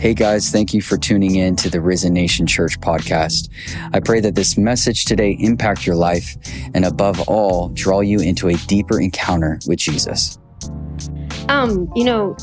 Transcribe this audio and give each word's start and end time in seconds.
Hey 0.00 0.14
guys, 0.14 0.48
thank 0.48 0.72
you 0.72 0.80
for 0.80 0.96
tuning 0.96 1.34
in 1.34 1.56
to 1.56 1.68
the 1.68 1.78
Risen 1.78 2.14
Nation 2.14 2.46
Church 2.46 2.80
podcast. 2.80 3.50
I 3.92 4.00
pray 4.00 4.20
that 4.20 4.34
this 4.34 4.56
message 4.56 5.04
today 5.04 5.36
impact 5.38 5.86
your 5.86 5.94
life 5.94 6.38
and 6.72 6.86
above 6.86 7.20
all, 7.28 7.68
draw 7.68 8.00
you 8.00 8.18
into 8.18 8.48
a 8.48 8.54
deeper 8.66 8.98
encounter 8.98 9.58
with 9.66 9.78
Jesus. 9.78 10.38
Um, 11.50 11.92
you 11.94 12.04
know, 12.04 12.34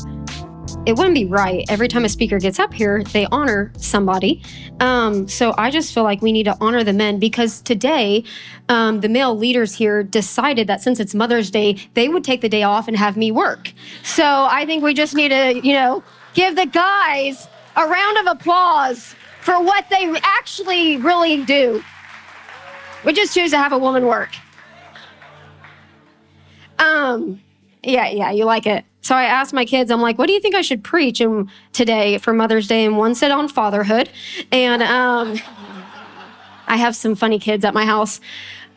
it 0.86 0.96
wouldn't 0.96 1.16
be 1.16 1.24
right. 1.24 1.64
Every 1.68 1.88
time 1.88 2.04
a 2.04 2.08
speaker 2.08 2.38
gets 2.38 2.60
up 2.60 2.72
here, 2.72 3.02
they 3.02 3.26
honor 3.32 3.72
somebody. 3.76 4.40
Um, 4.78 5.26
so 5.26 5.52
I 5.58 5.72
just 5.72 5.92
feel 5.92 6.04
like 6.04 6.22
we 6.22 6.30
need 6.30 6.44
to 6.44 6.56
honor 6.60 6.84
the 6.84 6.92
men 6.92 7.18
because 7.18 7.60
today, 7.60 8.22
um, 8.68 9.00
the 9.00 9.08
male 9.08 9.36
leaders 9.36 9.74
here 9.74 10.04
decided 10.04 10.68
that 10.68 10.80
since 10.80 11.00
it's 11.00 11.12
Mother's 11.12 11.50
Day, 11.50 11.76
they 11.94 12.08
would 12.08 12.22
take 12.22 12.40
the 12.40 12.48
day 12.48 12.62
off 12.62 12.86
and 12.86 12.96
have 12.96 13.16
me 13.16 13.32
work. 13.32 13.72
So 14.04 14.46
I 14.48 14.64
think 14.64 14.84
we 14.84 14.94
just 14.94 15.16
need 15.16 15.30
to, 15.30 15.60
you 15.60 15.72
know, 15.72 16.04
give 16.34 16.56
the 16.56 16.66
guys 16.66 17.48
a 17.76 17.86
round 17.86 18.18
of 18.18 18.26
applause 18.26 19.14
for 19.40 19.62
what 19.62 19.86
they 19.90 20.14
actually 20.22 20.96
really 20.96 21.44
do. 21.44 21.82
We 23.04 23.12
just 23.12 23.34
choose 23.34 23.50
to 23.52 23.58
have 23.58 23.72
a 23.72 23.78
woman 23.78 24.06
work. 24.06 24.30
Um, 26.78 27.40
yeah, 27.82 28.08
yeah, 28.08 28.30
you 28.30 28.44
like 28.44 28.66
it. 28.66 28.84
So 29.00 29.14
I 29.14 29.24
asked 29.24 29.52
my 29.54 29.64
kids, 29.64 29.90
I'm 29.90 30.02
like, 30.02 30.18
what 30.18 30.26
do 30.26 30.32
you 30.32 30.40
think 30.40 30.54
I 30.54 30.60
should 30.60 30.84
preach 30.84 31.20
and 31.20 31.48
today 31.72 32.18
for 32.18 32.34
Mother's 32.34 32.68
Day? 32.68 32.84
And 32.84 32.98
one 32.98 33.14
said 33.14 33.30
on 33.30 33.48
fatherhood. 33.48 34.10
And 34.52 34.82
um, 34.82 35.38
I 36.66 36.76
have 36.76 36.94
some 36.94 37.14
funny 37.14 37.38
kids 37.38 37.64
at 37.64 37.72
my 37.72 37.86
house. 37.86 38.20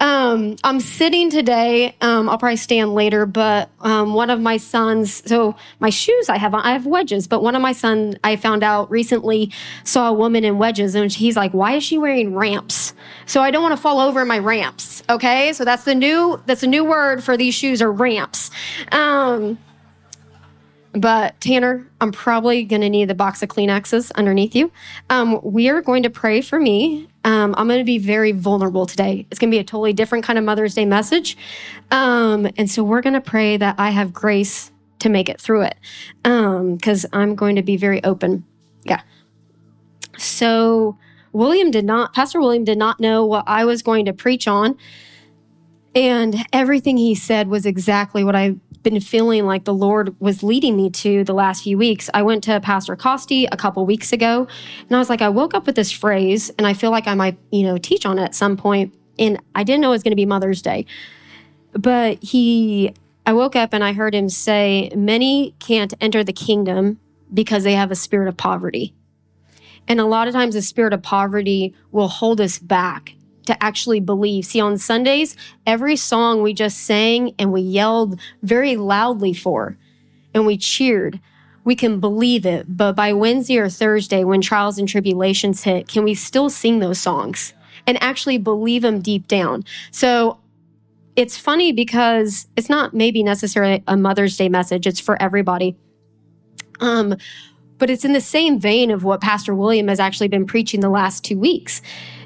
Um, 0.01 0.55
I'm 0.63 0.79
sitting 0.79 1.29
today. 1.29 1.95
Um, 2.01 2.27
I'll 2.27 2.39
probably 2.39 2.55
stand 2.55 2.95
later, 2.95 3.27
but 3.27 3.69
um, 3.81 4.15
one 4.15 4.31
of 4.31 4.41
my 4.41 4.57
sons. 4.57 5.21
So 5.29 5.55
my 5.79 5.91
shoes, 5.91 6.27
I 6.27 6.37
have 6.37 6.55
I 6.55 6.71
have 6.71 6.87
wedges, 6.87 7.27
but 7.27 7.43
one 7.43 7.55
of 7.55 7.61
my 7.61 7.71
son 7.71 8.17
I 8.23 8.35
found 8.35 8.63
out 8.63 8.89
recently 8.89 9.51
saw 9.83 10.09
a 10.09 10.13
woman 10.13 10.43
in 10.43 10.57
wedges, 10.57 10.95
and 10.95 11.11
he's 11.11 11.37
like, 11.37 11.53
"Why 11.53 11.73
is 11.73 11.83
she 11.83 11.99
wearing 11.99 12.35
ramps?" 12.35 12.95
So 13.27 13.41
I 13.41 13.51
don't 13.51 13.61
want 13.61 13.75
to 13.75 13.81
fall 13.81 13.99
over 13.99 14.25
my 14.25 14.39
ramps. 14.39 15.03
Okay, 15.07 15.53
so 15.53 15.63
that's 15.63 15.83
the 15.83 15.93
new 15.93 16.41
that's 16.47 16.63
a 16.63 16.67
new 16.67 16.83
word 16.83 17.23
for 17.23 17.37
these 17.37 17.53
shoes 17.53 17.79
are 17.79 17.91
ramps. 17.91 18.49
Um, 18.91 19.59
but 20.93 21.39
Tanner, 21.39 21.87
I'm 22.01 22.11
probably 22.11 22.63
going 22.63 22.81
to 22.81 22.89
need 22.89 23.05
the 23.05 23.15
box 23.15 23.43
of 23.43 23.49
Kleenexes 23.49 24.11
underneath 24.15 24.55
you. 24.55 24.71
Um, 25.11 25.39
we 25.43 25.69
are 25.69 25.81
going 25.81 26.03
to 26.03 26.09
pray 26.09 26.41
for 26.41 26.59
me. 26.59 27.07
Um, 27.23 27.53
I'm 27.57 27.67
going 27.67 27.79
to 27.79 27.85
be 27.85 27.99
very 27.99 28.31
vulnerable 28.31 28.85
today. 28.85 29.27
It's 29.29 29.39
going 29.39 29.51
to 29.51 29.55
be 29.55 29.59
a 29.59 29.63
totally 29.63 29.93
different 29.93 30.23
kind 30.25 30.39
of 30.39 30.45
Mother's 30.45 30.73
Day 30.73 30.85
message. 30.85 31.37
Um, 31.91 32.49
and 32.57 32.69
so 32.69 32.83
we're 32.83 33.01
going 33.01 33.13
to 33.13 33.21
pray 33.21 33.57
that 33.57 33.75
I 33.77 33.91
have 33.91 34.11
grace 34.11 34.71
to 34.99 35.09
make 35.09 35.29
it 35.29 35.39
through 35.39 35.63
it 35.63 35.77
because 36.23 37.05
um, 37.05 37.09
I'm 37.13 37.35
going 37.35 37.55
to 37.55 37.61
be 37.61 37.77
very 37.77 38.03
open. 38.03 38.43
Yeah. 38.83 39.01
So 40.17 40.97
William 41.31 41.71
did 41.71 41.85
not, 41.85 42.13
Pastor 42.13 42.39
William 42.39 42.63
did 42.63 42.77
not 42.77 42.99
know 42.99 43.25
what 43.25 43.43
I 43.47 43.65
was 43.65 43.81
going 43.81 44.05
to 44.05 44.13
preach 44.13 44.47
on. 44.47 44.77
And 45.93 46.35
everything 46.53 46.97
he 46.97 47.15
said 47.15 47.47
was 47.49 47.65
exactly 47.65 48.23
what 48.23 48.35
I 48.35 48.55
been 48.83 48.99
feeling 48.99 49.45
like 49.45 49.63
the 49.63 49.73
Lord 49.73 50.15
was 50.19 50.43
leading 50.43 50.75
me 50.75 50.89
to 50.89 51.23
the 51.23 51.33
last 51.33 51.63
few 51.63 51.77
weeks. 51.77 52.09
I 52.13 52.21
went 52.23 52.43
to 52.45 52.59
Pastor 52.59 52.95
Costi 52.95 53.45
a 53.51 53.57
couple 53.57 53.85
weeks 53.85 54.11
ago, 54.11 54.47
and 54.87 54.95
I 54.95 54.99
was 54.99 55.09
like, 55.09 55.21
I 55.21 55.29
woke 55.29 55.53
up 55.53 55.65
with 55.65 55.75
this 55.75 55.91
phrase, 55.91 56.51
and 56.57 56.65
I 56.65 56.73
feel 56.73 56.91
like 56.91 57.07
I 57.07 57.15
might, 57.15 57.37
you 57.51 57.63
know, 57.63 57.77
teach 57.77 58.05
on 58.05 58.19
it 58.19 58.23
at 58.23 58.35
some 58.35 58.57
point. 58.57 58.93
And 59.19 59.39
I 59.55 59.63
didn't 59.63 59.81
know 59.81 59.89
it 59.89 59.91
was 59.91 60.03
going 60.03 60.11
to 60.11 60.15
be 60.15 60.25
Mother's 60.25 60.61
Day, 60.61 60.85
but 61.73 62.23
he, 62.23 62.93
I 63.25 63.33
woke 63.33 63.55
up 63.55 63.73
and 63.73 63.83
I 63.83 63.93
heard 63.93 64.15
him 64.15 64.29
say, 64.29 64.89
Many 64.95 65.53
can't 65.59 65.93
enter 66.01 66.23
the 66.23 66.33
kingdom 66.33 66.99
because 67.33 67.63
they 67.63 67.73
have 67.73 67.91
a 67.91 67.95
spirit 67.95 68.27
of 68.27 68.37
poverty. 68.37 68.93
And 69.87 69.99
a 69.99 70.05
lot 70.05 70.27
of 70.27 70.33
times, 70.33 70.53
the 70.53 70.61
spirit 70.61 70.93
of 70.93 71.01
poverty 71.01 71.73
will 71.91 72.07
hold 72.07 72.39
us 72.39 72.59
back 72.59 73.15
to 73.51 73.63
actually 73.63 73.99
believe. 73.99 74.45
See, 74.45 74.61
on 74.61 74.77
Sundays, 74.77 75.35
every 75.67 75.95
song 75.95 76.41
we 76.41 76.53
just 76.53 76.79
sang 76.79 77.35
and 77.37 77.51
we 77.51 77.61
yelled 77.61 78.19
very 78.41 78.77
loudly 78.77 79.33
for 79.33 79.77
and 80.33 80.45
we 80.45 80.57
cheered, 80.57 81.19
we 81.63 81.75
can 81.75 81.99
believe 81.99 82.45
it. 82.45 82.65
But 82.75 82.93
by 82.93 83.13
Wednesday 83.13 83.57
or 83.57 83.69
Thursday, 83.69 84.23
when 84.23 84.41
trials 84.41 84.77
and 84.77 84.87
tribulations 84.87 85.63
hit, 85.63 85.87
can 85.87 86.03
we 86.03 86.15
still 86.15 86.49
sing 86.49 86.79
those 86.79 86.99
songs 86.99 87.53
and 87.85 88.01
actually 88.01 88.37
believe 88.37 88.81
them 88.81 89.01
deep 89.01 89.27
down? 89.27 89.65
So 89.91 90.39
it's 91.15 91.37
funny 91.37 91.71
because 91.71 92.47
it's 92.55 92.69
not 92.69 92.93
maybe 92.93 93.21
necessarily 93.21 93.83
a 93.87 93.97
Mother's 93.97 94.37
Day 94.37 94.49
message, 94.49 94.87
it's 94.87 94.99
for 94.99 95.21
everybody. 95.21 95.75
Um, 96.79 97.17
but 97.77 97.89
it's 97.89 98.05
in 98.05 98.13
the 98.13 98.21
same 98.21 98.59
vein 98.59 98.91
of 98.91 99.03
what 99.03 99.21
Pastor 99.21 99.53
William 99.53 99.87
has 99.87 99.99
actually 99.99 100.27
been 100.27 100.45
preaching 100.45 100.79
the 100.79 100.89
last 100.89 101.25
two 101.25 101.37
weeks. 101.37 101.81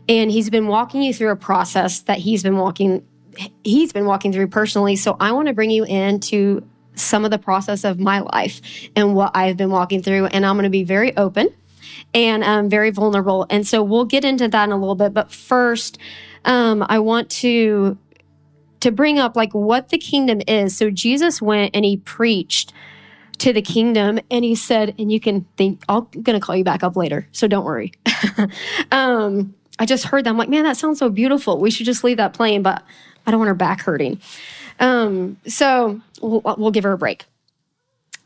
And 0.07 0.31
he's 0.31 0.49
been 0.49 0.67
walking 0.67 1.01
you 1.01 1.13
through 1.13 1.31
a 1.31 1.35
process 1.35 2.01
that 2.01 2.19
he's 2.19 2.43
been 2.43 2.57
walking 2.57 3.05
he's 3.63 3.91
been 3.91 4.05
walking 4.05 4.31
through 4.31 4.47
personally. 4.47 4.95
So 4.95 5.17
I 5.19 5.31
want 5.31 5.47
to 5.47 5.53
bring 5.53 5.69
you 5.69 5.83
into 5.83 6.66
some 6.95 7.25
of 7.25 7.31
the 7.31 7.38
process 7.38 7.83
of 7.83 7.99
my 7.99 8.19
life 8.19 8.61
and 8.95 9.16
what 9.16 9.31
I've 9.35 9.57
been 9.57 9.69
walking 9.69 10.01
through. 10.01 10.27
And 10.27 10.45
I'm 10.45 10.55
going 10.55 10.63
to 10.63 10.69
be 10.69 10.83
very 10.83 11.16
open 11.17 11.53
and 12.13 12.43
um, 12.43 12.69
very 12.69 12.91
vulnerable. 12.91 13.45
And 13.49 13.67
so 13.67 13.83
we'll 13.83 14.05
get 14.05 14.23
into 14.23 14.47
that 14.47 14.63
in 14.63 14.71
a 14.71 14.77
little 14.77 14.95
bit. 14.95 15.13
But 15.13 15.31
first, 15.31 15.97
um, 16.45 16.85
I 16.87 16.99
want 16.99 17.29
to 17.31 17.97
to 18.81 18.91
bring 18.91 19.17
up 19.17 19.35
like 19.35 19.53
what 19.53 19.89
the 19.89 19.97
kingdom 19.97 20.41
is. 20.47 20.77
So 20.77 20.91
Jesus 20.91 21.41
went 21.41 21.75
and 21.75 21.83
he 21.83 21.97
preached 21.97 22.72
to 23.39 23.51
the 23.51 23.61
kingdom 23.61 24.19
and 24.29 24.45
he 24.45 24.53
said, 24.53 24.93
and 24.99 25.11
you 25.11 25.19
can 25.19 25.45
think, 25.57 25.81
I'm 25.89 26.05
going 26.11 26.39
to 26.39 26.39
call 26.39 26.55
you 26.55 26.63
back 26.63 26.83
up 26.83 26.95
later. 26.95 27.27
So 27.31 27.47
don't 27.47 27.66
worry. 27.66 27.93
um, 28.91 29.55
I 29.79 29.85
just 29.85 30.05
heard 30.05 30.25
that. 30.25 30.29
I'm 30.29 30.37
like, 30.37 30.49
man, 30.49 30.63
that 30.63 30.77
sounds 30.77 30.99
so 30.99 31.09
beautiful. 31.09 31.59
We 31.59 31.71
should 31.71 31.85
just 31.85 32.03
leave 32.03 32.17
that 32.17 32.33
playing, 32.33 32.63
but 32.63 32.83
I 33.25 33.31
don't 33.31 33.39
want 33.39 33.49
her 33.49 33.55
back 33.55 33.81
hurting. 33.81 34.19
Um, 34.79 35.37
so 35.47 36.01
we'll, 36.21 36.41
we'll 36.57 36.71
give 36.71 36.83
her 36.83 36.93
a 36.93 36.97
break. 36.97 37.25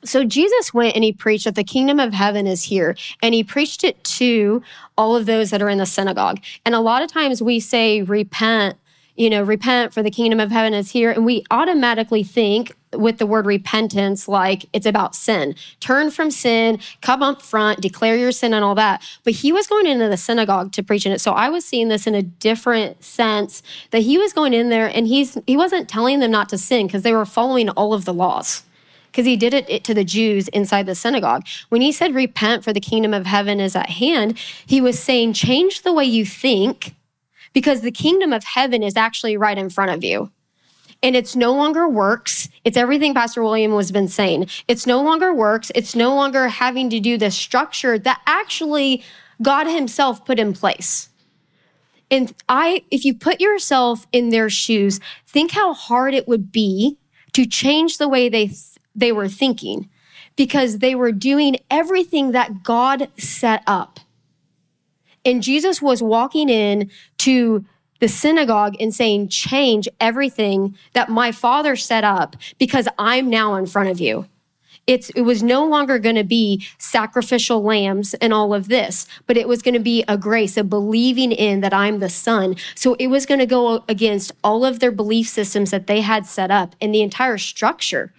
So 0.03 0.23
Jesus 0.23 0.73
went 0.73 0.95
and 0.95 1.03
he 1.03 1.11
preached 1.11 1.45
that 1.45 1.55
the 1.55 1.63
kingdom 1.63 1.99
of 1.99 2.13
heaven 2.13 2.47
is 2.47 2.63
here. 2.63 2.95
And 3.21 3.33
he 3.33 3.43
preached 3.43 3.83
it 3.83 4.01
to 4.05 4.63
all 4.97 5.15
of 5.15 5.25
those 5.25 5.49
that 5.49 5.61
are 5.61 5.69
in 5.69 5.77
the 5.77 5.85
synagogue. 5.85 6.39
And 6.65 6.73
a 6.73 6.79
lot 6.79 7.01
of 7.01 7.11
times 7.11 7.41
we 7.41 7.59
say, 7.59 8.01
repent 8.01 8.77
you 9.19 9.29
know, 9.29 9.43
repent 9.43 9.93
for 9.93 10.01
the 10.01 10.09
kingdom 10.09 10.39
of 10.39 10.49
heaven 10.49 10.73
is 10.73 10.91
here. 10.91 11.11
And 11.11 11.25
we 11.25 11.43
automatically 11.51 12.23
think 12.23 12.73
with 12.93 13.17
the 13.17 13.25
word 13.25 13.45
repentance 13.45 14.27
like 14.27 14.65
it's 14.73 14.85
about 14.85 15.15
sin. 15.15 15.55
Turn 15.79 16.09
from 16.11 16.31
sin, 16.31 16.79
come 17.01 17.21
up 17.21 17.41
front, 17.41 17.81
declare 17.81 18.15
your 18.15 18.31
sin 18.31 18.53
and 18.53 18.63
all 18.63 18.75
that. 18.75 19.03
But 19.23 19.33
he 19.33 19.51
was 19.51 19.67
going 19.67 19.85
into 19.85 20.09
the 20.09 20.17
synagogue 20.17 20.71
to 20.73 20.83
preach 20.83 21.05
in 21.05 21.11
it. 21.11 21.21
So 21.21 21.33
I 21.33 21.49
was 21.49 21.65
seeing 21.65 21.89
this 21.89 22.07
in 22.07 22.15
a 22.15 22.21
different 22.21 23.03
sense 23.03 23.61
that 23.91 24.01
he 24.01 24.17
was 24.17 24.33
going 24.33 24.53
in 24.53 24.69
there 24.69 24.87
and 24.87 25.07
he's 25.07 25.37
he 25.45 25.57
wasn't 25.57 25.89
telling 25.89 26.19
them 26.19 26.31
not 26.31 26.49
to 26.49 26.57
sin 26.57 26.87
because 26.87 27.03
they 27.03 27.13
were 27.13 27.25
following 27.25 27.69
all 27.69 27.93
of 27.93 28.05
the 28.05 28.13
laws 28.13 28.63
because 29.11 29.25
he 29.25 29.35
did 29.35 29.53
it, 29.53 29.83
to 29.83 29.93
the 29.93 30.03
Jews 30.03 30.47
inside 30.49 30.85
the 30.85 30.95
synagogue. 30.95 31.45
When 31.69 31.81
he 31.81 31.91
said, 31.91 32.13
Repent, 32.13 32.63
for 32.63 32.73
the 32.73 32.79
kingdom 32.79 33.13
of 33.13 33.25
heaven 33.25 33.59
is 33.59 33.75
at 33.75 33.89
hand, 33.89 34.37
he 34.65 34.81
was 34.81 34.99
saying, 34.99 35.33
Change 35.33 35.81
the 35.81 35.93
way 35.93 36.05
you 36.05 36.25
think 36.25 36.95
because 37.53 37.81
the 37.81 37.91
kingdom 37.91 38.33
of 38.33 38.43
heaven 38.43 38.83
is 38.83 38.95
actually 38.95 39.37
right 39.37 39.57
in 39.57 39.69
front 39.69 39.91
of 39.91 40.03
you. 40.03 40.31
And 41.01 41.15
it's 41.15 41.35
no 41.35 41.53
longer 41.53 41.87
works. 41.87 42.49
It's 42.65 42.75
everything 42.75 43.13
Pastor 43.13 43.41
William 43.41 43.71
has 43.71 43.91
been 43.91 44.09
saying. 44.09 44.47
It's 44.67 44.85
no 44.85 45.01
longer 45.01 45.33
works. 45.33 45.71
It's 45.73 45.95
no 45.95 46.13
longer 46.13 46.49
having 46.49 46.89
to 46.89 46.99
do 46.99 47.17
the 47.17 47.31
structure 47.31 47.97
that 47.99 48.21
actually 48.27 49.03
God 49.41 49.67
Himself 49.67 50.25
put 50.25 50.39
in 50.39 50.53
place. 50.53 51.09
And 52.11 52.33
I, 52.49 52.83
if 52.91 53.05
you 53.05 53.13
put 53.13 53.39
yourself 53.39 54.07
in 54.11 54.29
their 54.29 54.49
shoes, 54.49 54.99
think 55.27 55.51
how 55.51 55.73
hard 55.73 56.13
it 56.13 56.27
would 56.27 56.51
be 56.51 56.97
to 57.33 57.45
change 57.45 57.97
the 57.97 58.09
way 58.09 58.29
they, 58.29 58.47
th- 58.47 58.77
they 58.95 59.11
were 59.11 59.29
thinking 59.29 59.89
because 60.35 60.79
they 60.79 60.95
were 60.95 61.11
doing 61.11 61.57
everything 61.69 62.31
that 62.31 62.63
God 62.63 63.09
set 63.17 63.63
up. 63.67 63.99
And 65.25 65.43
Jesus 65.43 65.81
was 65.81 66.01
walking 66.01 66.49
in 66.49 66.89
to 67.19 67.65
the 67.99 68.07
synagogue 68.07 68.75
and 68.79 68.93
saying, 68.93 69.29
change 69.29 69.87
everything 69.99 70.75
that 70.93 71.09
my 71.09 71.31
father 71.31 71.75
set 71.75 72.03
up 72.03 72.35
because 72.57 72.87
I'm 72.97 73.29
now 73.29 73.55
in 73.55 73.65
front 73.65 73.89
of 73.89 73.99
you. 73.99 74.25
It's, 74.87 75.11
it 75.11 75.21
was 75.21 75.43
no 75.43 75.67
longer 75.67 75.99
going 75.99 76.15
to 76.15 76.23
be 76.23 76.65
sacrificial 76.79 77.61
lambs 77.61 78.15
and 78.15 78.33
all 78.33 78.55
of 78.55 78.69
this, 78.69 79.05
but 79.27 79.37
it 79.37 79.47
was 79.47 79.61
going 79.61 79.75
to 79.75 79.79
be 79.79 80.03
a 80.07 80.17
grace, 80.17 80.57
a 80.57 80.63
believing 80.63 81.31
in 81.31 81.61
that 81.61 81.75
I'm 81.75 81.99
the 81.99 82.09
son. 82.09 82.55
So 82.73 82.95
it 82.95 83.07
was 83.07 83.27
going 83.27 83.39
to 83.39 83.45
go 83.45 83.83
against 83.87 84.31
all 84.43 84.65
of 84.65 84.79
their 84.79 84.91
belief 84.91 85.27
systems 85.27 85.69
that 85.69 85.85
they 85.85 86.01
had 86.01 86.25
set 86.25 86.49
up 86.49 86.75
and 86.81 86.91
the 86.91 87.03
entire 87.03 87.37
structure 87.37 88.11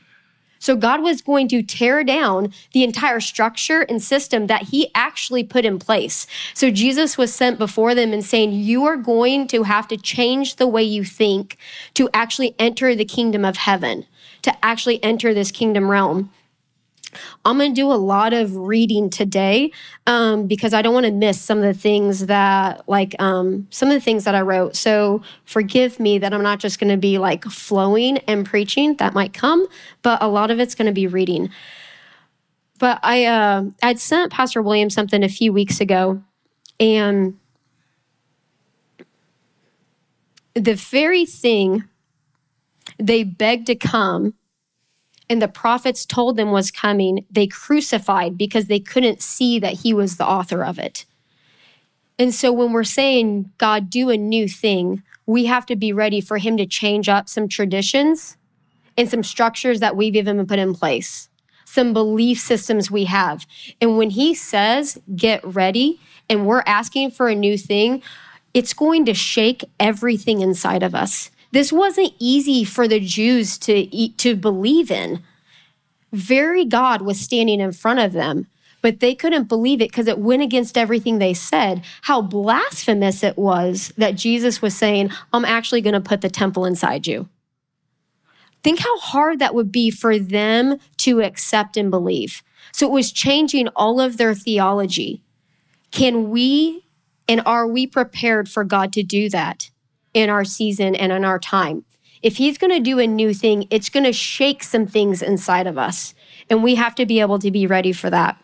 so 0.61 0.77
God 0.77 1.03
was 1.03 1.23
going 1.23 1.49
to 1.49 1.63
tear 1.63 2.05
down 2.05 2.53
the 2.73 2.85
entire 2.85 3.19
structure 3.19 3.81
and 3.81 4.01
system 4.01 4.47
that 4.47 4.65
he 4.65 4.91
actually 4.95 5.43
put 5.43 5.65
in 5.65 5.79
place. 5.79 6.27
So 6.55 6.71
Jesus 6.71 7.17
was 7.17 7.35
sent 7.35 7.59
before 7.59 7.95
them 7.95 8.13
and 8.13 8.25
saying, 8.25 8.53
You 8.53 8.85
are 8.85 8.99
going 8.99 9.49
to 9.49 9.65
have 9.65 9.89
to 9.89 9.97
change 9.97 10.57
the 10.57 10.69
way 10.69 10.83
you 10.83 11.03
think 11.03 11.57
to 11.95 12.11
actually 12.13 12.55
enter 12.59 12.95
the 12.95 13.07
kingdom 13.07 13.45
of 13.45 13.57
heaven, 13.57 14.07
to 14.43 14.65
actually 14.65 15.03
enter 15.03 15.33
this 15.33 15.51
kingdom 15.51 15.91
realm. 15.91 16.31
I'm 17.45 17.59
going 17.59 17.73
to 17.73 17.75
do 17.75 17.91
a 17.91 17.95
lot 17.95 18.33
of 18.33 18.57
reading 18.57 19.11
today 19.11 19.73
um, 20.07 20.47
because 20.47 20.73
I 20.75 20.83
don't 20.83 20.95
want 20.95 21.07
to 21.07 21.13
miss 21.13 21.41
some 21.41 21.59
of 21.59 21.65
the 21.65 21.75
things 21.75 22.27
that, 22.27 22.89
like, 22.89 23.15
um, 23.21 23.67
some 23.71 23.89
of 23.89 23.95
the 23.95 24.01
things 24.01 24.25
that 24.25 24.35
I 24.35 24.41
wrote. 24.41 24.77
So 24.77 25.23
forgive 25.45 25.99
me 25.99 26.19
that 26.19 26.33
I'm 26.33 26.43
not 26.43 26.61
just 26.61 26.79
going 26.79 26.91
to 26.91 26.97
be 26.97 27.19
like 27.19 27.45
flowing 27.45 28.19
and 28.19 28.47
preaching. 28.47 28.97
That 28.97 29.15
might 29.15 29.33
come, 29.33 29.67
but 30.03 30.23
a 30.23 30.29
lot 30.29 30.51
of 30.51 30.61
it's 30.61 30.75
going 30.75 30.87
to 30.87 30.93
be 30.93 31.07
reading. 31.07 31.51
But 32.79 33.01
I, 33.03 33.27
uh, 33.27 33.65
I'd 33.83 33.99
sent 34.01 34.33
Pastor 34.33 34.63
William 34.63 34.91
something 34.91 35.23
a 35.23 35.29
few 35.29 35.53
weeks 35.53 35.81
ago, 35.81 36.23
and 36.79 37.39
the 40.55 40.75
very 40.75 41.27
thing 41.27 41.85
they 42.99 43.23
begged 43.23 43.67
to 43.67 43.75
come 43.75 44.35
and 45.31 45.41
the 45.41 45.49
prophets 45.49 46.05
told 46.05 46.37
them 46.37 46.51
was 46.51 46.73
coming, 46.73 47.25
they 47.31 47.47
crucified 47.47 48.37
because 48.37 48.67
they 48.67 48.81
couldn't 48.81 49.23
see 49.23 49.61
that 49.61 49.75
he 49.75 49.95
was 49.95 50.17
the 50.17 50.27
author 50.27 50.65
of 50.65 50.79
it. 50.79 51.07
And 52.19 52.35
so 52.35 52.53
when 52.53 52.73
we're 52.73 52.85
saying, 52.85 53.51
God, 53.57 53.89
do 53.89 54.11
a 54.11 54.17
new 54.19 54.49
thing, 54.49 55.03
we 55.27 55.47
have 55.47 55.65
to 55.67 55.77
be 55.77 55.93
ready 55.93 56.21
for 56.21 56.37
him 56.37 56.57
to 56.57 56.67
change 56.67 57.09
up 57.09 57.29
some 57.29 57.49
traditions 57.49 58.37
and 58.99 59.09
some 59.09 59.23
structures 59.23 59.81
that 59.81 59.97
we've 59.97 60.17
even 60.17 60.45
put 60.47 60.59
in 60.59 60.75
place, 60.75 61.29
some 61.65 61.93
belief 61.93 62.41
systems 62.41 62.91
we 62.91 63.05
have. 63.05 63.47
And 63.81 63.97
when 63.97 64.11
he 64.11 64.35
says, 64.35 64.99
get 65.15 65.43
ready, 65.45 66.01
and 66.29 66.45
we're 66.45 66.65
asking 66.67 67.13
for 67.13 67.29
a 67.29 67.35
new 67.35 67.57
thing, 67.57 68.03
it's 68.53 68.75
going 68.75 69.05
to 69.05 69.15
shake 69.15 69.65
everything 69.79 70.41
inside 70.41 70.83
of 70.83 70.95
us. 70.95 71.31
This 71.53 71.73
wasn't 71.73 72.15
easy 72.19 72.65
for 72.65 72.87
the 72.87 73.01
Jews 73.01 73.59
to 73.59 74.09
to 74.17 74.37
believe 74.37 74.91
in. 74.91 75.23
Very 76.13 76.65
God 76.65 77.03
was 77.03 77.21
standing 77.21 77.61
in 77.61 77.73
front 77.73 78.01
of 78.01 78.13
them, 78.13 78.47
but 78.83 79.01
they 79.01 79.15
couldn't 79.15 79.49
believe 79.49 79.81
it 79.81 79.91
because 79.91 80.09
it 80.09 80.19
went 80.19 80.43
against 80.43 80.77
everything 80.77 81.19
they 81.19 81.35
said. 81.35 81.85
How 82.03 82.23
blasphemous 82.23 83.23
it 83.23 83.37
was 83.37 83.93
that 83.97 84.17
Jesus 84.17 84.61
was 84.61 84.77
saying, 84.77 85.11
I'm 85.33 85.45
actually 85.45 85.81
going 85.81 85.95
to 85.95 86.01
put 86.01 86.21
the 86.21 86.31
temple 86.31 86.65
inside 86.65 87.07
you. 87.07 87.29
Think 88.63 88.81
how 88.81 88.99
hard 88.99 89.39
that 89.39 89.55
would 89.55 89.73
be 89.73 89.91
for 89.91 90.19
them 90.19 90.79
to 90.99 91.23
accept 91.23 91.77
and 91.77 91.91
believe. 91.91 92.43
So 92.73 92.87
it 92.87 92.93
was 92.93 93.13
changing 93.13 93.69
all 93.69 94.01
of 94.01 94.17
their 94.17 94.35
theology. 94.35 95.23
Can 95.91 96.31
we 96.31 96.85
and 97.29 97.43
are 97.47 97.67
we 97.67 97.87
prepared 97.87 98.49
for 98.49 98.65
God 98.65 98.93
to 98.95 99.03
do 99.03 99.29
that? 99.31 99.71
In 100.15 100.31
our 100.31 100.45
season 100.45 100.95
and 100.95 101.13
in 101.13 101.25
our 101.25 101.39
time. 101.39 101.85
If 102.23 102.37
he's 102.37 102.59
going 102.59 102.73
to 102.73 102.81
do 102.81 102.99
a 102.99 103.07
new 103.07 103.33
thing, 103.33 103.67
it's 103.71 103.89
going 103.89 104.05
to 104.05 104.13
shake 104.13 104.63
some 104.63 104.87
things 104.87 105.23
inside 105.23 105.67
of 105.67 105.79
us. 105.79 106.15
And 106.51 106.63
we 106.63 106.75
have 106.75 106.95
to 106.97 107.07
be 107.07 107.21
able 107.21 107.39
to 107.39 107.51
be 107.51 107.67
ready 107.67 107.93
for 107.93 108.11
that. 108.11 108.43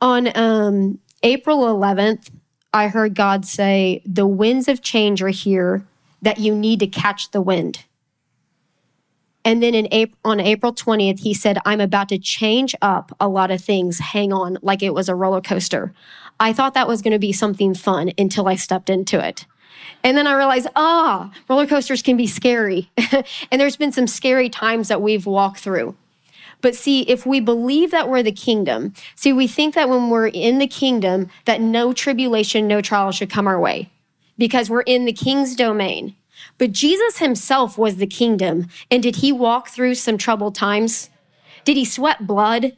On 0.00 0.36
um, 0.36 0.98
April 1.22 1.58
11th, 1.58 2.30
I 2.72 2.88
heard 2.88 3.14
God 3.14 3.44
say, 3.44 4.02
The 4.06 4.26
winds 4.26 4.68
of 4.68 4.80
change 4.80 5.22
are 5.22 5.28
here, 5.28 5.86
that 6.22 6.38
you 6.38 6.54
need 6.54 6.80
to 6.80 6.86
catch 6.86 7.30
the 7.32 7.40
wind. 7.42 7.84
And 9.44 9.62
then 9.62 9.74
April, 9.90 10.18
on 10.24 10.40
April 10.40 10.74
20th, 10.74 11.20
he 11.20 11.32
said, 11.32 11.58
I'm 11.64 11.80
about 11.80 12.08
to 12.10 12.18
change 12.18 12.74
up 12.82 13.16
a 13.18 13.28
lot 13.28 13.50
of 13.50 13.62
things. 13.62 13.98
Hang 13.98 14.32
on, 14.32 14.58
like 14.62 14.82
it 14.82 14.92
was 14.94 15.08
a 15.08 15.14
roller 15.14 15.40
coaster. 15.40 15.94
I 16.40 16.52
thought 16.52 16.74
that 16.74 16.88
was 16.88 17.02
going 17.02 17.12
to 17.12 17.18
be 17.18 17.32
something 17.32 17.74
fun 17.74 18.12
until 18.18 18.48
I 18.48 18.56
stepped 18.56 18.90
into 18.90 19.24
it. 19.24 19.46
And 20.04 20.16
then 20.16 20.26
I 20.26 20.34
realized, 20.34 20.68
ah, 20.76 21.32
roller 21.48 21.66
coasters 21.66 22.02
can 22.02 22.16
be 22.16 22.26
scary. 22.26 22.90
and 23.50 23.60
there's 23.60 23.76
been 23.76 23.92
some 23.92 24.06
scary 24.06 24.48
times 24.48 24.88
that 24.88 25.02
we've 25.02 25.26
walked 25.26 25.60
through. 25.60 25.96
But 26.60 26.74
see, 26.74 27.02
if 27.02 27.24
we 27.24 27.40
believe 27.40 27.90
that 27.92 28.08
we're 28.08 28.22
the 28.22 28.32
kingdom, 28.32 28.94
see, 29.14 29.32
we 29.32 29.46
think 29.46 29.74
that 29.74 29.88
when 29.88 30.10
we're 30.10 30.28
in 30.28 30.58
the 30.58 30.66
kingdom, 30.66 31.30
that 31.44 31.60
no 31.60 31.92
tribulation, 31.92 32.66
no 32.66 32.80
trial 32.80 33.12
should 33.12 33.30
come 33.30 33.46
our 33.46 33.60
way 33.60 33.90
because 34.36 34.70
we're 34.70 34.82
in 34.82 35.04
the 35.04 35.12
king's 35.12 35.54
domain. 35.54 36.14
But 36.56 36.72
Jesus 36.72 37.18
himself 37.18 37.78
was 37.78 37.96
the 37.96 38.06
kingdom. 38.06 38.68
And 38.90 39.02
did 39.02 39.16
he 39.16 39.32
walk 39.32 39.68
through 39.68 39.96
some 39.96 40.18
troubled 40.18 40.54
times? 40.54 41.10
Did 41.64 41.76
he 41.76 41.84
sweat 41.84 42.26
blood? 42.26 42.76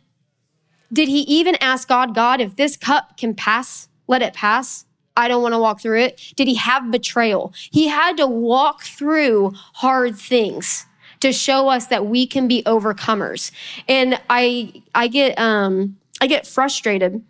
Did 0.93 1.09
he 1.09 1.21
even 1.21 1.57
ask 1.61 1.89
God, 1.89 2.15
God, 2.15 2.41
if 2.41 2.57
this 2.57 2.77
cup 2.77 3.17
can 3.17 3.35
pass, 3.35 3.89
let 4.09 4.23
it 4.23 4.35
pass? 4.35 4.87
I 5.17 5.29
don't 5.29 5.43
want 5.43 5.55
to 5.55 5.59
walk 5.59 5.81
through 5.81 6.01
it. 6.01 6.33
Did 6.37 6.49
he 6.49 6.55
have 6.55 6.91
betrayal? 6.91 7.53
He 7.71 7.89
had 7.89 8.17
to 8.17 8.27
walk 8.27 8.83
through 8.83 9.53
hard 9.75 10.17
things 10.17 10.87
to 11.21 11.33
show 11.33 11.69
us 11.69 11.87
that 11.89 12.07
we 12.07 12.27
can 12.27 12.49
be 12.49 12.63
overcomers. 12.65 13.51
And 13.89 14.21
I 14.31 14.83
I 14.95 15.09
get 15.09 15.39
um 15.39 15.97
I 16.21 16.27
get 16.27 16.47
frustrated 16.47 17.23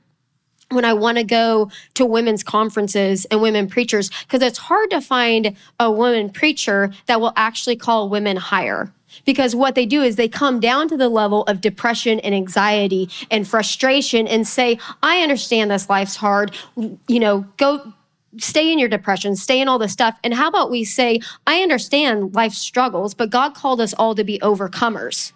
when 0.71 0.85
I 0.85 0.95
want 0.95 1.19
to 1.19 1.25
go 1.25 1.71
to 1.95 2.07
women's 2.07 2.45
conferences 2.45 3.25
and 3.27 3.43
women 3.43 3.69
preachers 3.69 4.09
because 4.23 4.43
it's 4.43 4.59
hard 4.59 4.91
to 4.91 5.01
find 5.01 5.57
a 5.81 5.91
woman 5.91 6.31
preacher 6.31 6.93
that 7.07 7.21
will 7.21 7.33
actually 7.37 7.77
call 7.77 8.09
women 8.09 8.37
higher 8.37 8.93
because 9.25 9.55
what 9.55 9.75
they 9.75 9.87
do 9.87 10.03
is 10.03 10.17
they 10.17 10.29
come 10.29 10.61
down 10.61 10.89
to 10.89 10.97
the 10.97 11.09
level 11.09 11.43
of 11.45 11.61
depression 11.61 12.21
and 12.21 12.35
anxiety 12.35 13.09
and 13.31 13.47
frustration 13.47 14.27
and 14.27 14.47
say, 14.47 14.79
I 15.03 15.21
understand 15.21 15.71
this 15.71 15.89
life's 15.89 16.17
hard. 16.17 16.57
You 16.77 17.21
know, 17.21 17.47
go 17.57 17.93
stay 18.39 18.73
in 18.73 18.79
your 18.79 18.89
depression, 18.89 19.37
stay 19.37 19.61
in 19.61 19.69
all 19.69 19.79
this 19.79 19.93
stuff. 19.93 20.19
And 20.23 20.35
how 20.35 20.49
about 20.49 20.71
we 20.71 20.85
say, 20.85 21.21
I 21.47 21.63
understand 21.63 22.35
life's 22.35 22.59
struggles, 22.59 23.15
but 23.15 23.31
God 23.31 23.55
called 23.55 23.81
us 23.81 23.93
all 23.95 24.15
to 24.15 24.25
be 24.25 24.39
overcomers. 24.39 25.33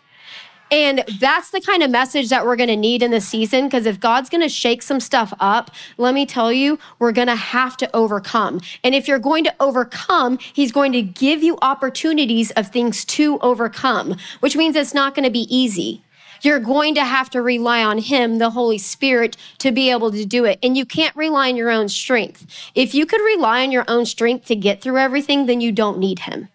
And 0.75 1.05
that's 1.21 1.51
the 1.51 1.61
kind 1.61 1.85
of 1.85 1.91
message 1.93 2.31
that 2.31 2.45
we're 2.45 2.57
going 2.57 2.69
to 2.69 2.75
need 2.75 3.01
in 3.01 3.13
this 3.13 3.29
season. 3.29 3.67
Because 3.67 3.87
if 3.87 4.01
God's 4.01 4.29
going 4.29 4.41
to 4.41 4.49
shake 4.49 4.83
some 4.83 4.99
stuff 4.99 5.33
up, 5.39 5.71
let 5.99 6.15
me 6.15 6.27
tell 6.27 6.53
you, 6.53 6.81
we're 6.99 7.13
going 7.13 7.29
to 7.29 7.37
have 7.37 7.77
to 7.77 7.89
overcome. 7.95 8.61
And 8.83 8.93
if 8.93 9.07
you're 9.07 9.21
going 9.21 9.45
to 9.45 9.55
overcome, 9.61 10.37
He's 10.53 10.73
going 10.73 10.91
to 10.91 11.01
give 11.01 11.45
you 11.45 11.57
opportunities 11.63 12.51
of 12.53 12.73
things 12.73 13.05
to 13.05 13.39
overcome, 13.39 14.17
which 14.41 14.57
means 14.57 14.75
it's 14.75 14.93
not 14.93 15.15
going 15.15 15.23
to 15.23 15.31
be 15.31 15.47
easy. 15.49 16.03
You're 16.43 16.59
going 16.59 16.97
to 16.97 17.05
have 17.05 17.31
to 17.31 17.41
rely 17.41 17.85
on 17.85 17.99
Him, 17.99 18.39
the 18.39 18.51
Holy 18.51 18.79
Spirit, 18.79 19.37
to 19.59 19.71
be 19.71 19.93
able 19.93 20.11
to 20.11 20.25
do 20.25 20.45
it. 20.45 20.59
And 20.61 20.77
you 20.77 20.85
can't 20.85 21.15
rely 21.15 21.51
on 21.51 21.57
your 21.57 21.71
own 21.71 21.89
strength. 21.89 22.47
If 22.75 22.97
you 22.97 23.07
could 23.07 23.21
rely 23.21 23.63
on 23.63 23.71
your 23.71 23.85
own 23.87 24.07
strength 24.07 24.47
to 24.47 24.57
get 24.57 24.83
through 24.83 24.99
everything, 24.99 25.47
then 25.47 25.61
you 25.61 25.71
don't 25.71 26.01
need 26.01 26.19
Him. 26.19 26.49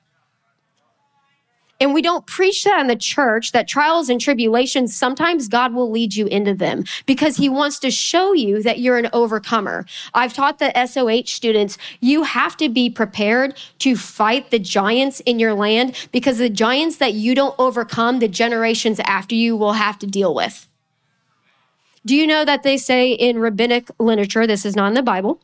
And 1.79 1.93
we 1.93 2.01
don't 2.01 2.25
preach 2.25 2.65
that 2.65 2.81
in 2.81 2.87
the 2.87 2.95
church 2.95 3.53
that 3.53 3.67
trials 3.67 4.09
and 4.09 4.19
tribulations, 4.19 4.95
sometimes 4.95 5.47
God 5.47 5.73
will 5.73 5.89
lead 5.89 6.13
you 6.13 6.27
into 6.27 6.53
them 6.53 6.83
because 7.05 7.37
he 7.37 7.47
wants 7.47 7.79
to 7.79 7.91
show 7.91 8.33
you 8.33 8.61
that 8.63 8.79
you're 8.79 8.97
an 8.97 9.09
overcomer. 9.13 9.85
I've 10.13 10.33
taught 10.33 10.59
the 10.59 10.73
SOH 10.75 11.27
students, 11.27 11.77
you 12.01 12.23
have 12.23 12.57
to 12.57 12.68
be 12.68 12.89
prepared 12.89 13.57
to 13.80 13.95
fight 13.95 14.51
the 14.51 14.59
giants 14.59 15.21
in 15.21 15.39
your 15.39 15.54
land 15.54 15.95
because 16.11 16.37
the 16.37 16.49
giants 16.49 16.97
that 16.97 17.13
you 17.13 17.33
don't 17.33 17.56
overcome, 17.57 18.19
the 18.19 18.27
generations 18.27 18.99
after 19.06 19.35
you 19.35 19.56
will 19.56 19.73
have 19.73 19.97
to 19.99 20.07
deal 20.07 20.33
with. 20.33 20.68
Do 22.06 22.15
you 22.15 22.27
know 22.27 22.44
that 22.44 22.63
they 22.63 22.77
say 22.77 23.11
in 23.11 23.39
rabbinic 23.39 23.89
literature, 23.99 24.47
this 24.47 24.65
is 24.65 24.75
not 24.75 24.87
in 24.87 24.94
the 24.95 25.04
Bible, 25.04 25.39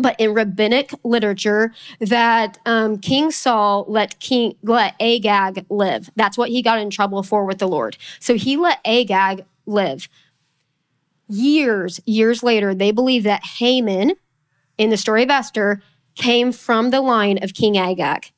but 0.00 0.18
in 0.18 0.34
rabbinic 0.34 0.92
literature 1.04 1.72
that 2.00 2.58
um, 2.66 2.98
King 2.98 3.30
Saul 3.30 3.84
let 3.88 4.18
King 4.20 4.56
let 4.62 4.94
Agag 5.00 5.66
live. 5.68 6.10
That's 6.16 6.38
what 6.38 6.50
he 6.50 6.62
got 6.62 6.78
in 6.78 6.90
trouble 6.90 7.22
for 7.22 7.44
with 7.44 7.58
the 7.58 7.68
Lord. 7.68 7.96
So 8.18 8.34
he 8.34 8.56
let 8.56 8.80
Agag 8.84 9.44
live. 9.66 10.08
Years, 11.28 12.00
years 12.06 12.42
later, 12.42 12.74
they 12.74 12.90
believe 12.90 13.22
that 13.22 13.44
Haman, 13.58 14.14
in 14.78 14.90
the 14.90 14.96
story 14.96 15.22
of 15.22 15.30
Esther, 15.30 15.80
came 16.16 16.50
from 16.52 16.90
the 16.90 17.00
line 17.00 17.42
of 17.42 17.54
King 17.54 17.78
Agag. 17.78 18.32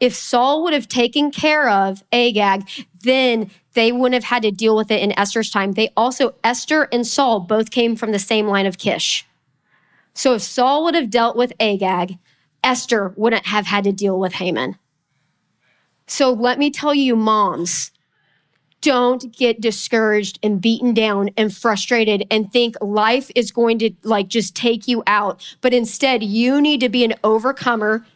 If 0.00 0.14
Saul 0.14 0.64
would 0.64 0.74
have 0.74 0.88
taken 0.88 1.30
care 1.30 1.68
of 1.68 2.02
Agag, 2.12 2.68
then 3.02 3.50
they 3.74 3.92
wouldn't 3.92 4.14
have 4.14 4.24
had 4.24 4.42
to 4.42 4.50
deal 4.50 4.76
with 4.76 4.90
it 4.90 5.00
in 5.00 5.18
Esther's 5.18 5.50
time. 5.50 5.72
They 5.72 5.90
also, 5.96 6.34
Esther 6.42 6.88
and 6.92 7.06
Saul 7.06 7.40
both 7.40 7.70
came 7.70 7.96
from 7.96 8.12
the 8.12 8.18
same 8.18 8.46
line 8.46 8.66
of 8.66 8.76
Kish. 8.78 9.24
So 10.14 10.34
if 10.34 10.42
Saul 10.42 10.84
would 10.84 10.94
have 10.94 11.10
dealt 11.10 11.36
with 11.36 11.52
Agag, 11.58 12.18
Esther 12.62 13.12
wouldn't 13.16 13.46
have 13.46 13.66
had 13.66 13.84
to 13.84 13.92
deal 13.92 14.18
with 14.18 14.34
Haman. 14.34 14.78
So 16.06 16.32
let 16.32 16.58
me 16.58 16.70
tell 16.70 16.94
you, 16.94 17.16
moms, 17.16 17.90
don't 18.80 19.34
get 19.34 19.60
discouraged 19.60 20.38
and 20.42 20.60
beaten 20.60 20.92
down 20.92 21.30
and 21.36 21.54
frustrated 21.54 22.26
and 22.30 22.52
think 22.52 22.76
life 22.80 23.30
is 23.34 23.50
going 23.50 23.78
to 23.78 23.90
like 24.02 24.28
just 24.28 24.54
take 24.54 24.86
you 24.86 25.02
out. 25.06 25.56
But 25.62 25.72
instead, 25.72 26.22
you 26.22 26.60
need 26.60 26.80
to 26.80 26.88
be 26.88 27.04
an 27.04 27.14
overcomer. 27.24 28.06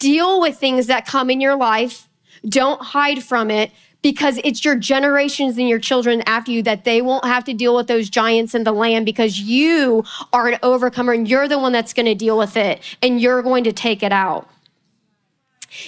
Deal 0.00 0.40
with 0.40 0.58
things 0.58 0.88
that 0.88 1.06
come 1.06 1.30
in 1.30 1.40
your 1.40 1.56
life. 1.56 2.08
Don't 2.48 2.82
hide 2.82 3.22
from 3.22 3.50
it 3.50 3.70
because 4.04 4.38
it's 4.44 4.66
your 4.66 4.76
generations 4.76 5.56
and 5.56 5.66
your 5.66 5.78
children 5.78 6.22
after 6.26 6.52
you 6.52 6.62
that 6.62 6.84
they 6.84 7.00
won't 7.00 7.24
have 7.24 7.42
to 7.42 7.54
deal 7.54 7.74
with 7.74 7.86
those 7.86 8.10
giants 8.10 8.54
in 8.54 8.62
the 8.62 8.70
land 8.70 9.06
because 9.06 9.40
you 9.40 10.04
are 10.30 10.46
an 10.48 10.58
overcomer 10.62 11.14
and 11.14 11.26
you're 11.26 11.48
the 11.48 11.58
one 11.58 11.72
that's 11.72 11.94
going 11.94 12.04
to 12.04 12.14
deal 12.14 12.36
with 12.36 12.54
it 12.54 12.82
and 13.00 13.18
you're 13.18 13.40
going 13.40 13.64
to 13.64 13.72
take 13.72 14.02
it 14.02 14.12
out. 14.12 14.46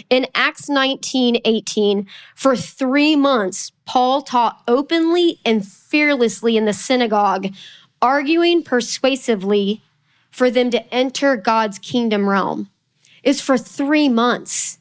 In 0.08 0.26
Acts 0.34 0.70
19 0.70 1.42
18, 1.44 2.06
for 2.34 2.56
three 2.56 3.16
months, 3.16 3.70
Paul 3.84 4.22
taught 4.22 4.62
openly 4.66 5.38
and 5.44 5.64
fearlessly 5.68 6.56
in 6.56 6.64
the 6.64 6.72
synagogue, 6.72 7.48
arguing 8.00 8.62
persuasively 8.62 9.82
for 10.30 10.50
them 10.50 10.70
to 10.70 10.82
enter 10.92 11.36
God's 11.36 11.78
kingdom 11.78 12.30
realm. 12.30 12.70
Is 13.22 13.42
for 13.42 13.58
three 13.58 14.08
months. 14.08 14.78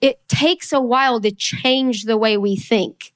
It 0.00 0.26
takes 0.28 0.72
a 0.72 0.80
while 0.80 1.20
to 1.20 1.30
change 1.30 2.04
the 2.04 2.16
way 2.16 2.36
we 2.36 2.56
think. 2.56 3.12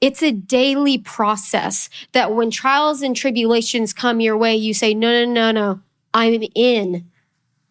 It's 0.00 0.22
a 0.22 0.32
daily 0.32 0.98
process 0.98 1.90
that 2.12 2.34
when 2.34 2.50
trials 2.50 3.02
and 3.02 3.14
tribulations 3.14 3.92
come 3.92 4.20
your 4.20 4.36
way, 4.36 4.56
you 4.56 4.72
say, 4.72 4.94
no, 4.94 5.24
no, 5.24 5.32
no, 5.32 5.50
no, 5.52 5.80
I'm 6.14 6.42
in 6.54 7.10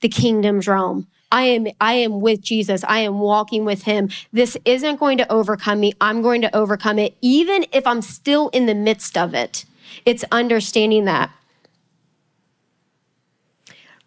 the 0.01 0.09
kingdom's 0.09 0.67
realm. 0.67 1.07
I 1.31 1.43
am, 1.43 1.67
I 1.79 1.93
am 1.93 2.21
with 2.21 2.41
Jesus. 2.41 2.83
I 2.87 2.99
am 2.99 3.19
walking 3.19 3.65
with 3.65 3.83
him. 3.83 4.09
This 4.33 4.57
isn't 4.65 4.99
going 4.99 5.17
to 5.19 5.31
overcome 5.31 5.79
me. 5.79 5.93
I'm 6.01 6.21
going 6.21 6.41
to 6.41 6.55
overcome 6.55 6.97
it, 6.97 7.15
even 7.21 7.65
if 7.71 7.85
I'm 7.85 8.01
still 8.01 8.49
in 8.49 8.65
the 8.65 8.75
midst 8.75 9.17
of 9.17 9.33
it. 9.33 9.65
It's 10.05 10.23
understanding 10.31 11.05
that. 11.05 11.31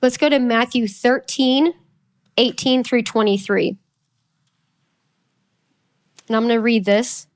Let's 0.01 0.17
go 0.17 0.29
to 0.29 0.41
Matthew 0.41 0.89
13, 0.89 1.75
18 2.37 2.85
through 2.85 3.03
23. 3.03 3.77
And 6.29 6.37
I'm 6.37 6.45
going 6.45 6.57
to 6.57 6.61
read 6.61 6.85
this. 6.85 7.27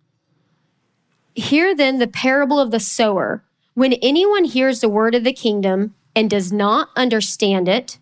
Hear 1.35 1.75
then 1.75 1.99
the 1.99 2.07
parable 2.07 2.59
of 2.59 2.71
the 2.71 2.81
sower. 2.81 3.45
When 3.75 3.93
anyone 3.95 4.45
hears 4.45 4.81
the 4.81 4.89
word 4.89 5.15
of 5.15 5.25
the 5.25 5.33
kingdom 5.33 5.95
and 6.15 6.31
does 6.31 6.51
not 6.53 6.89
understand 6.97 7.69
it, 7.69 7.99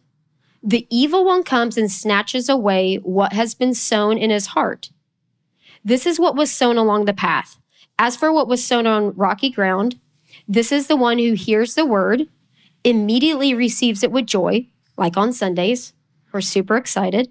the 0.62 0.87
evil 0.88 1.25
one 1.25 1.43
comes 1.43 1.76
and 1.76 1.91
snatches 1.91 2.49
away 2.49 2.97
what 2.97 3.33
has 3.33 3.55
been 3.55 3.75
sown 3.75 4.17
in 4.17 4.31
his 4.31 4.47
heart. 4.49 4.91
This 5.85 6.07
is 6.07 6.19
what 6.19 6.37
was 6.37 6.50
sown 6.50 6.79
along 6.79 7.05
the 7.05 7.12
path. 7.12 7.59
As 7.99 8.17
for 8.17 8.33
what 8.33 8.49
was 8.49 8.64
sown 8.64 8.87
on 8.87 9.14
rocky 9.14 9.50
ground, 9.50 9.99
this 10.49 10.73
is 10.73 10.87
the 10.87 10.97
one 10.97 11.19
who 11.19 11.35
hears 11.35 11.75
the 11.75 11.85
word, 11.85 12.29
immediately 12.83 13.53
receives 13.55 14.03
it 14.03 14.11
with 14.11 14.26
joy, 14.26 14.67
like 14.97 15.17
on 15.17 15.33
Sundays. 15.33 15.93
We're 16.33 16.41
super 16.41 16.76
excited. 16.76 17.31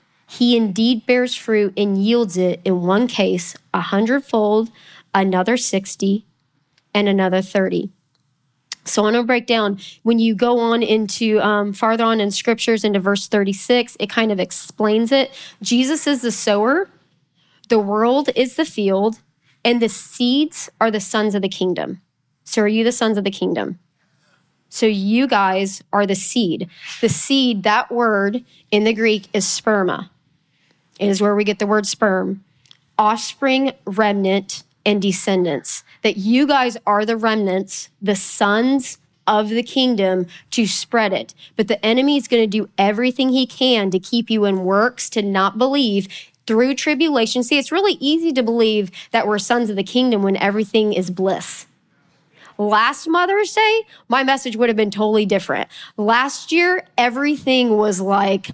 He 0.31 0.55
indeed 0.55 1.05
bears 1.05 1.35
fruit 1.35 1.73
and 1.75 2.01
yields 2.01 2.37
it 2.37 2.61
in 2.63 2.83
one 2.83 3.07
case 3.07 3.53
a 3.73 3.81
hundredfold, 3.81 4.71
another 5.13 5.57
60, 5.57 6.25
and 6.93 7.09
another 7.09 7.41
30. 7.41 7.89
So 8.85 9.01
I 9.01 9.03
want 9.03 9.15
to 9.17 9.23
break 9.23 9.45
down 9.45 9.77
when 10.03 10.19
you 10.19 10.33
go 10.33 10.57
on 10.57 10.83
into 10.83 11.41
um, 11.41 11.73
farther 11.73 12.05
on 12.05 12.21
in 12.21 12.31
scriptures 12.31 12.85
into 12.85 12.97
verse 12.97 13.27
36, 13.27 13.97
it 13.99 14.09
kind 14.09 14.31
of 14.31 14.39
explains 14.39 15.11
it. 15.11 15.31
Jesus 15.61 16.07
is 16.07 16.21
the 16.21 16.31
sower, 16.31 16.89
the 17.67 17.79
world 17.79 18.29
is 18.33 18.55
the 18.55 18.63
field, 18.63 19.19
and 19.65 19.81
the 19.81 19.89
seeds 19.89 20.69
are 20.79 20.89
the 20.89 21.01
sons 21.01 21.35
of 21.35 21.41
the 21.41 21.49
kingdom. 21.49 22.01
So 22.45 22.61
are 22.61 22.69
you 22.69 22.85
the 22.85 22.93
sons 22.93 23.17
of 23.17 23.25
the 23.25 23.31
kingdom? 23.31 23.79
So 24.69 24.85
you 24.85 25.27
guys 25.27 25.83
are 25.91 26.07
the 26.07 26.15
seed. 26.15 26.69
The 27.01 27.09
seed, 27.09 27.63
that 27.63 27.91
word 27.91 28.45
in 28.71 28.85
the 28.85 28.93
Greek 28.93 29.27
is 29.33 29.43
sperma. 29.43 30.09
Is 31.01 31.21
where 31.21 31.35
we 31.35 31.43
get 31.43 31.59
the 31.59 31.67
word 31.67 31.85
sperm, 31.85 32.43
offspring, 32.97 33.73
remnant, 33.85 34.63
and 34.85 35.01
descendants, 35.01 35.83
that 36.03 36.17
you 36.17 36.45
guys 36.47 36.77
are 36.85 37.05
the 37.05 37.17
remnants, 37.17 37.89
the 38.01 38.15
sons 38.15 38.99
of 39.27 39.49
the 39.49 39.63
kingdom 39.63 40.27
to 40.51 40.67
spread 40.67 41.11
it. 41.11 41.33
But 41.55 41.67
the 41.67 41.83
enemy 41.83 42.17
is 42.17 42.27
going 42.27 42.43
to 42.43 42.47
do 42.47 42.69
everything 42.77 43.29
he 43.29 43.47
can 43.47 43.89
to 43.91 43.99
keep 43.99 44.29
you 44.29 44.45
in 44.45 44.63
works, 44.63 45.09
to 45.11 45.21
not 45.21 45.57
believe 45.57 46.07
through 46.45 46.75
tribulation. 46.75 47.43
See, 47.43 47.57
it's 47.57 47.71
really 47.71 47.97
easy 47.99 48.31
to 48.33 48.43
believe 48.43 48.91
that 49.11 49.27
we're 49.27 49.39
sons 49.39 49.69
of 49.69 49.75
the 49.75 49.83
kingdom 49.83 50.21
when 50.21 50.37
everything 50.37 50.93
is 50.93 51.09
bliss. 51.09 51.65
Last 52.57 53.07
Mother's 53.07 53.53
Day, 53.53 53.81
my 54.07 54.23
message 54.23 54.55
would 54.55 54.69
have 54.69 54.75
been 54.75 54.91
totally 54.91 55.25
different. 55.25 55.67
Last 55.97 56.51
year, 56.51 56.85
everything 56.97 57.75
was 57.75 57.99
like, 57.99 58.51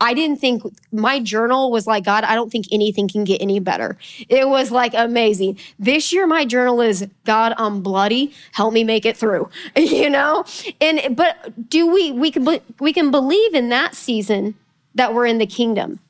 I 0.00 0.14
didn't 0.14 0.38
think 0.38 0.62
my 0.92 1.20
journal 1.20 1.70
was 1.70 1.86
like, 1.86 2.04
God, 2.04 2.24
I 2.24 2.34
don't 2.34 2.50
think 2.50 2.66
anything 2.72 3.06
can 3.06 3.24
get 3.24 3.42
any 3.42 3.60
better. 3.60 3.98
It 4.28 4.48
was 4.48 4.70
like 4.70 4.94
amazing. 4.94 5.58
This 5.78 6.10
year, 6.10 6.26
my 6.26 6.46
journal 6.46 6.80
is, 6.80 7.06
God, 7.24 7.52
I'm 7.58 7.82
bloody. 7.82 8.32
Help 8.52 8.72
me 8.72 8.82
make 8.82 9.04
it 9.04 9.16
through, 9.16 9.50
you 9.76 10.08
know? 10.08 10.44
And, 10.80 11.14
but 11.14 11.68
do 11.68 11.92
we, 11.92 12.12
we 12.12 12.30
can, 12.30 12.60
we 12.80 12.92
can 12.92 13.10
believe 13.10 13.54
in 13.54 13.68
that 13.68 13.94
season 13.94 14.54
that 14.94 15.12
we're 15.12 15.26
in 15.26 15.38
the 15.38 15.46
kingdom. 15.46 16.00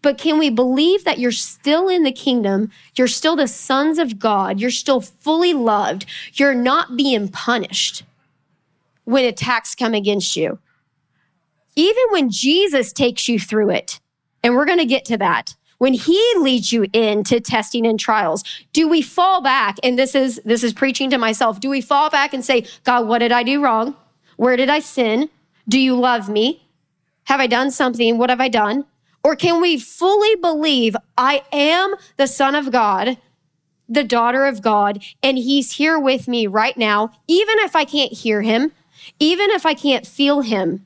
But 0.00 0.18
can 0.18 0.38
we 0.38 0.50
believe 0.50 1.04
that 1.04 1.18
you're 1.18 1.32
still 1.32 1.88
in 1.88 2.04
the 2.04 2.12
kingdom? 2.12 2.70
You're 2.94 3.08
still 3.08 3.36
the 3.36 3.48
sons 3.48 3.98
of 3.98 4.18
God. 4.18 4.60
You're 4.60 4.70
still 4.70 5.00
fully 5.00 5.54
loved. 5.54 6.06
You're 6.34 6.54
not 6.54 6.96
being 6.96 7.28
punished 7.28 8.04
when 9.04 9.24
attacks 9.24 9.74
come 9.74 9.94
against 9.94 10.36
you 10.36 10.58
even 11.76 12.04
when 12.10 12.30
Jesus 12.30 12.92
takes 12.92 13.28
you 13.28 13.38
through 13.38 13.70
it, 13.70 14.00
and 14.42 14.54
we're 14.54 14.66
going 14.66 14.78
to 14.78 14.84
get 14.84 15.04
to 15.06 15.16
that, 15.18 15.54
when 15.78 15.94
he 15.94 16.22
leads 16.38 16.72
you 16.72 16.86
into 16.92 17.40
testing 17.40 17.86
and 17.86 17.98
trials, 17.98 18.44
do 18.72 18.88
we 18.88 19.02
fall 19.02 19.42
back? 19.42 19.76
And 19.82 19.98
this 19.98 20.14
is, 20.14 20.40
this 20.44 20.62
is 20.62 20.72
preaching 20.72 21.10
to 21.10 21.18
myself. 21.18 21.60
Do 21.60 21.68
we 21.68 21.80
fall 21.80 22.10
back 22.10 22.32
and 22.32 22.44
say, 22.44 22.66
God, 22.84 23.06
what 23.06 23.18
did 23.18 23.32
I 23.32 23.42
do 23.42 23.62
wrong? 23.62 23.96
Where 24.36 24.56
did 24.56 24.70
I 24.70 24.78
sin? 24.78 25.28
Do 25.68 25.78
you 25.78 25.98
love 25.98 26.28
me? 26.28 26.68
Have 27.24 27.40
I 27.40 27.46
done 27.46 27.70
something? 27.70 28.18
What 28.18 28.30
have 28.30 28.40
I 28.40 28.48
done? 28.48 28.84
Or 29.22 29.34
can 29.34 29.60
we 29.60 29.78
fully 29.78 30.36
believe 30.36 30.96
I 31.16 31.42
am 31.52 31.94
the 32.16 32.26
son 32.26 32.54
of 32.54 32.70
God, 32.70 33.16
the 33.88 34.04
daughter 34.04 34.44
of 34.44 34.62
God, 34.62 35.02
and 35.22 35.38
he's 35.38 35.72
here 35.72 35.98
with 35.98 36.28
me 36.28 36.46
right 36.46 36.76
now, 36.76 37.10
even 37.26 37.58
if 37.60 37.74
I 37.74 37.84
can't 37.84 38.12
hear 38.12 38.42
him, 38.42 38.72
even 39.18 39.50
if 39.50 39.64
I 39.64 39.74
can't 39.74 40.06
feel 40.06 40.42
him? 40.42 40.84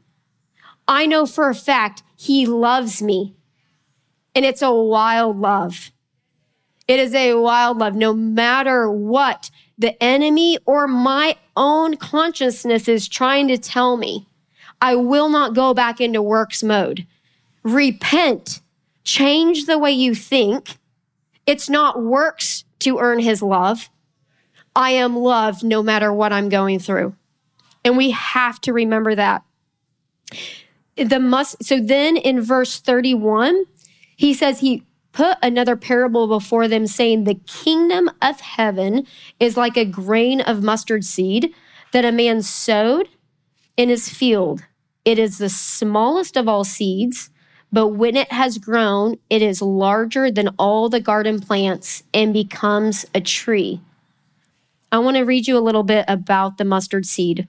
I 0.88 1.04
know 1.04 1.26
for 1.26 1.50
a 1.50 1.54
fact 1.54 2.02
he 2.16 2.46
loves 2.46 3.02
me. 3.02 3.36
And 4.34 4.44
it's 4.44 4.62
a 4.62 4.72
wild 4.72 5.38
love. 5.38 5.92
It 6.88 6.98
is 6.98 7.14
a 7.14 7.34
wild 7.34 7.76
love. 7.76 7.94
No 7.94 8.14
matter 8.14 8.90
what 8.90 9.50
the 9.76 10.02
enemy 10.02 10.58
or 10.64 10.88
my 10.88 11.36
own 11.56 11.96
consciousness 11.96 12.88
is 12.88 13.06
trying 13.06 13.48
to 13.48 13.58
tell 13.58 13.98
me, 13.98 14.26
I 14.80 14.96
will 14.96 15.28
not 15.28 15.54
go 15.54 15.74
back 15.74 16.00
into 16.00 16.22
works 16.22 16.62
mode. 16.62 17.06
Repent, 17.62 18.62
change 19.04 19.66
the 19.66 19.78
way 19.78 19.92
you 19.92 20.14
think. 20.14 20.78
It's 21.46 21.68
not 21.68 22.02
works 22.02 22.64
to 22.80 22.98
earn 22.98 23.18
his 23.18 23.42
love. 23.42 23.90
I 24.74 24.92
am 24.92 25.16
loved 25.16 25.64
no 25.64 25.82
matter 25.82 26.12
what 26.12 26.32
I'm 26.32 26.48
going 26.48 26.78
through. 26.78 27.14
And 27.84 27.96
we 27.96 28.10
have 28.12 28.60
to 28.62 28.72
remember 28.72 29.14
that 29.14 29.42
the 31.04 31.20
must 31.20 31.62
so 31.62 31.80
then 31.80 32.16
in 32.16 32.40
verse 32.40 32.80
31 32.80 33.64
he 34.16 34.34
says 34.34 34.60
he 34.60 34.84
put 35.12 35.36
another 35.42 35.76
parable 35.76 36.28
before 36.28 36.68
them 36.68 36.86
saying 36.86 37.24
the 37.24 37.40
kingdom 37.46 38.10
of 38.22 38.40
heaven 38.40 39.06
is 39.40 39.56
like 39.56 39.76
a 39.76 39.84
grain 39.84 40.40
of 40.40 40.62
mustard 40.62 41.04
seed 41.04 41.52
that 41.92 42.04
a 42.04 42.12
man 42.12 42.42
sowed 42.42 43.08
in 43.76 43.88
his 43.88 44.08
field. 44.08 44.62
It 45.04 45.18
is 45.18 45.38
the 45.38 45.48
smallest 45.48 46.36
of 46.36 46.48
all 46.48 46.64
seeds 46.64 47.30
but 47.70 47.88
when 47.88 48.16
it 48.16 48.32
has 48.32 48.58
grown 48.58 49.16
it 49.28 49.42
is 49.42 49.60
larger 49.60 50.30
than 50.30 50.54
all 50.58 50.88
the 50.88 51.00
garden 51.00 51.40
plants 51.40 52.02
and 52.14 52.32
becomes 52.32 53.04
a 53.14 53.20
tree. 53.20 53.80
I 54.90 54.98
want 54.98 55.16
to 55.16 55.24
read 55.24 55.46
you 55.46 55.58
a 55.58 55.60
little 55.60 55.82
bit 55.82 56.04
about 56.08 56.56
the 56.56 56.64
mustard 56.64 57.06
seed. 57.06 57.46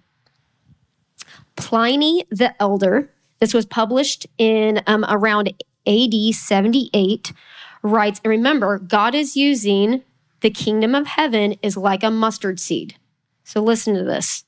Pliny 1.55 2.25
the 2.29 2.59
elder 2.61 3.11
this 3.39 3.53
was 3.53 3.65
published 3.65 4.27
in 4.37 4.81
um, 4.87 5.05
around 5.07 5.53
AD 5.87 6.13
78. 6.33 7.33
Writes, 7.81 8.19
and 8.23 8.29
remember, 8.29 8.77
God 8.79 9.15
is 9.15 9.37
using 9.37 10.03
the 10.41 10.49
kingdom 10.49 10.95
of 10.95 11.07
heaven 11.07 11.55
is 11.61 11.77
like 11.77 12.03
a 12.03 12.11
mustard 12.11 12.59
seed. 12.59 12.95
So 13.43 13.61
listen 13.61 13.95
to 13.95 14.03
this. 14.03 14.43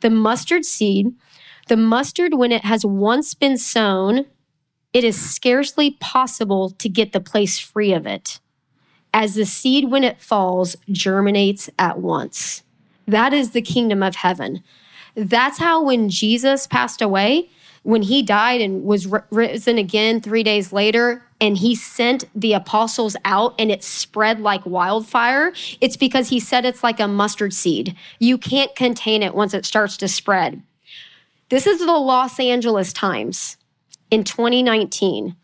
The 0.00 0.10
mustard 0.10 0.64
seed, 0.64 1.14
the 1.68 1.76
mustard, 1.76 2.34
when 2.34 2.52
it 2.52 2.64
has 2.64 2.84
once 2.84 3.34
been 3.34 3.56
sown, 3.56 4.26
it 4.92 5.04
is 5.04 5.18
scarcely 5.18 5.92
possible 6.00 6.70
to 6.70 6.88
get 6.88 7.12
the 7.12 7.20
place 7.20 7.58
free 7.58 7.92
of 7.92 8.06
it. 8.06 8.40
As 9.14 9.34
the 9.34 9.46
seed, 9.46 9.90
when 9.90 10.04
it 10.04 10.20
falls, 10.20 10.76
germinates 10.90 11.70
at 11.78 11.98
once. 11.98 12.62
That 13.06 13.32
is 13.32 13.50
the 13.50 13.62
kingdom 13.62 14.02
of 14.02 14.16
heaven. 14.16 14.62
That's 15.14 15.58
how 15.58 15.82
when 15.82 16.08
Jesus 16.08 16.66
passed 16.66 17.02
away, 17.02 17.50
when 17.82 18.02
he 18.02 18.22
died 18.22 18.60
and 18.60 18.84
was 18.84 19.08
risen 19.30 19.78
again 19.78 20.20
three 20.20 20.42
days 20.42 20.72
later, 20.72 21.24
and 21.40 21.58
he 21.58 21.74
sent 21.74 22.24
the 22.34 22.52
apostles 22.52 23.16
out 23.24 23.54
and 23.58 23.70
it 23.72 23.82
spread 23.82 24.40
like 24.40 24.64
wildfire, 24.64 25.52
it's 25.80 25.96
because 25.96 26.28
he 26.28 26.38
said 26.38 26.64
it's 26.64 26.84
like 26.84 27.00
a 27.00 27.08
mustard 27.08 27.52
seed. 27.52 27.96
You 28.20 28.38
can't 28.38 28.74
contain 28.76 29.22
it 29.24 29.34
once 29.34 29.52
it 29.52 29.66
starts 29.66 29.96
to 29.98 30.08
spread. 30.08 30.62
This 31.48 31.66
is 31.66 31.80
the 31.80 31.86
Los 31.86 32.38
Angeles 32.38 32.92
Times 32.92 33.56
in 34.10 34.22
2019. 34.22 35.34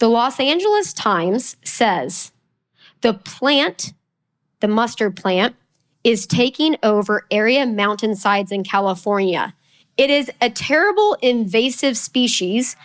The 0.00 0.08
Los 0.08 0.40
Angeles 0.40 0.92
Times 0.92 1.56
says 1.62 2.32
the 3.02 3.14
plant, 3.14 3.92
the 4.58 4.68
mustard 4.68 5.14
plant, 5.14 5.54
is 6.02 6.26
taking 6.26 6.76
over 6.82 7.26
area 7.30 7.64
mountainsides 7.64 8.50
in 8.50 8.64
California. 8.64 9.54
It 9.96 10.10
is 10.10 10.30
a 10.40 10.50
terrible 10.50 11.16
invasive 11.22 11.96
species. 11.96 12.76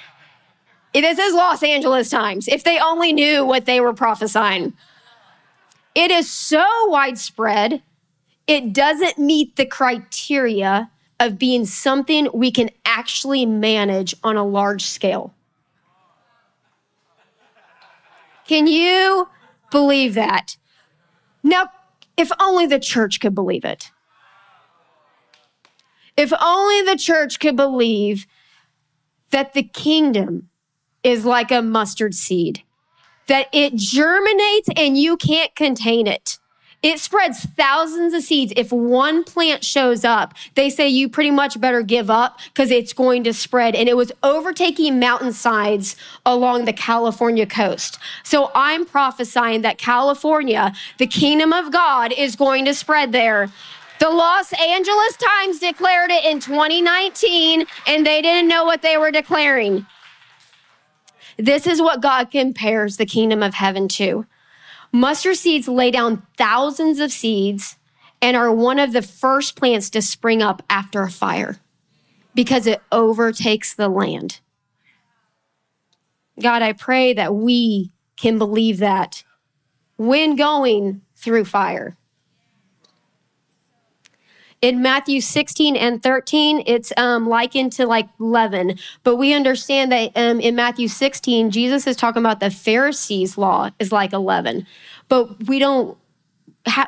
It 0.94 1.04
says 1.16 1.34
Los 1.34 1.64
Angeles 1.64 2.10
Times. 2.10 2.48
If 2.48 2.64
they 2.64 2.80
only 2.80 3.14
knew 3.14 3.46
what 3.46 3.66
they 3.66 3.82
were 3.82 3.94
prophesying. 3.94 4.74
It 5.96 6.12
is 6.12 6.32
so 6.32 6.66
widespread, 6.88 7.82
it 8.48 8.74
doesn't 8.74 9.18
meet 9.18 9.56
the 9.56 9.66
criteria 9.66 10.90
of 11.20 11.38
being 11.38 11.66
something 11.66 12.30
we 12.34 12.52
can 12.52 12.70
actually 12.86 13.46
manage 13.46 14.16
on 14.24 14.38
a 14.38 14.46
large 14.46 14.84
scale. 14.84 15.34
Can 18.48 18.66
you 18.66 19.30
believe 19.72 20.14
that? 20.16 20.58
Now, 21.44 21.70
if 22.18 22.32
only 22.40 22.66
the 22.66 22.80
church 22.80 23.20
could 23.20 23.36
believe 23.36 23.66
it. 23.66 23.92
If 26.20 26.34
only 26.42 26.82
the 26.82 26.98
church 26.98 27.40
could 27.40 27.56
believe 27.56 28.28
that 29.32 29.54
the 29.54 29.64
kingdom 29.64 30.50
is 31.02 31.24
like 31.24 31.50
a 31.50 31.62
mustard 31.62 32.14
seed, 32.14 32.62
that 33.28 33.48
it 33.54 33.78
germinates 33.78 34.68
and 34.76 34.98
you 34.98 35.16
can't 35.16 35.56
contain 35.56 36.08
it. 36.08 36.38
It 36.84 37.00
spreads 37.00 37.46
thousands 37.46 38.14
of 38.14 38.22
seeds. 38.22 38.52
If 38.58 38.74
one 38.74 39.24
plant 39.24 39.64
shows 39.64 40.04
up, 40.04 40.34
they 40.56 40.70
say 40.70 40.90
you 40.90 41.08
pretty 41.08 41.32
much 41.32 41.60
better 41.62 41.84
give 41.84 42.10
up 42.10 42.38
because 42.54 42.70
it's 42.70 42.92
going 42.92 43.24
to 43.24 43.34
spread. 43.34 43.74
And 43.74 43.88
it 43.88 43.96
was 43.96 44.12
overtaking 44.22 45.00
mountainsides 45.00 45.96
along 46.26 46.66
the 46.66 46.74
California 46.74 47.46
coast. 47.46 47.98
So 48.24 48.52
I'm 48.54 48.86
prophesying 48.86 49.62
that 49.62 49.78
California, 49.78 50.74
the 50.98 51.08
kingdom 51.08 51.54
of 51.54 51.72
God, 51.72 52.12
is 52.12 52.36
going 52.36 52.66
to 52.66 52.74
spread 52.74 53.14
there. 53.14 53.50
The 54.00 54.10
Los 54.10 54.54
Angeles 54.54 55.18
Times 55.18 55.60
declared 55.60 56.10
it 56.10 56.24
in 56.24 56.40
2019, 56.40 57.66
and 57.86 58.06
they 58.06 58.22
didn't 58.22 58.48
know 58.48 58.64
what 58.64 58.82
they 58.82 58.98
were 58.98 59.12
declaring. 59.12 59.86
This 61.38 61.68
is 61.68 61.82
what 61.82 62.02
God 62.02 62.32
compares 62.32 62.98
the 62.98 63.06
kingdom 63.06 63.44
of 63.44 63.54
heaven 63.54 63.88
to. 63.90 64.26
Mustard 64.92 65.36
seeds 65.36 65.68
lay 65.68 65.92
down 65.92 66.24
thousands 66.38 67.00
of 67.00 67.12
seeds 67.12 67.78
and 68.22 68.36
are 68.36 68.52
one 68.52 68.80
of 68.80 68.94
the 68.94 69.02
first 69.02 69.56
plants 69.56 69.90
to 69.92 70.02
spring 70.02 70.42
up 70.42 70.64
after 70.70 71.02
a 71.02 71.12
fire 71.12 71.58
because 72.34 72.68
it 72.68 72.82
overtakes 72.92 73.74
the 73.74 73.90
land. 73.90 74.40
God, 76.42 76.62
I 76.62 76.74
pray 76.74 77.14
that 77.14 77.36
we 77.36 77.92
can 78.16 78.38
believe 78.38 78.80
that 78.80 79.24
when 79.98 80.36
going 80.36 81.02
through 81.16 81.46
fire. 81.46 81.98
In 84.62 84.82
Matthew 84.82 85.22
16 85.22 85.78
and 85.78 86.04
13, 86.04 86.64
it's 86.66 86.92
um, 86.98 87.30
likened 87.30 87.72
to 87.74 87.86
like 87.86 88.10
leaven. 88.20 88.78
But 89.04 89.16
we 89.16 89.34
understand 89.34 89.92
that 89.94 90.12
um, 90.16 90.42
in 90.42 90.56
Matthew 90.56 90.90
16, 90.90 91.50
Jesus 91.52 91.88
is 91.88 91.96
talking 91.96 92.22
about 92.22 92.42
the 92.42 92.50
Pharisees' 92.50 93.38
law 93.38 93.70
is 93.80 93.94
like 93.94 94.12
a 94.12 94.18
leaven. 94.18 94.68
But 95.08 95.48
we 95.48 95.60
don't 95.60 95.98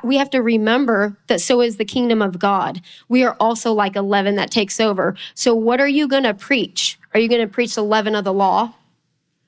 we 0.04 0.18
have 0.18 0.30
to 0.32 0.42
remember 0.42 1.18
that 1.28 1.42
so 1.42 1.62
is 1.62 1.78
the 1.78 1.86
kingdom 1.86 2.22
of 2.22 2.40
God. 2.40 2.82
We 3.08 3.24
are 3.24 3.36
also 3.40 3.74
like 3.74 3.96
a 3.96 4.02
leaven 4.02 4.36
that 4.36 4.52
takes 4.52 4.80
over. 4.80 5.16
So, 5.34 5.56
what 5.56 5.80
are 5.80 5.88
you 5.88 6.08
going 6.08 6.24
to 6.24 6.34
preach? 6.34 7.00
Are 7.14 7.20
you 7.20 7.30
going 7.30 7.42
to 7.42 7.52
preach 7.52 7.76
the 7.76 7.84
leaven 7.84 8.16
of 8.16 8.24
the 8.24 8.34
law? 8.34 8.74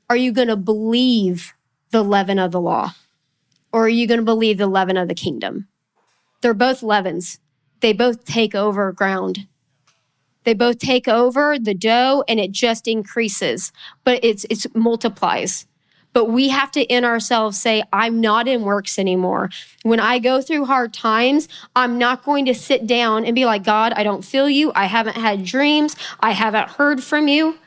Are 0.09 0.15
you 0.15 0.31
going 0.31 0.47
to 0.47 0.55
believe 0.55 1.53
the 1.91 2.03
leaven 2.03 2.39
of 2.39 2.51
the 2.51 2.61
law? 2.61 2.93
Or 3.71 3.85
are 3.85 3.89
you 3.89 4.07
going 4.07 4.19
to 4.19 4.25
believe 4.25 4.57
the 4.57 4.67
leaven 4.67 4.97
of 4.97 5.07
the 5.07 5.15
kingdom? 5.15 5.67
They're 6.41 6.53
both 6.53 6.83
leavens 6.83 7.39
they 7.83 7.91
both 7.91 8.23
take 8.23 8.55
over 8.55 8.93
ground. 8.93 9.45
They 10.45 10.53
both 10.53 10.79
take 10.79 11.09
over 11.09 11.59
the 11.59 11.73
dough 11.73 12.23
and 12.29 12.39
it 12.39 12.53
just 12.53 12.87
increases, 12.87 13.73
but 14.05 14.23
it's 14.23 14.45
it's 14.49 14.65
multiplies. 14.73 15.67
But 16.13 16.29
we 16.29 16.47
have 16.47 16.71
to 16.71 16.83
in 16.83 17.03
ourselves 17.03 17.59
say, 17.59 17.83
I'm 17.91 18.21
not 18.21 18.47
in 18.47 18.61
works 18.61 18.97
anymore. 18.97 19.49
When 19.81 19.99
I 19.99 20.19
go 20.19 20.41
through 20.41 20.63
hard 20.65 20.93
times, 20.93 21.49
I'm 21.75 21.97
not 21.97 22.23
going 22.23 22.45
to 22.45 22.53
sit 22.53 22.87
down 22.87 23.25
and 23.25 23.35
be 23.35 23.43
like, 23.43 23.65
God, 23.65 23.91
I 23.93 24.03
don't 24.03 24.23
feel 24.23 24.49
you. 24.49 24.71
I 24.75 24.85
haven't 24.85 25.17
had 25.17 25.43
dreams. 25.43 25.97
I 26.21 26.31
haven't 26.31 26.69
heard 26.69 27.03
from 27.03 27.27
you. 27.27 27.57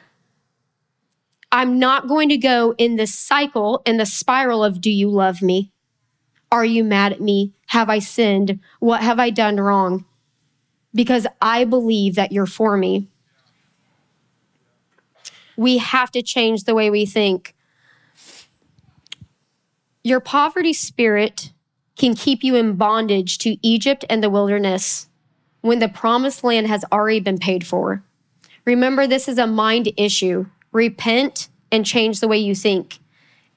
I'm 1.52 1.78
not 1.78 2.08
going 2.08 2.30
to 2.30 2.38
go 2.38 2.74
in 2.78 2.96
this 2.96 3.14
cycle, 3.14 3.82
in 3.84 3.98
the 3.98 4.06
spiral 4.06 4.64
of, 4.64 4.80
do 4.80 4.90
you 4.90 5.10
love 5.10 5.42
me? 5.42 5.72
Are 6.50 6.64
you 6.64 6.84
mad 6.84 7.12
at 7.12 7.20
me? 7.20 7.52
Have 7.66 7.90
I 7.90 7.98
sinned? 7.98 8.60
What 8.80 9.02
have 9.02 9.18
I 9.18 9.28
done 9.28 9.60
wrong? 9.60 10.05
Because 10.96 11.28
I 11.40 11.64
believe 11.64 12.16
that 12.16 12.32
you're 12.32 12.46
for 12.46 12.76
me. 12.76 13.06
We 15.56 15.78
have 15.78 16.10
to 16.10 16.22
change 16.22 16.64
the 16.64 16.74
way 16.74 16.90
we 16.90 17.06
think. 17.06 17.54
Your 20.02 20.18
poverty 20.18 20.72
spirit 20.72 21.52
can 21.96 22.16
keep 22.16 22.42
you 22.42 22.56
in 22.56 22.74
bondage 22.74 23.38
to 23.38 23.56
Egypt 23.64 24.04
and 24.10 24.22
the 24.22 24.30
wilderness 24.30 25.08
when 25.60 25.78
the 25.78 25.88
promised 25.88 26.42
land 26.42 26.66
has 26.66 26.84
already 26.90 27.20
been 27.20 27.38
paid 27.38 27.64
for. 27.64 28.02
Remember, 28.64 29.06
this 29.06 29.28
is 29.28 29.38
a 29.38 29.46
mind 29.46 29.92
issue. 29.96 30.46
Repent 30.72 31.48
and 31.70 31.86
change 31.86 32.18
the 32.18 32.28
way 32.28 32.38
you 32.38 32.54
think 32.54 32.98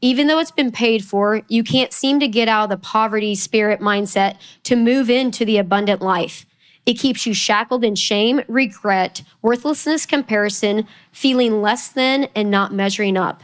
even 0.02 0.28
though 0.28 0.40
it's 0.40 0.52
been 0.52 0.72
paid 0.72 1.04
for, 1.04 1.42
you 1.48 1.64
can't 1.64 1.92
seem 1.92 2.20
to 2.20 2.28
get 2.28 2.48
out 2.48 2.66
of 2.66 2.70
the 2.70 2.78
poverty 2.78 3.36
spirit 3.36 3.82
mindset 3.82 4.38
to 4.64 4.76
move 4.76 5.10
into 5.10 5.44
the 5.44 5.58
abundant 5.58 6.02
life. 6.02 6.46
It 6.90 6.98
keeps 6.98 7.28
you 7.28 7.36
shackled 7.36 7.84
in 7.84 7.94
shame, 7.94 8.42
regret, 8.48 9.22
worthlessness, 9.44 10.08
comparison, 10.08 10.88
feeling 11.12 11.62
less 11.62 11.90
than, 11.90 12.24
and 12.36 12.50
not 12.50 12.74
measuring 12.74 13.16
up. 13.16 13.44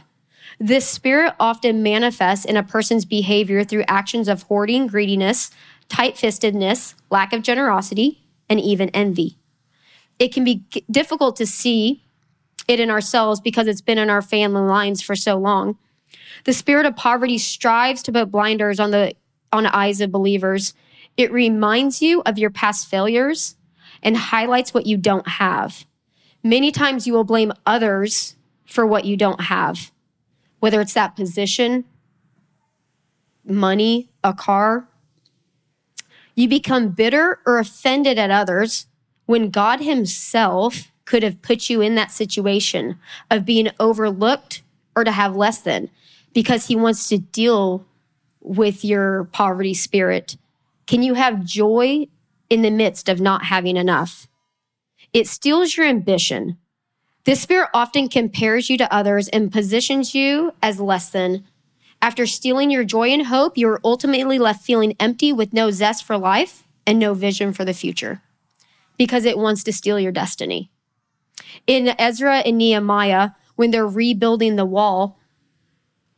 This 0.58 0.88
spirit 0.88 1.32
often 1.38 1.80
manifests 1.80 2.44
in 2.44 2.56
a 2.56 2.64
person's 2.64 3.04
behavior 3.04 3.62
through 3.62 3.84
actions 3.86 4.26
of 4.26 4.42
hoarding, 4.42 4.88
greediness, 4.88 5.52
tight 5.88 6.16
fistedness, 6.16 6.94
lack 7.08 7.32
of 7.32 7.42
generosity, 7.42 8.20
and 8.48 8.58
even 8.58 8.88
envy. 8.88 9.38
It 10.18 10.34
can 10.34 10.42
be 10.42 10.64
difficult 10.90 11.36
to 11.36 11.46
see 11.46 12.02
it 12.66 12.80
in 12.80 12.90
ourselves 12.90 13.38
because 13.38 13.68
it's 13.68 13.80
been 13.80 13.96
in 13.98 14.10
our 14.10 14.22
family 14.22 14.62
lines 14.62 15.02
for 15.02 15.14
so 15.14 15.36
long. 15.36 15.78
The 16.46 16.52
spirit 16.52 16.84
of 16.84 16.96
poverty 16.96 17.38
strives 17.38 18.02
to 18.02 18.12
put 18.12 18.32
blinders 18.32 18.80
on 18.80 18.90
the 18.90 19.14
on 19.52 19.66
eyes 19.66 20.00
of 20.00 20.10
believers. 20.10 20.74
It 21.16 21.32
reminds 21.32 22.02
you 22.02 22.22
of 22.26 22.38
your 22.38 22.50
past 22.50 22.88
failures 22.88 23.56
and 24.02 24.16
highlights 24.16 24.74
what 24.74 24.86
you 24.86 24.96
don't 24.96 25.26
have. 25.26 25.86
Many 26.42 26.70
times 26.70 27.06
you 27.06 27.12
will 27.12 27.24
blame 27.24 27.52
others 27.64 28.36
for 28.66 28.86
what 28.86 29.04
you 29.04 29.16
don't 29.16 29.42
have, 29.42 29.90
whether 30.60 30.80
it's 30.80 30.94
that 30.94 31.16
position, 31.16 31.84
money, 33.44 34.10
a 34.22 34.34
car. 34.34 34.88
You 36.34 36.48
become 36.48 36.90
bitter 36.90 37.40
or 37.46 37.58
offended 37.58 38.18
at 38.18 38.30
others 38.30 38.86
when 39.24 39.50
God 39.50 39.80
Himself 39.80 40.92
could 41.06 41.22
have 41.22 41.40
put 41.40 41.70
you 41.70 41.80
in 41.80 41.94
that 41.94 42.10
situation 42.10 42.98
of 43.30 43.44
being 43.44 43.70
overlooked 43.80 44.62
or 44.94 45.04
to 45.04 45.12
have 45.12 45.36
less 45.36 45.60
than 45.60 45.88
because 46.34 46.66
he 46.66 46.76
wants 46.76 47.08
to 47.08 47.18
deal 47.18 47.86
with 48.40 48.84
your 48.84 49.24
poverty 49.32 49.72
spirit. 49.72 50.36
Can 50.86 51.02
you 51.02 51.14
have 51.14 51.44
joy 51.44 52.06
in 52.48 52.62
the 52.62 52.70
midst 52.70 53.08
of 53.08 53.20
not 53.20 53.46
having 53.46 53.76
enough? 53.76 54.28
It 55.12 55.26
steals 55.26 55.76
your 55.76 55.86
ambition. 55.86 56.58
This 57.24 57.40
spirit 57.40 57.70
often 57.74 58.08
compares 58.08 58.70
you 58.70 58.78
to 58.78 58.92
others 58.94 59.28
and 59.28 59.52
positions 59.52 60.14
you 60.14 60.52
as 60.62 60.78
less 60.78 61.10
than. 61.10 61.44
After 62.00 62.24
stealing 62.26 62.70
your 62.70 62.84
joy 62.84 63.08
and 63.08 63.26
hope, 63.26 63.58
you 63.58 63.68
are 63.68 63.80
ultimately 63.82 64.38
left 64.38 64.64
feeling 64.64 64.94
empty 65.00 65.32
with 65.32 65.52
no 65.52 65.72
zest 65.72 66.04
for 66.04 66.16
life 66.16 66.64
and 66.86 66.98
no 66.98 67.14
vision 67.14 67.52
for 67.52 67.64
the 67.64 67.74
future 67.74 68.22
because 68.96 69.24
it 69.24 69.38
wants 69.38 69.64
to 69.64 69.72
steal 69.72 69.98
your 69.98 70.12
destiny. 70.12 70.70
In 71.66 71.94
Ezra 71.98 72.38
and 72.38 72.58
Nehemiah, 72.58 73.30
when 73.56 73.70
they're 73.70 73.86
rebuilding 73.86 74.56
the 74.56 74.64
wall, 74.64 75.18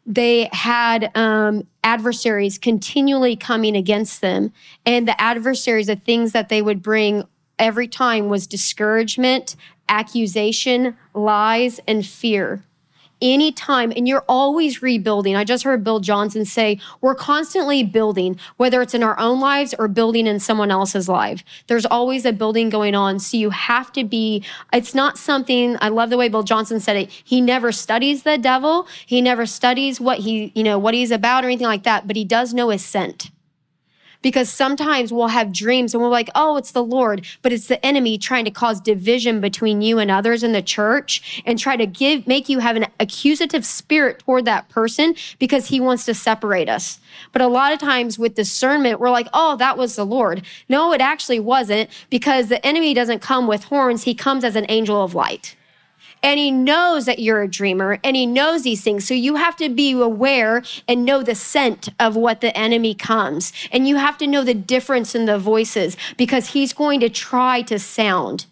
they 0.09 0.49
had 0.53 1.11
um, 1.15 1.67
adversaries 1.85 2.57
continually 2.59 3.37
coming 3.37 3.77
against 3.77 4.23
them. 4.23 4.53
And 4.87 5.07
the 5.07 5.21
adversaries, 5.21 5.89
the 5.89 5.97
things 5.97 6.33
that 6.33 6.49
they 6.49 6.63
would 6.63 6.83
bring 6.83 7.25
every 7.59 7.87
time 7.87 8.29
was 8.29 8.47
discouragement, 8.47 9.55
accusation, 9.87 10.97
lies, 11.13 11.79
and 11.87 12.07
fear 12.07 12.65
anytime 13.21 13.93
and 13.97 14.07
you're 14.07 14.25
always 14.29 14.83
rebuilding. 14.83 15.37
I 15.37 15.45
just 15.45 15.65
heard 15.65 15.85
Bill 15.85 16.01
Johnson 16.01 16.45
say, 16.45 16.81
we're 17.01 17.15
constantly 17.15 17.83
building, 17.83 18.39
whether 18.57 18.83
it's 18.83 18.95
in 18.95 19.03
our 19.03 19.19
own 19.19 19.41
lives 19.41 19.75
or 19.79 19.89
building 19.89 20.27
in 20.27 20.41
someone 20.41 20.71
else's 20.71 21.09
life. 21.09 21.45
There's 21.67 21.87
always 21.87 22.25
a 22.25 22.33
building 22.33 22.69
going 22.69 22.95
on. 22.95 23.19
So 23.19 23.37
you 23.37 23.51
have 23.51 23.93
to 23.93 24.05
be, 24.05 24.45
it's 24.73 24.95
not 24.95 25.19
something, 25.19 25.77
I 25.81 25.89
love 25.89 26.11
the 26.11 26.17
way 26.17 26.29
Bill 26.29 26.43
Johnson 26.43 26.81
said 26.81 26.97
it. 26.97 27.11
He 27.11 27.41
never 27.41 27.73
studies 27.73 28.23
the 28.23 28.39
devil. 28.39 28.87
He 29.07 29.21
never 29.21 29.47
studies 29.47 30.01
what 30.01 30.19
he, 30.19 30.53
you 30.55 30.63
know, 30.63 30.79
what 30.79 30.95
he's 30.95 31.11
about 31.11 31.45
or 31.45 31.49
anything 31.49 31.67
like 31.67 31.85
that, 31.85 32.07
but 32.07 32.17
he 32.17 32.25
does 32.25 32.55
know 32.55 32.71
his 32.71 32.85
scent 32.85 33.31
because 34.23 34.49
sometimes 34.49 35.13
we'll 35.13 35.29
have 35.29 35.53
dreams 35.53 35.95
and 35.95 36.03
we're 36.03 36.09
like, 36.09 36.29
oh, 36.35 36.57
it's 36.57 36.73
the 36.73 36.83
Lord, 36.83 37.27
but 37.43 37.53
it's 37.53 37.69
the 37.69 37.85
enemy 37.85 38.19
trying 38.19 38.45
to 38.45 38.51
cause 38.51 38.81
division 38.81 39.41
between 39.41 39.81
you 39.81 39.99
and 39.99 40.11
others 40.11 40.43
in 40.43 40.53
the 40.53 40.63
church 40.63 41.43
and 41.47 41.59
try 41.59 41.77
to 41.77 41.87
give, 41.87 42.27
make 42.27 42.49
you 42.49 42.59
have 42.59 42.77
an 42.77 42.87
accusative 42.99 43.65
spirit 43.65 44.21
toward 44.21 44.45
that 44.45 44.69
person 44.69 45.15
because 45.39 45.67
he 45.67 45.81
wants 45.81 46.05
to 46.07 46.15
separate 46.15 46.69
us. 46.69 47.01
But 47.33 47.43
a 47.43 47.49
lot 47.49 47.73
of 47.73 47.79
times 47.79 48.19
with 48.19 48.35
discernment, 48.35 49.01
we're 49.01 49.11
like, 49.11 49.29
oh, 49.33 49.57
that 49.57 49.79
was 49.79 49.97
the 49.97 50.07
Lord. 50.07 50.43
No, 50.69 50.93
it 50.93 51.01
actually 51.01 51.41
wasn't 51.41 51.91
because 52.11 52.49
the 52.49 52.65
enemy 52.67 52.95
doesn't 52.95 53.21
come 53.21 53.47
with 53.47 53.65
horns. 53.65 54.05
He 54.05 54.15
comes 54.15 54.45
as 54.45 54.57
an 54.57 54.67
angel 54.69 55.03
of 55.03 55.15
light 55.15 55.57
and 56.23 56.39
he 56.39 56.51
knows 56.51 57.07
that 57.07 57.19
you're 57.19 57.43
a 57.43 57.49
dreamer 57.49 57.99
and 58.03 58.17
he 58.17 58.27
knows 58.27 58.63
these 58.63 58.83
things. 58.83 59.07
So 59.07 59.15
you 59.15 59.37
have 59.37 59.57
to 59.57 59.69
be 59.69 59.93
aware 59.93 60.63
and 60.87 61.05
know 61.05 61.23
the 61.23 61.35
scent 61.35 61.89
of 61.99 62.17
what 62.17 62.41
the 62.41 62.57
enemy 62.57 62.95
comes. 62.95 63.53
And 63.71 63.87
you 63.87 63.97
have 63.97 64.19
to 64.19 64.27
know 64.27 64.45
the 64.45 64.55
difference 64.55 65.15
in 65.15 65.27
the 65.27 65.39
voices 65.39 65.97
because 66.17 66.49
he's 66.49 66.73
going 66.73 67.01
to 67.01 67.09
try 67.09 67.63
to 67.63 67.79
sound 67.79 68.47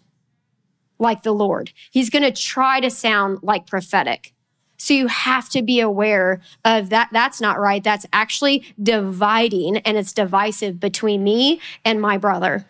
like 0.99 1.23
the 1.23 1.33
Lord. 1.33 1.71
He's 1.91 2.09
going 2.09 2.23
to 2.23 2.31
try 2.31 2.79
to 2.79 2.89
sound 2.89 3.39
like 3.41 3.67
prophetic. 3.67 4.33
So 4.77 4.93
you 4.93 5.07
have 5.07 5.49
to 5.49 5.61
be 5.61 5.79
aware 5.79 6.39
of 6.63 6.89
that. 6.89 7.09
That's 7.11 7.41
not 7.41 7.59
right. 7.59 7.83
That's 7.83 8.05
actually 8.13 8.63
dividing 8.81 9.77
and 9.77 9.97
it's 9.97 10.13
divisive 10.13 10.79
between 10.79 11.23
me 11.23 11.59
and 11.83 11.99
my 11.99 12.17
brother 12.17 12.65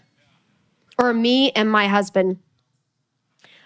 or 0.97 1.13
me 1.13 1.51
and 1.51 1.69
my 1.69 1.87
husband. 1.87 2.39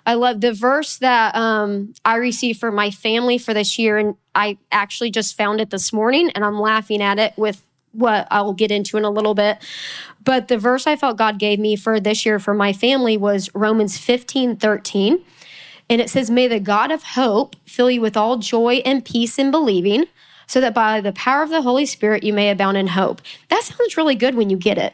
I 0.06 0.16
love 0.16 0.42
the 0.42 0.54
verse 0.54 0.98
that 0.98 1.36
um, 1.36 1.94
I 2.04 2.16
received 2.16 2.60
for 2.60 2.72
my 2.72 2.92
family 2.92 3.38
for 3.38 3.54
this 3.54 3.78
year. 3.78 3.98
And 3.98 4.16
I 4.34 4.58
actually 4.72 5.12
just 5.12 5.38
found 5.38 5.62
it 5.62 5.70
this 5.70 5.94
morning 5.94 6.32
and 6.32 6.44
I'm 6.44 6.60
laughing 6.60 7.02
at 7.02 7.20
it 7.20 7.34
with 7.38 7.62
what 7.94 8.28
I'll 8.32 8.54
get 8.54 8.72
into 8.72 8.98
in 8.98 9.04
a 9.04 9.10
little 9.10 9.34
bit. 9.34 9.58
But 10.24 10.48
the 10.48 10.58
verse 10.58 10.88
I 10.88 10.96
felt 10.96 11.18
God 11.18 11.40
gave 11.40 11.60
me 11.60 11.76
for 11.76 12.00
this 12.00 12.26
year 12.26 12.40
for 12.40 12.54
my 12.54 12.74
family 12.74 13.18
was 13.18 13.50
Romans 13.54 13.98
15 13.98 14.58
13. 14.58 15.24
And 15.90 16.00
it 16.00 16.10
says, 16.10 16.32
May 16.32 16.48
the 16.48 16.60
God 16.60 16.90
of 16.90 17.04
hope 17.04 17.56
fill 17.66 17.92
you 17.92 18.00
with 18.00 18.16
all 18.16 18.38
joy 18.38 18.76
and 18.86 19.04
peace 19.04 19.38
in 19.38 19.52
believing, 19.52 20.06
so 20.48 20.62
that 20.62 20.74
by 20.74 21.02
the 21.02 21.12
power 21.12 21.44
of 21.44 21.50
the 21.50 21.64
Holy 21.64 21.86
Spirit 21.86 22.24
you 22.24 22.32
may 22.32 22.50
abound 22.50 22.78
in 22.78 22.88
hope. 22.88 23.22
That 23.50 23.64
sounds 23.64 23.98
really 23.98 24.16
good 24.16 24.36
when 24.36 24.50
you 24.50 24.58
get 24.58 24.78
it. 24.78 24.94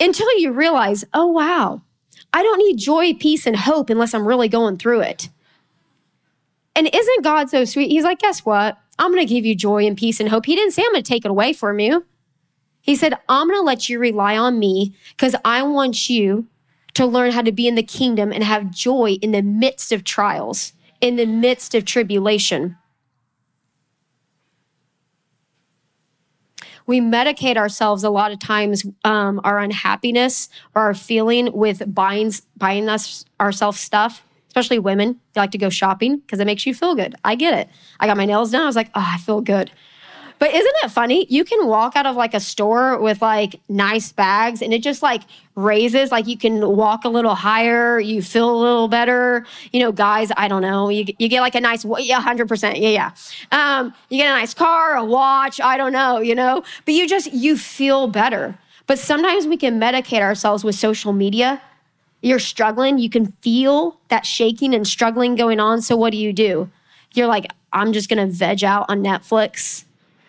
Until 0.00 0.38
you 0.38 0.52
realize, 0.52 1.04
oh, 1.12 1.26
wow, 1.26 1.82
I 2.32 2.42
don't 2.42 2.58
need 2.58 2.76
joy, 2.76 3.14
peace, 3.14 3.46
and 3.46 3.56
hope 3.56 3.90
unless 3.90 4.14
I'm 4.14 4.26
really 4.26 4.48
going 4.48 4.76
through 4.76 5.00
it. 5.00 5.28
And 6.74 6.90
isn't 6.92 7.24
God 7.24 7.48
so 7.48 7.64
sweet? 7.64 7.90
He's 7.90 8.04
like, 8.04 8.18
guess 8.18 8.44
what? 8.44 8.78
I'm 8.98 9.10
going 9.10 9.26
to 9.26 9.34
give 9.34 9.46
you 9.46 9.54
joy 9.54 9.86
and 9.86 9.96
peace 9.96 10.20
and 10.20 10.28
hope. 10.28 10.46
He 10.46 10.54
didn't 10.54 10.72
say 10.72 10.82
I'm 10.82 10.92
going 10.92 11.02
to 11.02 11.08
take 11.08 11.24
it 11.24 11.30
away 11.30 11.52
from 11.52 11.78
you. 11.78 12.04
He 12.82 12.94
said, 12.94 13.14
I'm 13.28 13.48
going 13.48 13.58
to 13.58 13.64
let 13.64 13.88
you 13.88 13.98
rely 13.98 14.36
on 14.36 14.58
me 14.58 14.94
because 15.10 15.34
I 15.44 15.62
want 15.62 16.08
you 16.08 16.46
to 16.94 17.04
learn 17.04 17.32
how 17.32 17.42
to 17.42 17.52
be 17.52 17.66
in 17.66 17.74
the 17.74 17.82
kingdom 17.82 18.32
and 18.32 18.44
have 18.44 18.70
joy 18.70 19.18
in 19.20 19.32
the 19.32 19.42
midst 19.42 19.92
of 19.92 20.04
trials, 20.04 20.72
in 21.00 21.16
the 21.16 21.26
midst 21.26 21.74
of 21.74 21.84
tribulation. 21.84 22.76
We 26.86 27.00
medicate 27.00 27.56
ourselves 27.56 28.04
a 28.04 28.10
lot 28.10 28.32
of 28.32 28.38
times, 28.38 28.84
um, 29.04 29.40
our 29.44 29.58
unhappiness 29.58 30.48
or 30.74 30.82
our 30.82 30.94
feeling 30.94 31.52
with 31.52 31.82
buying 31.94 32.32
buying 32.56 32.88
us 32.88 33.24
ourselves 33.40 33.80
stuff. 33.80 34.22
Especially 34.48 34.78
women, 34.78 35.20
they 35.34 35.40
like 35.42 35.50
to 35.50 35.58
go 35.58 35.68
shopping 35.68 36.18
because 36.18 36.40
it 36.40 36.46
makes 36.46 36.64
you 36.64 36.72
feel 36.72 36.94
good. 36.94 37.14
I 37.24 37.34
get 37.34 37.52
it. 37.58 37.68
I 38.00 38.06
got 38.06 38.16
my 38.16 38.24
nails 38.24 38.52
done. 38.52 38.62
I 38.62 38.66
was 38.66 38.76
like, 38.76 38.88
oh, 38.94 39.04
I 39.06 39.18
feel 39.18 39.42
good. 39.42 39.70
But 40.38 40.52
isn't 40.52 40.74
it 40.84 40.90
funny? 40.90 41.26
You 41.30 41.44
can 41.44 41.66
walk 41.66 41.96
out 41.96 42.04
of 42.04 42.14
like 42.14 42.34
a 42.34 42.40
store 42.40 42.98
with 42.98 43.22
like 43.22 43.58
nice 43.68 44.12
bags 44.12 44.60
and 44.60 44.72
it 44.74 44.82
just 44.82 45.02
like 45.02 45.22
raises, 45.54 46.12
like 46.12 46.26
you 46.26 46.36
can 46.36 46.76
walk 46.76 47.04
a 47.04 47.08
little 47.08 47.34
higher, 47.34 47.98
you 47.98 48.20
feel 48.20 48.50
a 48.50 48.58
little 48.60 48.88
better. 48.88 49.46
You 49.72 49.80
know, 49.80 49.92
guys, 49.92 50.30
I 50.36 50.48
don't 50.48 50.60
know, 50.60 50.90
you, 50.90 51.06
you 51.18 51.28
get 51.28 51.40
like 51.40 51.54
a 51.54 51.60
nice, 51.60 51.84
yeah, 52.00 52.22
100%. 52.22 52.78
Yeah, 52.78 52.88
yeah. 52.88 53.10
Um, 53.50 53.94
you 54.10 54.18
get 54.18 54.30
a 54.30 54.34
nice 54.34 54.52
car, 54.52 54.96
a 54.96 55.04
watch, 55.04 55.60
I 55.60 55.78
don't 55.78 55.92
know, 55.92 56.20
you 56.20 56.34
know, 56.34 56.62
but 56.84 56.92
you 56.92 57.08
just, 57.08 57.32
you 57.32 57.56
feel 57.56 58.06
better. 58.06 58.58
But 58.86 58.98
sometimes 58.98 59.46
we 59.46 59.56
can 59.56 59.80
medicate 59.80 60.20
ourselves 60.20 60.64
with 60.64 60.74
social 60.74 61.12
media. 61.12 61.62
You're 62.20 62.38
struggling, 62.38 62.98
you 62.98 63.08
can 63.08 63.32
feel 63.40 63.98
that 64.08 64.26
shaking 64.26 64.74
and 64.74 64.86
struggling 64.86 65.34
going 65.34 65.60
on. 65.60 65.80
So 65.80 65.96
what 65.96 66.10
do 66.10 66.18
you 66.18 66.32
do? 66.32 66.70
You're 67.14 67.26
like, 67.26 67.46
I'm 67.72 67.94
just 67.94 68.10
gonna 68.10 68.26
veg 68.26 68.62
out 68.62 68.84
on 68.88 69.02
Netflix 69.02 69.85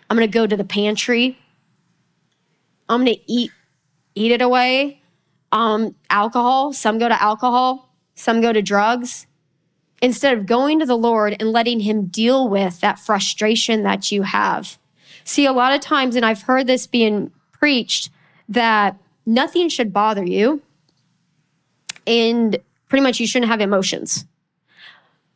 I'm 0.10 0.18
going 0.18 0.28
to 0.28 0.34
go 0.34 0.48
to 0.48 0.56
the 0.56 0.64
pantry. 0.64 1.38
I'm 2.90 3.04
going 3.04 3.16
to 3.16 3.32
eat 3.32 3.52
eat 4.16 4.32
it 4.32 4.42
away. 4.42 5.02
Um, 5.52 5.96
alcohol, 6.10 6.74
some 6.74 6.98
go 6.98 7.08
to 7.08 7.22
alcohol, 7.22 7.94
some 8.16 8.42
go 8.42 8.52
to 8.52 8.62
drugs. 8.62 9.28
Instead 10.02 10.38
of 10.38 10.46
going 10.46 10.80
to 10.80 10.86
the 10.86 10.98
Lord 10.98 11.36
and 11.40 11.52
letting 11.52 11.80
him 11.80 12.06
deal 12.06 12.48
with 12.48 12.82
that 12.82 13.00
frustration 13.00 13.84
that 13.84 14.12
you 14.12 14.22
have. 14.22 14.78
See, 15.24 15.46
a 15.46 15.52
lot 15.52 15.74
of 15.74 15.82
times, 15.82 16.16
and 16.16 16.24
I've 16.24 16.44
heard 16.44 16.68
this 16.68 16.86
being 16.86 17.32
preached, 17.52 18.12
that 18.48 18.96
nothing 19.26 19.70
should 19.70 19.92
bother 19.92 20.24
you 20.24 20.62
and 22.06 22.58
pretty 22.88 23.04
much 23.04 23.20
you 23.20 23.28
shouldn't 23.28 23.52
have 23.52 23.60
emotions. 23.60 24.26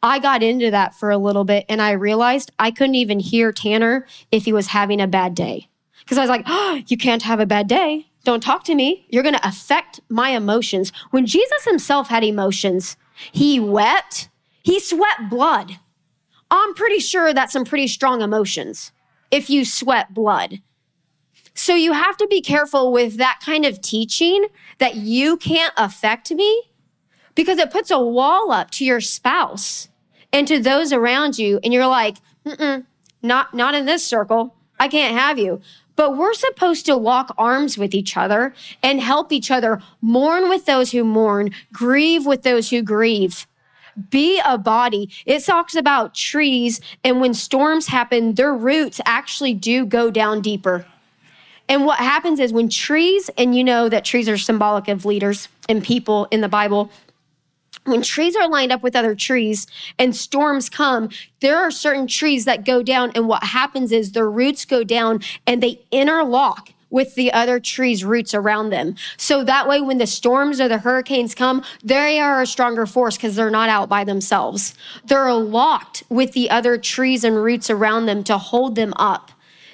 I 0.03 0.19
got 0.19 0.41
into 0.41 0.71
that 0.71 0.95
for 0.95 1.11
a 1.11 1.17
little 1.17 1.43
bit 1.43 1.65
and 1.69 1.81
I 1.81 1.91
realized 1.91 2.51
I 2.57 2.71
couldn't 2.71 2.95
even 2.95 3.19
hear 3.19 3.51
Tanner 3.51 4.07
if 4.31 4.45
he 4.45 4.53
was 4.53 4.67
having 4.67 4.99
a 4.99 5.07
bad 5.07 5.35
day. 5.35 5.67
Because 5.99 6.17
I 6.17 6.21
was 6.21 6.29
like, 6.29 6.43
oh, 6.47 6.81
you 6.87 6.97
can't 6.97 7.21
have 7.21 7.39
a 7.39 7.45
bad 7.45 7.67
day. 7.67 8.07
Don't 8.23 8.41
talk 8.41 8.63
to 8.65 8.75
me. 8.75 9.05
You're 9.09 9.23
going 9.23 9.35
to 9.35 9.47
affect 9.47 9.99
my 10.09 10.29
emotions. 10.29 10.91
When 11.11 11.25
Jesus 11.25 11.63
himself 11.65 12.09
had 12.09 12.23
emotions, 12.23 12.97
he 13.31 13.59
wept, 13.59 14.29
he 14.63 14.79
sweat 14.79 15.29
blood. 15.29 15.79
I'm 16.49 16.73
pretty 16.73 16.99
sure 16.99 17.33
that's 17.33 17.53
some 17.53 17.65
pretty 17.65 17.87
strong 17.87 18.21
emotions 18.21 18.91
if 19.29 19.49
you 19.49 19.63
sweat 19.65 20.13
blood. 20.13 20.61
So 21.53 21.75
you 21.75 21.93
have 21.93 22.17
to 22.17 22.27
be 22.27 22.41
careful 22.41 22.91
with 22.91 23.17
that 23.17 23.39
kind 23.43 23.65
of 23.65 23.81
teaching 23.81 24.47
that 24.79 24.95
you 24.95 25.37
can't 25.37 25.73
affect 25.77 26.31
me 26.31 26.63
because 27.35 27.57
it 27.57 27.71
puts 27.71 27.91
a 27.91 27.99
wall 27.99 28.51
up 28.51 28.71
to 28.71 28.85
your 28.85 29.01
spouse 29.01 29.87
and 30.33 30.47
to 30.47 30.59
those 30.59 30.93
around 30.93 31.37
you, 31.37 31.59
and 31.63 31.73
you're 31.73 31.87
like, 31.87 32.17
mm, 32.45 32.85
not 33.21 33.53
not 33.53 33.75
in 33.75 33.85
this 33.85 34.05
circle. 34.05 34.55
I 34.79 34.87
can't 34.87 35.15
have 35.15 35.37
you. 35.37 35.61
But 35.95 36.17
we're 36.17 36.33
supposed 36.33 36.85
to 36.87 36.95
lock 36.95 37.35
arms 37.37 37.77
with 37.77 37.93
each 37.93 38.17
other 38.17 38.55
and 38.81 38.99
help 38.99 39.31
each 39.31 39.51
other 39.51 39.81
mourn 40.01 40.49
with 40.49 40.65
those 40.65 40.91
who 40.91 41.03
mourn, 41.03 41.51
grieve 41.71 42.25
with 42.25 42.43
those 42.43 42.69
who 42.69 42.81
grieve. 42.81 43.45
Be 44.09 44.41
a 44.43 44.57
body. 44.57 45.11
It 45.25 45.43
talks 45.45 45.75
about 45.75 46.15
trees, 46.15 46.79
and 47.03 47.19
when 47.19 47.33
storms 47.33 47.87
happen, 47.87 48.35
their 48.35 48.53
roots 48.53 49.01
actually 49.05 49.53
do 49.53 49.85
go 49.85 50.09
down 50.09 50.41
deeper. 50.41 50.85
And 51.67 51.85
what 51.85 51.99
happens 51.99 52.39
is 52.39 52.51
when 52.51 52.69
trees, 52.69 53.29
and 53.37 53.55
you 53.55 53.63
know 53.63 53.89
that 53.89 54.05
trees 54.05 54.27
are 54.27 54.37
symbolic 54.37 54.87
of 54.87 55.05
leaders 55.05 55.49
and 55.69 55.83
people 55.83 56.27
in 56.31 56.41
the 56.41 56.49
Bible, 56.49 56.89
when 57.85 58.01
trees 58.01 58.35
are 58.35 58.47
lined 58.47 58.71
up 58.71 58.83
with 58.83 58.95
other 58.95 59.15
trees 59.15 59.67
and 59.97 60.15
storms 60.15 60.69
come, 60.69 61.09
there 61.39 61.57
are 61.57 61.71
certain 61.71 62.07
trees 62.07 62.45
that 62.45 62.65
go 62.65 62.83
down. 62.83 63.11
And 63.15 63.27
what 63.27 63.43
happens 63.43 63.91
is 63.91 64.11
their 64.11 64.29
roots 64.29 64.65
go 64.65 64.83
down 64.83 65.21
and 65.47 65.61
they 65.61 65.81
interlock 65.91 66.69
with 66.91 67.15
the 67.15 67.31
other 67.31 67.59
trees' 67.59 68.03
roots 68.03 68.33
around 68.33 68.69
them. 68.69 68.95
So 69.17 69.43
that 69.45 69.67
way, 69.67 69.81
when 69.81 69.97
the 69.97 70.05
storms 70.05 70.59
or 70.59 70.67
the 70.67 70.77
hurricanes 70.77 71.33
come, 71.33 71.63
they 71.83 72.19
are 72.19 72.41
a 72.41 72.45
stronger 72.45 72.85
force 72.85 73.15
because 73.15 73.37
they're 73.37 73.49
not 73.49 73.69
out 73.69 73.89
by 73.89 74.03
themselves. 74.03 74.75
They're 75.05 75.33
locked 75.33 76.03
with 76.09 76.33
the 76.33 76.49
other 76.49 76.77
trees 76.77 77.23
and 77.23 77.41
roots 77.41 77.69
around 77.69 78.05
them 78.05 78.23
to 78.25 78.37
hold 78.37 78.75
them 78.75 78.93
up 78.97 79.31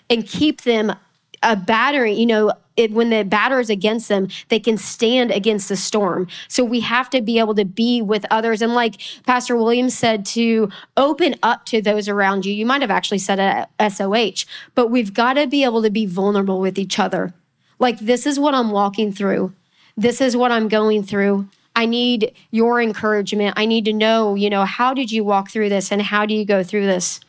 and 0.10 0.26
keep 0.26 0.62
them 0.62 0.96
a 1.44 1.56
battery, 1.56 2.14
you 2.14 2.26
know, 2.26 2.54
it, 2.78 2.92
when 2.92 3.10
the 3.10 3.24
batter 3.24 3.60
is 3.60 3.70
against 3.70 4.08
them, 4.08 4.28
they 4.50 4.60
can 4.60 4.78
stand 4.78 5.32
against 5.32 5.68
the 5.68 5.76
storm. 5.76 6.28
So 6.48 6.64
we 6.64 6.80
have 6.82 7.10
to 7.10 7.22
be 7.22 7.40
able 7.40 7.56
to 7.56 7.66
be 7.66 8.02
with 8.02 8.26
others. 8.32 8.62
And 8.62 8.74
like 8.74 9.02
Pastor 9.26 9.58
Williams 9.58 9.98
said, 9.98 10.26
to 10.28 10.70
open 10.96 11.36
up 11.42 11.66
to 11.66 11.82
those 11.82 12.08
around 12.08 12.46
you. 12.46 12.54
You 12.54 12.66
might 12.66 12.82
have 12.82 12.92
actually 12.92 13.18
said 13.18 13.40
at 13.40 13.92
SOH, 13.92 14.46
but 14.76 14.88
we've 14.88 15.14
got 15.14 15.34
to 15.34 15.48
be 15.48 15.64
able 15.64 15.82
to 15.82 15.90
be 15.90 16.06
vulnerable 16.06 16.60
with 16.60 16.78
each 16.78 17.00
other. 17.00 17.34
Like, 17.80 18.00
this 18.00 18.26
is 18.26 18.40
what 18.40 18.54
I'm 18.54 18.72
walking 18.72 19.12
through. 19.12 19.54
This 19.96 20.22
is 20.22 20.38
what 20.38 20.52
I'm 20.52 20.68
going 20.68 21.04
through. 21.04 21.48
I 21.76 21.86
need 21.86 22.34
your 22.52 22.82
encouragement. 22.82 23.54
I 23.58 23.66
need 23.66 23.86
to 23.86 23.94
know, 23.94 24.36
you 24.36 24.50
know, 24.50 24.66
how 24.66 24.94
did 24.94 25.12
you 25.12 25.24
walk 25.24 25.52
through 25.52 25.70
this 25.70 25.92
and 25.92 26.02
how 26.02 26.26
do 26.26 26.34
you 26.34 26.46
go 26.46 26.64
through 26.64 26.86
this? 26.88 27.20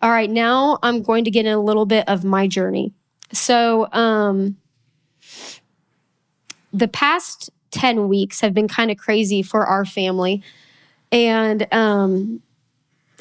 All 0.00 0.10
right, 0.10 0.30
now 0.30 0.78
I'm 0.82 1.02
going 1.02 1.24
to 1.24 1.30
get 1.30 1.46
in 1.46 1.52
a 1.52 1.60
little 1.60 1.86
bit 1.86 2.08
of 2.08 2.24
my 2.24 2.46
journey. 2.46 2.92
So, 3.32 3.88
um, 3.92 4.56
the 6.72 6.88
past 6.88 7.50
10 7.72 8.08
weeks 8.08 8.40
have 8.40 8.54
been 8.54 8.68
kind 8.68 8.90
of 8.90 8.96
crazy 8.96 9.42
for 9.42 9.66
our 9.66 9.84
family. 9.84 10.42
And 11.10 11.66
um, 11.72 12.42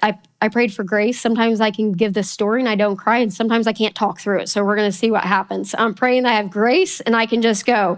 I, 0.04 0.18
I 0.42 0.50
prayed 0.50 0.74
for 0.74 0.84
grace. 0.84 1.20
Sometimes 1.20 1.62
I 1.62 1.72
can 1.72 1.94
give 1.94 2.14
this 2.14 2.30
story 2.30 2.62
and 2.62 2.70
I 2.70 2.76
don't 2.76 2.98
cry, 2.98 3.18
and 3.18 3.34
sometimes 3.34 3.68
I 3.68 3.74
can't 3.74 3.96
talk 3.96 4.20
through 4.20 4.42
it. 4.42 4.50
So 4.50 4.64
we're 4.64 4.76
going 4.76 4.92
to 4.92 4.98
see 4.98 5.10
what 5.10 5.24
happens. 5.24 5.74
I'm 5.78 5.94
praying 5.94 6.24
that 6.24 6.34
I 6.34 6.36
have 6.36 6.52
grace 6.52 7.00
and 7.02 7.16
I 7.16 7.26
can 7.26 7.42
just 7.42 7.66
go. 7.66 7.98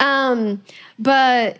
Um, 0.00 0.62
but 0.98 1.58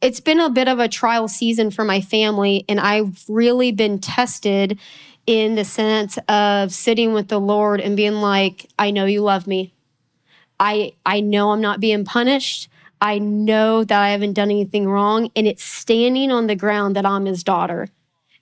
it's 0.00 0.20
been 0.20 0.40
a 0.40 0.50
bit 0.50 0.68
of 0.68 0.80
a 0.80 0.88
trial 0.88 1.28
season 1.28 1.70
for 1.70 1.84
my 1.84 2.00
family, 2.00 2.64
and 2.68 2.80
I've 2.80 3.24
really 3.28 3.72
been 3.72 3.98
tested 3.98 4.78
in 5.26 5.54
the 5.54 5.64
sense 5.64 6.18
of 6.28 6.72
sitting 6.72 7.12
with 7.12 7.28
the 7.28 7.40
Lord 7.40 7.80
and 7.80 7.96
being 7.96 8.14
like, 8.14 8.68
I 8.78 8.90
know 8.90 9.04
you 9.04 9.22
love 9.22 9.46
me. 9.46 9.72
I 10.58 10.92
I 11.04 11.20
know 11.20 11.52
I'm 11.52 11.60
not 11.60 11.80
being 11.80 12.04
punished. 12.04 12.68
I 13.00 13.18
know 13.18 13.82
that 13.82 14.00
I 14.00 14.10
haven't 14.10 14.34
done 14.34 14.50
anything 14.50 14.88
wrong 14.88 15.30
and 15.34 15.46
it's 15.46 15.64
standing 15.64 16.30
on 16.30 16.46
the 16.46 16.54
ground 16.54 16.94
that 16.94 17.04
I'm 17.04 17.26
his 17.26 17.42
daughter. 17.42 17.88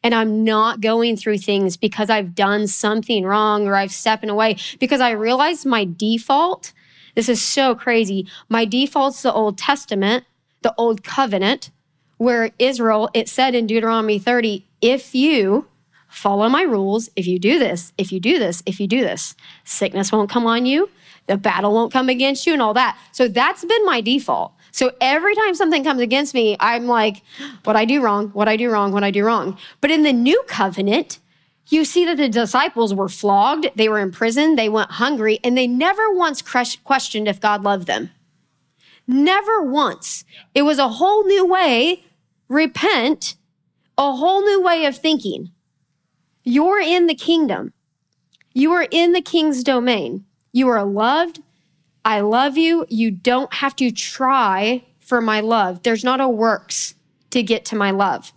And 0.03 0.15
I'm 0.15 0.45
not 0.45 0.81
going 0.81 1.17
through 1.17 1.39
things 1.39 1.77
because 1.77 2.09
I've 2.09 2.35
done 2.35 2.67
something 2.67 3.25
wrong 3.25 3.67
or 3.67 3.75
I've 3.75 3.93
stepping 3.93 4.31
away 4.31 4.57
because 4.79 5.01
I 5.01 5.11
realized 5.11 5.67
my 5.67 5.85
default, 5.85 6.73
this 7.15 7.29
is 7.29 7.41
so 7.41 7.75
crazy. 7.75 8.27
My 8.49 8.65
default's 8.65 9.23
the 9.23 9.33
Old 9.33 9.59
Testament, 9.59 10.25
the 10.63 10.75
Old 10.77 11.05
Covenant, 11.05 11.71
where 12.17 12.51
Israel, 12.59 13.11
it 13.15 13.29
said 13.29 13.55
in 13.55 13.67
Deuteronomy 13.67 14.19
30, 14.19 14.67
if 14.83 15.15
you 15.15 15.67
follow 16.11 16.49
my 16.49 16.63
rules. 16.63 17.09
If 17.17 17.27
you 17.27 17.39
do 17.39 17.59
this, 17.59 17.93
if 17.97 18.13
you 18.13 18.21
do 18.21 18.39
this, 18.39 18.63
if 18.67 18.81
you 18.81 18.87
do 18.87 19.01
this, 19.01 19.35
sickness 19.65 20.13
won't 20.13 20.31
come 20.31 20.47
on 20.47 20.67
you, 20.67 20.91
the 21.27 21.37
battle 21.37 21.73
won't 21.73 21.93
come 21.93 22.09
against 22.09 22.47
you, 22.47 22.53
and 22.53 22.63
all 22.63 22.75
that. 22.75 22.99
So 23.13 23.29
that's 23.29 23.65
been 23.65 23.85
my 23.85 24.01
default. 24.01 24.53
So 24.73 24.93
every 25.01 25.35
time 25.35 25.55
something 25.55 25.83
comes 25.83 26.01
against 26.01 26.35
me, 26.35 26.57
I'm 26.61 26.87
like, 26.87 27.23
what 27.65 27.77
I 27.77 27.85
do 27.85 28.01
wrong, 28.01 28.29
what 28.31 28.49
I 28.49 28.57
do 28.57 28.71
wrong, 28.71 28.93
what 28.93 29.05
I 29.05 29.11
do 29.11 29.25
wrong. 29.25 29.59
But 29.81 29.91
in 29.91 30.03
the 30.03 30.13
new 30.13 30.43
covenant, 30.47 31.19
you 31.69 31.85
see 31.85 32.05
that 32.05 32.17
the 32.17 32.29
disciples 32.29 32.95
were 32.95 33.09
flogged, 33.09 33.69
they 33.77 33.89
were 33.89 33.99
in 33.99 34.11
prison, 34.11 34.57
they 34.57 34.69
went 34.69 34.93
hungry, 34.93 35.39
and 35.45 35.57
they 35.57 35.67
never 35.67 36.13
once 36.13 36.43
questioned 36.43 37.29
if 37.29 37.41
God 37.41 37.63
loved 37.63 37.87
them. 37.87 38.11
Never 39.07 39.63
once. 39.63 40.25
It 40.55 40.63
was 40.63 40.79
a 40.79 40.89
whole 40.89 41.25
new 41.25 41.47
way, 41.47 42.05
repent, 42.49 43.37
a 43.99 44.13
whole 44.13 44.43
new 44.43 44.63
way 44.63 44.85
of 44.85 44.97
thinking. 44.97 45.51
You're 46.45 46.81
in 46.81 47.07
the 47.07 47.15
kingdom. 47.15 47.73
You 48.53 48.73
are 48.73 48.87
in 48.91 49.13
the 49.13 49.21
king's 49.21 49.63
domain. 49.63 50.25
You 50.53 50.69
are 50.69 50.85
loved. 50.85 51.41
I 52.05 52.21
love 52.21 52.57
you. 52.57 52.87
You 52.89 53.11
don't 53.11 53.53
have 53.55 53.77
to 53.77 53.91
try 53.91 54.85
for 55.01 55.21
my 55.21 55.41
love. 55.41 55.83
There's 55.83 56.05
not 56.05 56.21
a 56.21 56.29
works 56.29 56.95
to 57.31 57.43
get 57.43 57.65
to 57.67 57.77
my 57.77 57.91
love. 57.91 58.33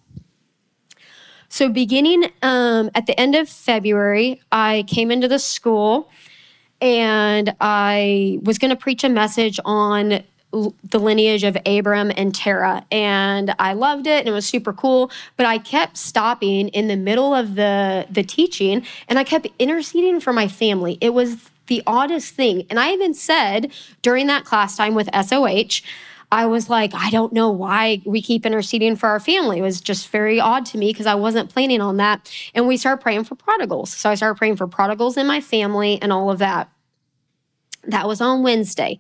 So, 1.50 1.70
beginning 1.70 2.32
um, 2.42 2.90
at 2.96 3.06
the 3.06 3.20
end 3.20 3.36
of 3.36 3.48
February, 3.48 4.42
I 4.52 4.86
came 4.88 5.12
into 5.12 5.28
the 5.28 5.38
school 5.38 6.10
and 6.82 7.56
I 7.62 8.40
was 8.42 8.58
going 8.58 8.70
to 8.72 8.76
preach 8.76 9.04
a 9.04 9.10
message 9.10 9.60
on 9.64 10.24
the 10.84 11.00
lineage 11.00 11.44
of 11.44 11.58
Abram 11.66 12.12
and 12.16 12.34
Terah. 12.34 12.86
And 12.92 13.56
I 13.60 13.74
loved 13.74 14.08
it 14.08 14.20
and 14.20 14.28
it 14.28 14.32
was 14.32 14.46
super 14.46 14.72
cool. 14.72 15.12
But 15.36 15.46
I 15.46 15.58
kept 15.58 15.98
stopping 15.98 16.70
in 16.70 16.88
the 16.88 16.96
middle 16.96 17.34
of 17.34 17.56
the, 17.56 18.06
the 18.10 18.24
teaching 18.24 18.86
and 19.08 19.18
I 19.18 19.24
kept 19.24 19.48
interceding 19.60 20.20
for 20.20 20.32
my 20.32 20.48
family. 20.48 20.98
It 21.02 21.14
was 21.14 21.50
the 21.68 21.82
oddest 21.88 22.36
thing. 22.36 22.66
And 22.70 22.80
I 22.80 22.92
even 22.92 23.14
said 23.14 23.72
during 24.02 24.28
that 24.28 24.46
class 24.46 24.78
time 24.78 24.94
with 24.94 25.10
SOH, 25.14 25.82
I 26.32 26.48
was 26.48 26.68
like, 26.70 26.94
I 26.96 27.12
don't 27.12 27.32
know 27.32 27.52
why 27.52 28.02
we 28.06 28.20
keep 28.22 28.46
interceding 28.46 28.96
for 28.96 29.08
our 29.08 29.20
family. 29.20 29.60
It 29.60 29.62
was 29.62 29.80
just 29.80 30.10
very 30.10 30.40
odd 30.40 30.66
to 30.68 30.80
me 30.80 30.92
because 30.92 31.06
I 31.06 31.14
wasn't 31.14 31.52
planning 31.52 31.80
on 31.80 31.98
that. 31.98 32.32
And 32.56 32.68
we 32.68 32.76
started 32.76 33.04
praying 33.04 33.26
for 33.26 33.36
prodigals. 33.36 33.94
So 33.94 34.10
I 34.10 34.16
started 34.16 34.38
praying 34.38 34.56
for 34.56 34.66
prodigals 34.68 35.16
in 35.16 35.28
my 35.28 35.42
family 35.42 36.02
and 36.02 36.12
all 36.12 36.32
of 36.32 36.40
that. 36.40 36.72
That 37.84 38.08
was 38.08 38.20
on 38.20 38.42
Wednesday. 38.42 39.00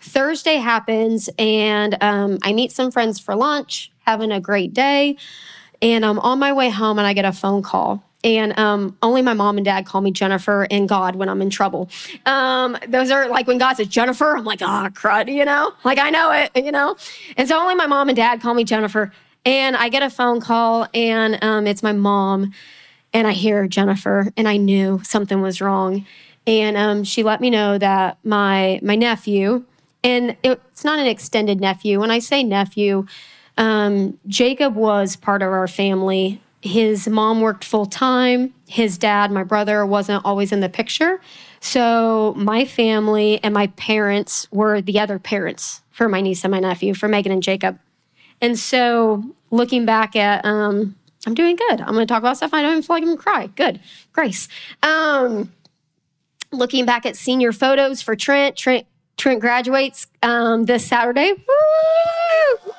Thursday 0.00 0.56
happens, 0.56 1.28
and 1.38 2.00
um, 2.02 2.38
I 2.42 2.52
meet 2.52 2.72
some 2.72 2.90
friends 2.90 3.18
for 3.18 3.34
lunch, 3.34 3.90
having 4.00 4.30
a 4.30 4.40
great 4.40 4.72
day. 4.72 5.16
And 5.80 6.04
I'm 6.04 6.18
on 6.18 6.38
my 6.38 6.52
way 6.52 6.70
home, 6.70 6.98
and 6.98 7.06
I 7.06 7.12
get 7.12 7.24
a 7.24 7.32
phone 7.32 7.62
call. 7.62 8.02
And 8.24 8.58
um, 8.58 8.96
only 9.00 9.22
my 9.22 9.34
mom 9.34 9.58
and 9.58 9.64
dad 9.64 9.86
call 9.86 10.00
me 10.00 10.10
Jennifer 10.10 10.66
and 10.70 10.88
God 10.88 11.14
when 11.14 11.28
I'm 11.28 11.40
in 11.40 11.50
trouble. 11.50 11.88
Um, 12.26 12.76
those 12.88 13.10
are 13.10 13.28
like 13.28 13.46
when 13.46 13.58
God 13.58 13.74
says 13.76 13.86
Jennifer, 13.86 14.36
I'm 14.36 14.44
like, 14.44 14.60
oh, 14.60 14.88
crud, 14.92 15.32
you 15.32 15.44
know? 15.44 15.72
Like, 15.84 15.98
I 15.98 16.10
know 16.10 16.32
it, 16.32 16.50
you 16.56 16.72
know? 16.72 16.96
And 17.36 17.48
so 17.48 17.56
only 17.60 17.76
my 17.76 17.86
mom 17.86 18.08
and 18.08 18.16
dad 18.16 18.40
call 18.40 18.54
me 18.54 18.64
Jennifer. 18.64 19.12
And 19.44 19.76
I 19.76 19.88
get 19.88 20.02
a 20.02 20.10
phone 20.10 20.40
call, 20.40 20.88
and 20.92 21.42
um, 21.42 21.66
it's 21.66 21.82
my 21.82 21.92
mom. 21.92 22.52
And 23.12 23.26
I 23.26 23.32
hear 23.32 23.66
Jennifer, 23.68 24.32
and 24.36 24.48
I 24.48 24.56
knew 24.56 25.00
something 25.04 25.40
was 25.40 25.60
wrong. 25.60 26.04
And 26.46 26.76
um, 26.76 27.04
she 27.04 27.22
let 27.22 27.40
me 27.40 27.50
know 27.50 27.78
that 27.78 28.18
my 28.24 28.80
my 28.82 28.96
nephew, 28.96 29.64
and 30.04 30.36
it's 30.42 30.84
not 30.84 30.98
an 30.98 31.06
extended 31.06 31.60
nephew. 31.60 32.00
When 32.00 32.10
I 32.10 32.18
say 32.18 32.42
nephew, 32.42 33.06
um, 33.56 34.18
Jacob 34.26 34.76
was 34.76 35.16
part 35.16 35.42
of 35.42 35.48
our 35.48 35.68
family. 35.68 36.40
His 36.62 37.08
mom 37.08 37.40
worked 37.40 37.64
full 37.64 37.86
time. 37.86 38.54
His 38.66 38.98
dad, 38.98 39.30
my 39.30 39.44
brother, 39.44 39.84
wasn't 39.84 40.24
always 40.24 40.52
in 40.52 40.60
the 40.60 40.68
picture. 40.68 41.20
So 41.60 42.34
my 42.36 42.64
family 42.64 43.42
and 43.42 43.52
my 43.52 43.68
parents 43.68 44.48
were 44.52 44.80
the 44.80 45.00
other 45.00 45.18
parents 45.18 45.82
for 45.90 46.08
my 46.08 46.20
niece 46.20 46.44
and 46.44 46.52
my 46.52 46.60
nephew, 46.60 46.94
for 46.94 47.08
Megan 47.08 47.32
and 47.32 47.42
Jacob. 47.42 47.78
And 48.40 48.56
so 48.58 49.24
looking 49.50 49.84
back 49.84 50.14
at, 50.14 50.44
um, 50.44 50.94
I'm 51.26 51.34
doing 51.34 51.56
good. 51.56 51.80
I'm 51.80 51.94
going 51.94 52.06
to 52.06 52.06
talk 52.06 52.20
about 52.20 52.36
stuff 52.36 52.54
I 52.54 52.62
don't 52.62 52.70
even 52.70 52.82
feel 52.82 52.94
like 52.96 53.02
I'm 53.02 53.08
going 53.08 53.18
to 53.18 53.22
cry. 53.22 53.46
Good. 53.48 53.80
Grace. 54.12 54.48
Um, 54.82 55.52
looking 56.52 56.84
back 56.84 57.04
at 57.04 57.16
senior 57.16 57.52
photos 57.52 58.00
for 58.00 58.14
Trent, 58.14 58.56
Trent 58.56 58.86
Trent 59.18 59.40
graduates 59.40 60.06
um, 60.22 60.64
this 60.64 60.86
Saturday. 60.86 61.32
Woo! 61.32 62.72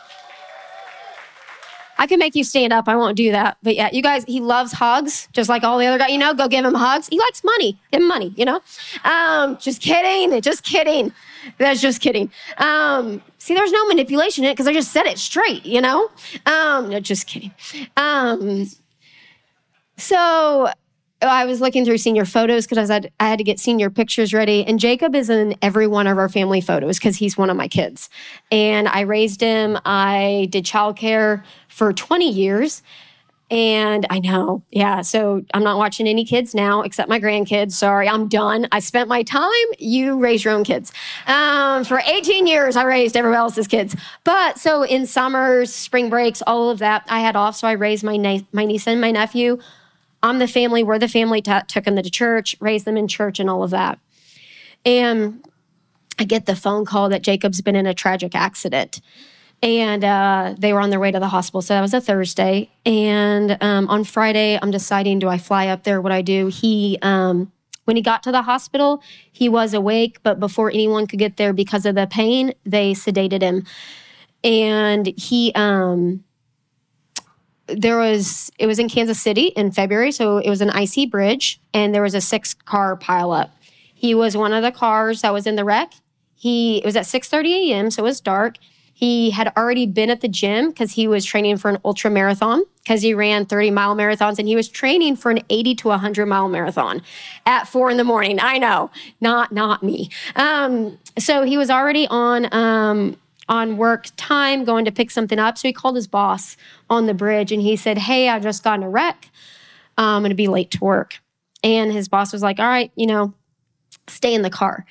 I 1.99 2.07
can 2.07 2.17
make 2.17 2.33
you 2.33 2.45
stand 2.45 2.71
up. 2.71 2.87
I 2.87 2.95
won't 2.95 3.17
do 3.17 3.31
that. 3.31 3.57
But 3.61 3.75
yeah, 3.75 3.89
you 3.91 4.01
guys, 4.01 4.23
he 4.23 4.39
loves 4.39 4.71
hugs, 4.71 5.27
just 5.33 5.49
like 5.49 5.63
all 5.63 5.77
the 5.77 5.85
other 5.85 5.97
guys. 5.97 6.11
You 6.11 6.17
know, 6.17 6.33
go 6.33 6.47
give 6.47 6.63
him 6.63 6.73
hugs. 6.73 7.09
He 7.09 7.19
likes 7.19 7.43
money. 7.43 7.77
Give 7.91 8.01
him 8.01 8.07
money, 8.07 8.33
you 8.37 8.45
know? 8.45 8.61
Um, 9.03 9.57
just 9.57 9.81
kidding. 9.81 10.41
Just 10.41 10.63
kidding. 10.63 11.11
That's 11.57 11.81
just 11.81 11.99
kidding. 11.99 12.31
Um, 12.57 13.21
see, 13.37 13.53
there's 13.53 13.73
no 13.73 13.85
manipulation 13.87 14.45
in 14.45 14.49
it 14.49 14.53
because 14.53 14.67
I 14.67 14.73
just 14.73 14.93
said 14.93 15.07
it 15.07 15.19
straight, 15.19 15.65
you 15.65 15.81
know? 15.81 16.09
Um, 16.45 16.89
no, 16.89 17.01
just 17.01 17.27
kidding. 17.27 17.53
Um, 17.97 18.69
so 19.97 20.71
I 21.21 21.45
was 21.45 21.59
looking 21.59 21.83
through 21.83 21.97
senior 21.97 22.25
photos 22.25 22.65
because 22.65 22.89
I, 22.89 22.93
had, 22.93 23.11
I 23.19 23.27
had 23.27 23.37
to 23.39 23.43
get 23.43 23.59
senior 23.59 23.89
pictures 23.89 24.33
ready. 24.33 24.65
And 24.65 24.79
Jacob 24.79 25.15
is 25.15 25.29
in 25.29 25.55
every 25.61 25.85
one 25.85 26.07
of 26.07 26.17
our 26.17 26.29
family 26.29 26.61
photos 26.61 26.97
because 26.97 27.17
he's 27.17 27.37
one 27.37 27.49
of 27.49 27.57
my 27.57 27.67
kids. 27.67 28.09
And 28.51 28.87
I 28.87 29.01
raised 29.01 29.41
him. 29.41 29.77
I 29.85 30.47
did 30.49 30.65
childcare 30.65 31.43
for 31.67 31.91
20 31.91 32.29
years. 32.29 32.81
And 33.51 34.05
I 34.11 34.19
know, 34.19 34.63
yeah. 34.69 35.01
So 35.01 35.43
I'm 35.55 35.63
not 35.63 35.77
watching 35.77 36.07
any 36.07 36.23
kids 36.23 36.53
now 36.53 36.83
except 36.83 37.09
my 37.09 37.19
grandkids. 37.19 37.71
Sorry, 37.71 38.07
I'm 38.07 38.27
done. 38.27 38.67
I 38.71 38.79
spent 38.79 39.09
my 39.09 39.23
time. 39.23 39.49
You 39.79 40.19
raise 40.19 40.45
your 40.45 40.53
own 40.53 40.63
kids. 40.63 40.93
Um, 41.25 41.83
for 41.83 41.99
18 42.05 42.45
years, 42.45 42.75
I 42.75 42.83
raised 42.83 43.17
everyone 43.17 43.39
else's 43.39 43.67
kids. 43.67 43.95
But 44.23 44.59
so 44.59 44.83
in 44.83 45.07
summers, 45.07 45.73
spring 45.73 46.09
breaks, 46.11 46.43
all 46.45 46.69
of 46.69 46.77
that, 46.77 47.05
I 47.09 47.21
had 47.21 47.35
off. 47.35 47.55
So 47.55 47.67
I 47.67 47.71
raised 47.71 48.03
my, 48.03 48.17
na- 48.17 48.41
my 48.53 48.65
niece 48.65 48.87
and 48.87 49.01
my 49.01 49.11
nephew 49.11 49.59
I'm 50.21 50.39
the 50.39 50.47
family, 50.47 50.83
we're 50.83 50.99
the 50.99 51.07
family 51.07 51.41
t- 51.41 51.53
took 51.67 51.85
them 51.85 51.95
to 51.95 52.09
church, 52.09 52.55
raised 52.59 52.85
them 52.85 52.97
in 52.97 53.07
church, 53.07 53.39
and 53.39 53.49
all 53.49 53.63
of 53.63 53.71
that. 53.71 53.99
And 54.85 55.45
I 56.17 56.25
get 56.25 56.45
the 56.45 56.55
phone 56.55 56.85
call 56.85 57.09
that 57.09 57.21
Jacob's 57.21 57.61
been 57.61 57.75
in 57.75 57.85
a 57.85 57.93
tragic 57.93 58.35
accident. 58.35 59.01
And 59.61 60.03
uh, 60.05 60.55
they 60.57 60.71
were 60.71 60.79
on 60.79 60.89
their 60.89 60.99
way 60.99 61.11
to 61.11 61.19
the 61.19 61.27
hospital. 61.27 61.61
So 61.61 61.73
that 61.73 61.81
was 61.81 61.93
a 61.93 61.99
Thursday. 61.99 62.69
And 62.85 63.57
um, 63.61 63.89
on 63.89 64.05
Friday, 64.05 64.57
I'm 64.61 64.71
deciding 64.71 65.19
do 65.19 65.27
I 65.27 65.37
fly 65.37 65.67
up 65.67 65.83
there? 65.83 65.99
What 65.99 66.13
I 66.13 66.21
do? 66.21 66.47
He 66.47 66.97
um, 67.01 67.51
When 67.83 67.97
he 67.97 68.01
got 68.01 68.23
to 68.23 68.31
the 68.31 68.43
hospital, 68.43 69.01
he 69.31 69.49
was 69.49 69.73
awake, 69.73 70.19
but 70.23 70.39
before 70.39 70.69
anyone 70.69 71.07
could 71.07 71.19
get 71.19 71.37
there 71.37 71.53
because 71.53 71.85
of 71.85 71.95
the 71.95 72.07
pain, 72.07 72.53
they 72.65 72.93
sedated 72.93 73.41
him. 73.41 73.65
And 74.43 75.07
he, 75.17 75.51
um, 75.55 76.23
there 77.75 77.97
was, 77.97 78.51
it 78.57 78.67
was 78.67 78.79
in 78.79 78.89
Kansas 78.89 79.19
City 79.19 79.47
in 79.47 79.71
February, 79.71 80.11
so 80.11 80.37
it 80.37 80.49
was 80.49 80.61
an 80.61 80.69
icy 80.69 81.05
bridge, 81.05 81.59
and 81.73 81.93
there 81.93 82.01
was 82.01 82.15
a 82.15 82.21
six 82.21 82.53
car 82.53 82.97
pileup. 82.97 83.49
He 83.93 84.15
was 84.15 84.37
one 84.37 84.53
of 84.53 84.63
the 84.63 84.71
cars 84.71 85.21
that 85.21 85.33
was 85.33 85.45
in 85.45 85.55
the 85.55 85.65
wreck. 85.65 85.93
He, 86.35 86.77
it 86.77 86.85
was 86.85 86.95
at 86.95 87.05
6:30 87.05 87.69
a.m., 87.69 87.91
so 87.91 88.03
it 88.03 88.05
was 88.05 88.21
dark. 88.21 88.57
He 88.99 89.31
had 89.31 89.53
already 89.55 89.85
been 89.85 90.09
at 90.09 90.19
the 90.19 90.27
gym 90.27 90.69
because 90.69 90.91
he 90.91 91.07
was 91.07 91.23
training 91.23 91.55
for 91.55 91.69
an 91.69 91.77
ultra 91.85 92.11
marathon 92.11 92.65
because 92.83 93.01
he 93.01 93.13
ran 93.13 93.45
30 93.45 93.71
mile 93.71 93.95
marathons 93.95 94.39
and 94.39 94.47
he 94.47 94.57
was 94.57 94.67
training 94.67 95.15
for 95.15 95.31
an 95.31 95.39
80 95.49 95.75
to 95.75 95.87
100 95.87 96.25
mile 96.25 96.49
marathon 96.49 97.01
at 97.45 97.65
four 97.65 97.89
in 97.89 97.95
the 97.95 98.03
morning. 98.03 98.39
I 98.41 98.57
know, 98.57 98.91
not 99.21 99.53
not 99.53 99.83
me. 99.83 100.09
Um, 100.35 100.97
so 101.17 101.43
he 101.43 101.57
was 101.57 101.69
already 101.69 102.07
on 102.07 102.53
um, 102.53 103.15
on 103.49 103.75
work 103.75 104.07
time 104.15 104.63
going 104.63 104.85
to 104.85 104.91
pick 104.91 105.11
something 105.11 105.39
up. 105.39 105.57
So 105.57 105.67
he 105.67 105.73
called 105.73 105.95
his 105.95 106.07
boss 106.07 106.55
on 106.89 107.05
the 107.05 107.13
bridge 107.13 107.51
and 107.51 107.61
he 107.61 107.75
said, 107.75 107.97
"Hey, 107.97 108.29
I 108.29 108.39
just 108.39 108.63
got 108.63 108.79
in 108.79 108.83
a 108.83 108.89
wreck. 108.89 109.29
I'm 109.97 110.21
going 110.21 110.29
to 110.29 110.35
be 110.35 110.47
late 110.47 110.71
to 110.71 110.79
work." 110.79 111.19
And 111.63 111.91
his 111.91 112.07
boss 112.07 112.31
was 112.31 112.41
like, 112.41 112.59
"All 112.59 112.67
right, 112.67 112.91
you 112.95 113.07
know, 113.07 113.33
stay 114.07 114.33
in 114.33 114.43
the 114.43 114.49
car." 114.49 114.85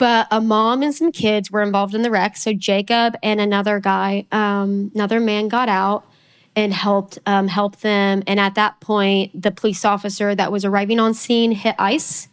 but 0.00 0.26
a 0.30 0.40
mom 0.40 0.82
and 0.82 0.94
some 0.94 1.12
kids 1.12 1.50
were 1.50 1.60
involved 1.60 1.94
in 1.94 2.00
the 2.00 2.10
wreck. 2.10 2.34
So 2.34 2.54
Jacob 2.54 3.16
and 3.22 3.38
another 3.38 3.78
guy, 3.80 4.26
um, 4.32 4.90
another 4.94 5.20
man, 5.20 5.48
got 5.48 5.68
out 5.68 6.06
and 6.56 6.72
helped 6.72 7.18
um, 7.26 7.48
help 7.48 7.76
them. 7.80 8.22
And 8.26 8.40
at 8.40 8.54
that 8.54 8.80
point, 8.80 9.40
the 9.40 9.50
police 9.50 9.84
officer 9.84 10.34
that 10.34 10.50
was 10.50 10.64
arriving 10.64 10.98
on 10.98 11.12
scene 11.12 11.52
hit 11.52 11.74
ice 11.78 12.28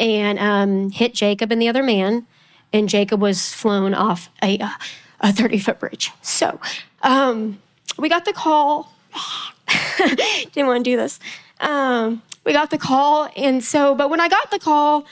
and 0.00 0.38
um, 0.38 0.90
hit 0.90 1.12
Jacob 1.12 1.52
and 1.52 1.60
the 1.60 1.68
other 1.68 1.82
man. 1.82 2.26
And 2.74 2.90
Jacob 2.90 3.22
was 3.22 3.54
flown 3.54 3.94
off 3.94 4.28
a 4.42 4.58
a 5.20 5.32
thirty 5.32 5.58
foot 5.58 5.80
bridge. 5.80 6.10
So 6.20 6.60
um, 7.02 7.62
we 7.96 8.10
got 8.10 8.26
the 8.26 8.34
call. 8.34 8.92
Didn't 10.52 10.66
want 10.66 10.84
to 10.84 10.90
do 10.90 10.96
this. 10.96 11.18
Um, 11.60 12.22
we 12.44 12.52
got 12.52 12.68
the 12.70 12.78
call, 12.78 13.30
and 13.34 13.64
so 13.64 13.94
but 13.94 14.10
when 14.10 14.20
I 14.20 14.28
got 14.28 14.50
the 14.50 14.58
call 14.58 15.06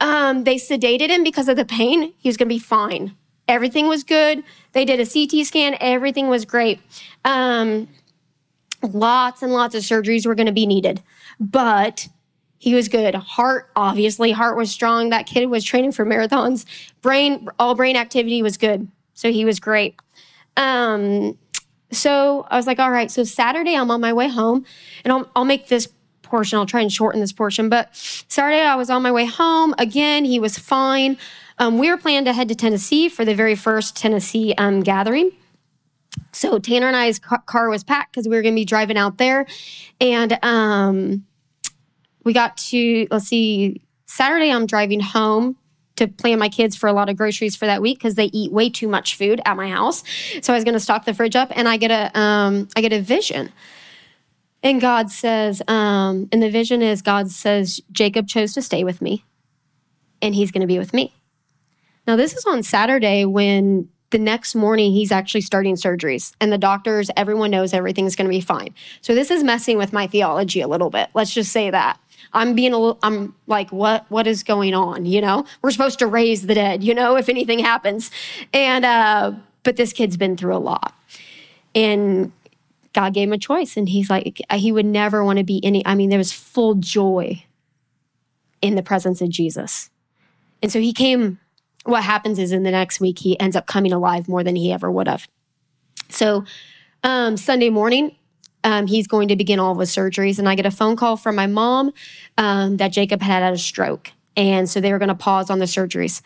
um, 0.00 0.44
they 0.44 0.56
sedated 0.56 1.08
him 1.08 1.24
because 1.24 1.48
of 1.48 1.56
the 1.56 1.64
pain. 1.64 2.12
He 2.18 2.28
was 2.28 2.36
going 2.36 2.48
to 2.48 2.54
be 2.54 2.58
fine. 2.58 3.16
Everything 3.46 3.88
was 3.88 4.04
good. 4.04 4.42
They 4.72 4.84
did 4.84 5.00
a 5.00 5.06
CT 5.06 5.46
scan. 5.46 5.76
Everything 5.80 6.28
was 6.28 6.44
great. 6.44 6.80
Um, 7.24 7.88
lots 8.82 9.42
and 9.42 9.52
lots 9.52 9.74
of 9.74 9.82
surgeries 9.82 10.26
were 10.26 10.34
going 10.34 10.46
to 10.46 10.52
be 10.52 10.66
needed, 10.66 11.02
but 11.40 12.08
he 12.58 12.74
was 12.74 12.88
good. 12.88 13.14
Heart, 13.14 13.70
obviously, 13.76 14.32
heart 14.32 14.56
was 14.56 14.70
strong. 14.70 15.10
That 15.10 15.26
kid 15.26 15.46
was 15.46 15.64
training 15.64 15.92
for 15.92 16.04
marathons. 16.04 16.64
Brain, 17.00 17.48
all 17.58 17.74
brain 17.74 17.96
activity 17.96 18.42
was 18.42 18.56
good. 18.56 18.88
So 19.14 19.32
he 19.32 19.44
was 19.44 19.60
great. 19.60 19.96
Um, 20.56 21.38
so 21.90 22.46
I 22.50 22.56
was 22.56 22.66
like, 22.66 22.78
all 22.78 22.90
right. 22.90 23.10
So 23.10 23.24
Saturday, 23.24 23.76
I'm 23.76 23.90
on 23.90 24.00
my 24.00 24.12
way 24.12 24.28
home, 24.28 24.64
and 25.04 25.12
I'll, 25.12 25.30
I'll 25.36 25.44
make 25.44 25.68
this 25.68 25.88
portion. 26.22 26.58
I'll 26.58 26.66
try 26.66 26.80
and 26.80 26.92
shorten 26.92 27.20
this 27.20 27.32
portion. 27.32 27.68
But 27.68 27.94
Saturday, 27.94 28.60
I 28.60 28.74
was 28.74 28.90
on 28.90 29.02
my 29.02 29.12
way 29.12 29.24
home. 29.24 29.74
Again, 29.78 30.24
he 30.24 30.38
was 30.38 30.58
fine. 30.58 31.16
Um, 31.58 31.78
we 31.78 31.90
were 31.90 31.96
planning 31.96 32.24
to 32.26 32.32
head 32.32 32.48
to 32.48 32.54
Tennessee 32.54 33.08
for 33.08 33.24
the 33.24 33.34
very 33.34 33.54
first 33.54 33.96
Tennessee 33.96 34.54
um, 34.58 34.82
gathering. 34.82 35.32
So 36.32 36.58
Tanner 36.58 36.86
and 36.86 36.96
I's 36.96 37.18
car 37.18 37.68
was 37.68 37.82
packed 37.82 38.12
because 38.12 38.28
we 38.28 38.36
were 38.36 38.42
going 38.42 38.54
to 38.54 38.60
be 38.60 38.64
driving 38.64 38.98
out 38.98 39.18
there. 39.18 39.46
And 40.00 40.38
um, 40.44 41.24
we 42.28 42.34
got 42.34 42.56
to, 42.58 43.06
let's 43.10 43.26
see, 43.26 43.80
Saturday, 44.06 44.52
I'm 44.52 44.66
driving 44.66 45.00
home 45.00 45.56
to 45.96 46.06
plan 46.06 46.38
my 46.38 46.48
kids 46.48 46.76
for 46.76 46.86
a 46.86 46.92
lot 46.92 47.08
of 47.08 47.16
groceries 47.16 47.56
for 47.56 47.66
that 47.66 47.82
week 47.82 47.98
because 47.98 48.14
they 48.14 48.26
eat 48.26 48.52
way 48.52 48.70
too 48.70 48.86
much 48.86 49.16
food 49.16 49.40
at 49.44 49.56
my 49.56 49.68
house. 49.68 50.04
So 50.42 50.52
I 50.52 50.56
was 50.56 50.62
going 50.62 50.74
to 50.74 50.80
stock 50.80 51.06
the 51.06 51.14
fridge 51.14 51.34
up, 51.34 51.50
and 51.56 51.66
I 51.66 51.76
get 51.76 51.90
a 51.90 52.18
um, 52.18 52.68
I 52.76 52.82
get 52.82 52.92
a 52.92 53.00
vision 53.00 53.50
and 54.62 54.80
God 54.80 55.10
says, 55.10 55.62
um, 55.68 56.28
and 56.32 56.42
the 56.42 56.50
vision 56.50 56.82
is 56.82 57.02
God 57.02 57.30
says, 57.30 57.80
Jacob 57.92 58.26
chose 58.26 58.54
to 58.54 58.62
stay 58.62 58.84
with 58.84 59.00
me 59.00 59.24
and 60.20 60.34
he's 60.34 60.50
going 60.50 60.62
to 60.62 60.66
be 60.66 60.78
with 60.78 60.92
me. 60.92 61.14
Now, 62.06 62.16
this 62.16 62.34
is 62.34 62.44
on 62.46 62.62
Saturday 62.62 63.24
when 63.24 63.88
the 64.10 64.18
next 64.18 64.54
morning 64.54 64.92
he's 64.92 65.12
actually 65.12 65.42
starting 65.42 65.76
surgeries 65.76 66.32
and 66.40 66.50
the 66.50 66.58
doctors, 66.58 67.10
everyone 67.16 67.50
knows 67.50 67.74
everything's 67.74 68.16
going 68.16 68.26
to 68.26 68.34
be 68.34 68.40
fine. 68.40 68.74
So 69.02 69.14
this 69.14 69.30
is 69.30 69.44
messing 69.44 69.76
with 69.76 69.92
my 69.92 70.06
theology 70.06 70.60
a 70.60 70.68
little 70.68 70.90
bit. 70.90 71.08
Let's 71.14 71.32
just 71.32 71.52
say 71.52 71.70
that. 71.70 72.00
I'm 72.32 72.54
being 72.54 72.72
a 72.72 72.78
little, 72.78 72.98
I'm 73.02 73.34
like, 73.46 73.70
what, 73.70 74.06
what 74.10 74.26
is 74.26 74.42
going 74.42 74.74
on? 74.74 75.06
You 75.06 75.20
know, 75.20 75.44
we're 75.62 75.70
supposed 75.70 75.98
to 76.00 76.06
raise 76.06 76.46
the 76.46 76.54
dead, 76.54 76.82
you 76.82 76.94
know, 76.94 77.16
if 77.22 77.28
anything 77.28 77.58
happens. 77.58 78.10
And, 78.52 78.84
uh, 78.84 79.32
but 79.62 79.76
this 79.76 79.92
kid's 79.92 80.16
been 80.16 80.36
through 80.36 80.56
a 80.56 80.58
lot. 80.58 80.94
And 81.74 82.32
God 82.92 83.14
gave 83.14 83.28
him 83.28 83.32
a 83.32 83.38
choice. 83.38 83.76
And 83.76 83.88
he's 83.88 84.10
like, 84.10 84.40
he 84.52 84.72
would 84.72 84.86
never 84.86 85.24
want 85.24 85.38
to 85.38 85.44
be 85.44 85.64
any, 85.64 85.84
I 85.86 85.94
mean, 85.94 86.10
there 86.10 86.18
was 86.18 86.32
full 86.32 86.74
joy 86.74 87.44
in 88.60 88.74
the 88.74 88.82
presence 88.82 89.20
of 89.20 89.28
Jesus. 89.28 89.90
And 90.62 90.72
so 90.72 90.80
he 90.80 90.92
came, 90.92 91.38
what 91.84 92.02
happens 92.02 92.38
is 92.38 92.52
in 92.52 92.64
the 92.64 92.70
next 92.70 93.00
week, 93.00 93.20
he 93.20 93.38
ends 93.38 93.56
up 93.56 93.66
coming 93.66 93.92
alive 93.92 94.28
more 94.28 94.42
than 94.42 94.56
he 94.56 94.72
ever 94.72 94.90
would 94.90 95.06
have. 95.06 95.28
So 96.08 96.44
um, 97.04 97.36
Sunday 97.36 97.70
morning, 97.70 98.16
um, 98.68 98.86
he's 98.86 99.06
going 99.06 99.28
to 99.28 99.36
begin 99.36 99.58
all 99.58 99.72
of 99.72 99.78
his 99.78 99.90
surgeries. 99.90 100.38
And 100.38 100.46
I 100.46 100.54
get 100.54 100.66
a 100.66 100.70
phone 100.70 100.94
call 100.94 101.16
from 101.16 101.34
my 101.34 101.46
mom 101.46 101.90
um, 102.36 102.76
that 102.76 102.92
Jacob 102.92 103.22
had 103.22 103.42
had 103.42 103.54
a 103.54 103.58
stroke. 103.58 104.10
And 104.36 104.68
so 104.68 104.78
they 104.78 104.92
were 104.92 104.98
going 104.98 105.08
to 105.08 105.14
pause 105.14 105.48
on 105.48 105.58
the 105.58 105.64
surgeries. 105.64 106.20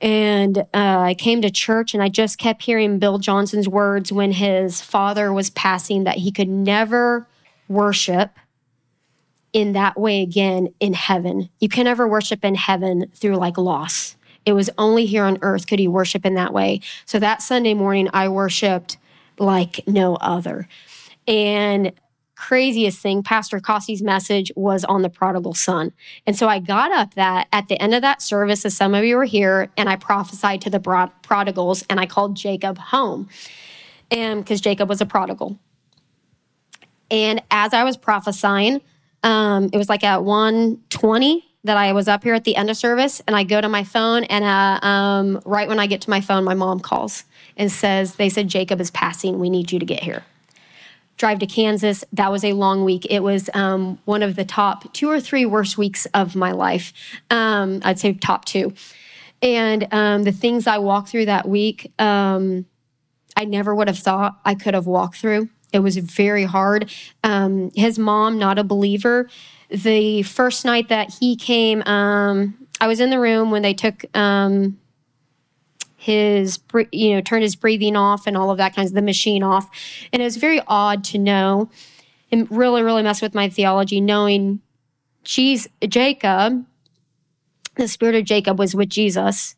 And 0.00 0.58
uh, 0.58 0.64
I 0.72 1.14
came 1.14 1.42
to 1.42 1.50
church 1.50 1.92
and 1.92 2.02
I 2.04 2.08
just 2.08 2.38
kept 2.38 2.62
hearing 2.62 3.00
Bill 3.00 3.18
Johnson's 3.18 3.68
words 3.68 4.12
when 4.12 4.30
his 4.30 4.80
father 4.80 5.32
was 5.32 5.50
passing 5.50 6.04
that 6.04 6.18
he 6.18 6.30
could 6.30 6.48
never 6.48 7.26
worship 7.66 8.30
in 9.52 9.72
that 9.72 9.98
way 9.98 10.22
again 10.22 10.72
in 10.78 10.92
heaven. 10.92 11.48
You 11.58 11.68
can 11.68 11.84
never 11.84 12.06
worship 12.06 12.44
in 12.44 12.54
heaven 12.54 13.10
through 13.12 13.36
like 13.36 13.58
loss. 13.58 14.14
It 14.46 14.52
was 14.52 14.70
only 14.78 15.06
here 15.06 15.24
on 15.24 15.38
earth 15.42 15.66
could 15.66 15.80
he 15.80 15.88
worship 15.88 16.24
in 16.24 16.34
that 16.34 16.52
way. 16.52 16.80
So 17.06 17.18
that 17.18 17.42
Sunday 17.42 17.74
morning, 17.74 18.08
I 18.12 18.28
worshiped 18.28 18.98
like 19.38 19.80
no 19.88 20.14
other. 20.16 20.68
And 21.26 21.92
craziest 22.36 22.98
thing, 22.98 23.22
Pastor 23.22 23.60
Cossey's 23.60 24.02
message 24.02 24.52
was 24.56 24.84
on 24.84 25.02
the 25.02 25.08
prodigal 25.08 25.54
son. 25.54 25.92
And 26.26 26.36
so 26.36 26.48
I 26.48 26.58
got 26.58 26.92
up 26.92 27.14
that 27.14 27.48
at 27.52 27.68
the 27.68 27.80
end 27.80 27.94
of 27.94 28.02
that 28.02 28.22
service, 28.22 28.64
as 28.64 28.76
some 28.76 28.94
of 28.94 29.04
you 29.04 29.16
were 29.16 29.24
here, 29.24 29.70
and 29.76 29.88
I 29.88 29.96
prophesied 29.96 30.60
to 30.62 30.70
the 30.70 30.80
prodigals 31.22 31.84
and 31.88 32.00
I 32.00 32.06
called 32.06 32.36
Jacob 32.36 32.78
home. 32.78 33.28
And 34.10 34.44
because 34.44 34.60
Jacob 34.60 34.88
was 34.88 35.00
a 35.00 35.06
prodigal. 35.06 35.58
And 37.10 37.42
as 37.50 37.72
I 37.72 37.84
was 37.84 37.96
prophesying, 37.96 38.80
um, 39.22 39.70
it 39.72 39.78
was 39.78 39.88
like 39.88 40.04
at 40.04 40.24
120 40.24 41.44
that 41.64 41.76
I 41.76 41.92
was 41.92 42.08
up 42.08 42.24
here 42.24 42.34
at 42.34 42.44
the 42.44 42.56
end 42.56 42.68
of 42.68 42.76
service, 42.76 43.22
and 43.26 43.34
I 43.34 43.42
go 43.42 43.58
to 43.58 43.70
my 43.70 43.84
phone, 43.84 44.24
and 44.24 44.44
uh, 44.44 44.86
um, 44.86 45.40
right 45.46 45.66
when 45.66 45.80
I 45.80 45.86
get 45.86 46.02
to 46.02 46.10
my 46.10 46.20
phone, 46.20 46.44
my 46.44 46.52
mom 46.52 46.78
calls 46.78 47.24
and 47.56 47.72
says, 47.72 48.16
They 48.16 48.28
said 48.28 48.48
Jacob 48.48 48.82
is 48.82 48.90
passing. 48.90 49.38
We 49.38 49.48
need 49.48 49.72
you 49.72 49.78
to 49.78 49.86
get 49.86 50.02
here 50.02 50.24
drive 51.16 51.38
to 51.40 51.46
Kansas. 51.46 52.04
That 52.12 52.30
was 52.30 52.44
a 52.44 52.52
long 52.52 52.84
week. 52.84 53.06
It 53.10 53.22
was 53.22 53.48
um, 53.54 53.98
one 54.04 54.22
of 54.22 54.36
the 54.36 54.44
top 54.44 54.92
two 54.92 55.08
or 55.10 55.20
three 55.20 55.46
worst 55.46 55.78
weeks 55.78 56.06
of 56.06 56.34
my 56.34 56.52
life. 56.52 56.92
Um, 57.30 57.80
I'd 57.84 57.98
say 57.98 58.14
top 58.14 58.44
two. 58.44 58.72
And 59.42 59.86
um, 59.92 60.22
the 60.24 60.32
things 60.32 60.66
I 60.66 60.78
walked 60.78 61.08
through 61.10 61.26
that 61.26 61.48
week, 61.48 61.92
um, 61.98 62.66
I 63.36 63.44
never 63.44 63.74
would 63.74 63.88
have 63.88 63.98
thought 63.98 64.38
I 64.44 64.54
could 64.54 64.74
have 64.74 64.86
walked 64.86 65.16
through. 65.16 65.48
It 65.72 65.80
was 65.80 65.96
very 65.96 66.44
hard. 66.44 66.90
Um, 67.24 67.70
his 67.74 67.98
mom, 67.98 68.38
not 68.38 68.58
a 68.58 68.64
believer. 68.64 69.28
The 69.70 70.22
first 70.22 70.64
night 70.64 70.88
that 70.88 71.12
he 71.20 71.36
came, 71.36 71.82
um, 71.82 72.54
I 72.80 72.86
was 72.86 73.00
in 73.00 73.10
the 73.10 73.18
room 73.18 73.50
when 73.50 73.62
they 73.62 73.74
took 73.74 74.04
his 76.04 76.58
you 76.92 77.14
know 77.14 77.20
turned 77.22 77.42
his 77.42 77.56
breathing 77.56 77.96
off 77.96 78.26
and 78.26 78.36
all 78.36 78.50
of 78.50 78.58
that 78.58 78.74
kinds 78.74 78.90
of 78.90 78.94
the 78.94 79.02
machine 79.02 79.42
off. 79.42 79.70
And 80.12 80.20
it 80.20 80.24
was 80.24 80.36
very 80.36 80.60
odd 80.66 81.02
to 81.04 81.18
know 81.18 81.70
and 82.30 82.50
really 82.50 82.82
really 82.82 83.02
messed 83.02 83.22
with 83.22 83.34
my 83.34 83.48
theology 83.48 84.00
knowing 84.00 84.60
she's 85.22 85.66
jacob 85.88 86.66
the 87.76 87.88
spirit 87.88 88.14
of 88.14 88.24
jacob 88.24 88.58
was 88.58 88.74
with 88.74 88.88
jesus 88.88 89.56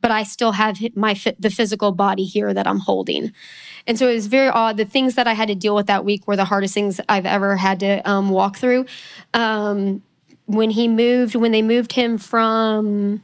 but 0.00 0.10
i 0.10 0.22
still 0.22 0.52
have 0.52 0.78
my 0.94 1.14
the 1.38 1.50
physical 1.50 1.90
body 1.90 2.24
here 2.24 2.54
that 2.54 2.66
i'm 2.66 2.80
holding. 2.80 3.32
And 3.86 3.98
so 3.98 4.06
it 4.06 4.12
was 4.12 4.26
very 4.26 4.48
odd. 4.48 4.76
The 4.76 4.84
things 4.84 5.14
that 5.14 5.26
i 5.26 5.32
had 5.32 5.48
to 5.48 5.54
deal 5.54 5.74
with 5.74 5.86
that 5.86 6.04
week 6.04 6.28
were 6.28 6.36
the 6.36 6.44
hardest 6.44 6.74
things 6.74 7.00
i've 7.08 7.26
ever 7.26 7.56
had 7.56 7.80
to 7.80 8.08
um, 8.08 8.30
walk 8.30 8.56
through. 8.58 8.86
Um, 9.34 10.02
when 10.46 10.70
he 10.70 10.88
moved 10.88 11.34
when 11.34 11.52
they 11.52 11.62
moved 11.62 11.92
him 11.92 12.18
from 12.18 13.22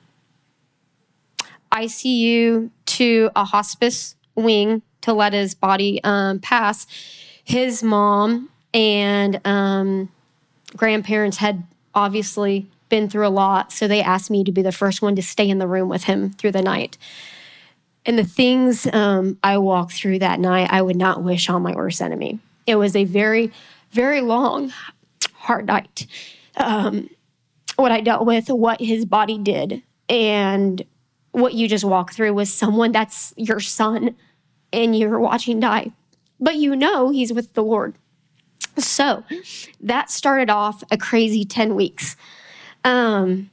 ICU 1.74 2.70
to 2.86 3.30
a 3.34 3.44
hospice 3.44 4.14
wing 4.34 4.82
to 5.02 5.12
let 5.12 5.32
his 5.32 5.54
body 5.54 6.00
um, 6.04 6.38
pass. 6.38 6.86
His 7.44 7.82
mom 7.82 8.48
and 8.72 9.40
um, 9.46 10.08
grandparents 10.76 11.36
had 11.36 11.64
obviously 11.94 12.66
been 12.88 13.08
through 13.08 13.26
a 13.26 13.28
lot. 13.28 13.72
So 13.72 13.88
they 13.88 14.02
asked 14.02 14.30
me 14.30 14.44
to 14.44 14.52
be 14.52 14.62
the 14.62 14.72
first 14.72 15.02
one 15.02 15.16
to 15.16 15.22
stay 15.22 15.48
in 15.48 15.58
the 15.58 15.66
room 15.66 15.88
with 15.88 16.04
him 16.04 16.30
through 16.30 16.52
the 16.52 16.62
night. 16.62 16.96
And 18.06 18.18
the 18.18 18.24
things 18.24 18.86
um, 18.92 19.38
I 19.42 19.58
walked 19.58 19.92
through 19.92 20.18
that 20.20 20.38
night, 20.38 20.68
I 20.70 20.82
would 20.82 20.96
not 20.96 21.22
wish 21.22 21.48
on 21.48 21.62
my 21.62 21.74
worst 21.74 22.00
enemy. 22.00 22.38
It 22.66 22.76
was 22.76 22.94
a 22.94 23.04
very, 23.04 23.50
very 23.90 24.20
long, 24.20 24.72
hard 25.32 25.66
night. 25.66 26.06
Um, 26.56 27.08
what 27.76 27.92
I 27.92 28.00
dealt 28.00 28.26
with, 28.26 28.48
what 28.48 28.80
his 28.80 29.04
body 29.04 29.38
did, 29.38 29.82
and 30.08 30.84
what 31.34 31.54
you 31.54 31.66
just 31.66 31.84
walked 31.84 32.14
through 32.14 32.32
was 32.32 32.52
someone 32.52 32.92
that's 32.92 33.34
your 33.36 33.58
son 33.58 34.14
and 34.72 34.96
you're 34.96 35.18
watching 35.18 35.58
die. 35.58 35.90
But 36.38 36.56
you 36.56 36.76
know 36.76 37.10
he's 37.10 37.32
with 37.32 37.54
the 37.54 37.62
Lord. 37.62 37.94
So 38.78 39.24
that 39.80 40.10
started 40.10 40.50
off 40.50 40.82
a 40.90 40.96
crazy 40.96 41.44
10 41.44 41.74
weeks. 41.74 42.16
Um, 42.84 43.50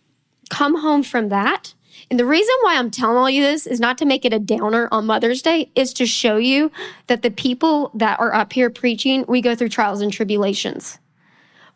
come 0.49 0.79
home 0.79 1.03
from 1.03 1.29
that. 1.29 1.73
And 2.09 2.19
the 2.19 2.25
reason 2.25 2.53
why 2.61 2.77
I'm 2.77 2.91
telling 2.91 3.17
all 3.17 3.29
you 3.29 3.41
this 3.41 3.65
is 3.65 3.79
not 3.79 3.97
to 3.99 4.05
make 4.05 4.25
it 4.25 4.33
a 4.33 4.39
downer 4.39 4.87
on 4.91 5.05
Mother's 5.05 5.41
Day, 5.41 5.71
is 5.75 5.93
to 5.93 6.05
show 6.05 6.37
you 6.37 6.71
that 7.07 7.21
the 7.21 7.31
people 7.31 7.91
that 7.95 8.19
are 8.19 8.33
up 8.33 8.53
here 8.53 8.69
preaching, 8.69 9.25
we 9.27 9.41
go 9.41 9.55
through 9.55 9.69
trials 9.69 10.01
and 10.01 10.11
tribulations. 10.11 10.99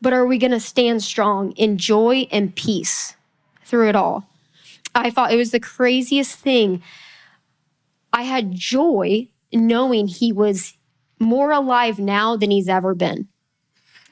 But 0.02 0.14
are 0.14 0.26
we 0.26 0.38
going 0.38 0.52
to 0.52 0.60
stand 0.60 1.04
strong 1.04 1.52
in 1.54 1.78
joy 1.78 2.28
and 2.32 2.56
peace 2.56 3.16
through 3.64 3.90
it 3.90 3.96
all? 3.96 4.28
I 4.96 5.10
thought 5.10 5.34
it 5.34 5.38
was 5.38 5.52
the 5.52 5.60
craziest 5.60 6.40
thing. 6.40 6.82
I 8.14 8.24
had 8.24 8.54
joy 8.54 9.28
knowing 9.52 10.08
he 10.08 10.32
was 10.32 10.78
more 11.20 11.52
alive 11.52 12.00
now 12.00 12.36
than 12.38 12.50
he's 12.50 12.70
ever 12.70 12.96
been. 12.96 13.28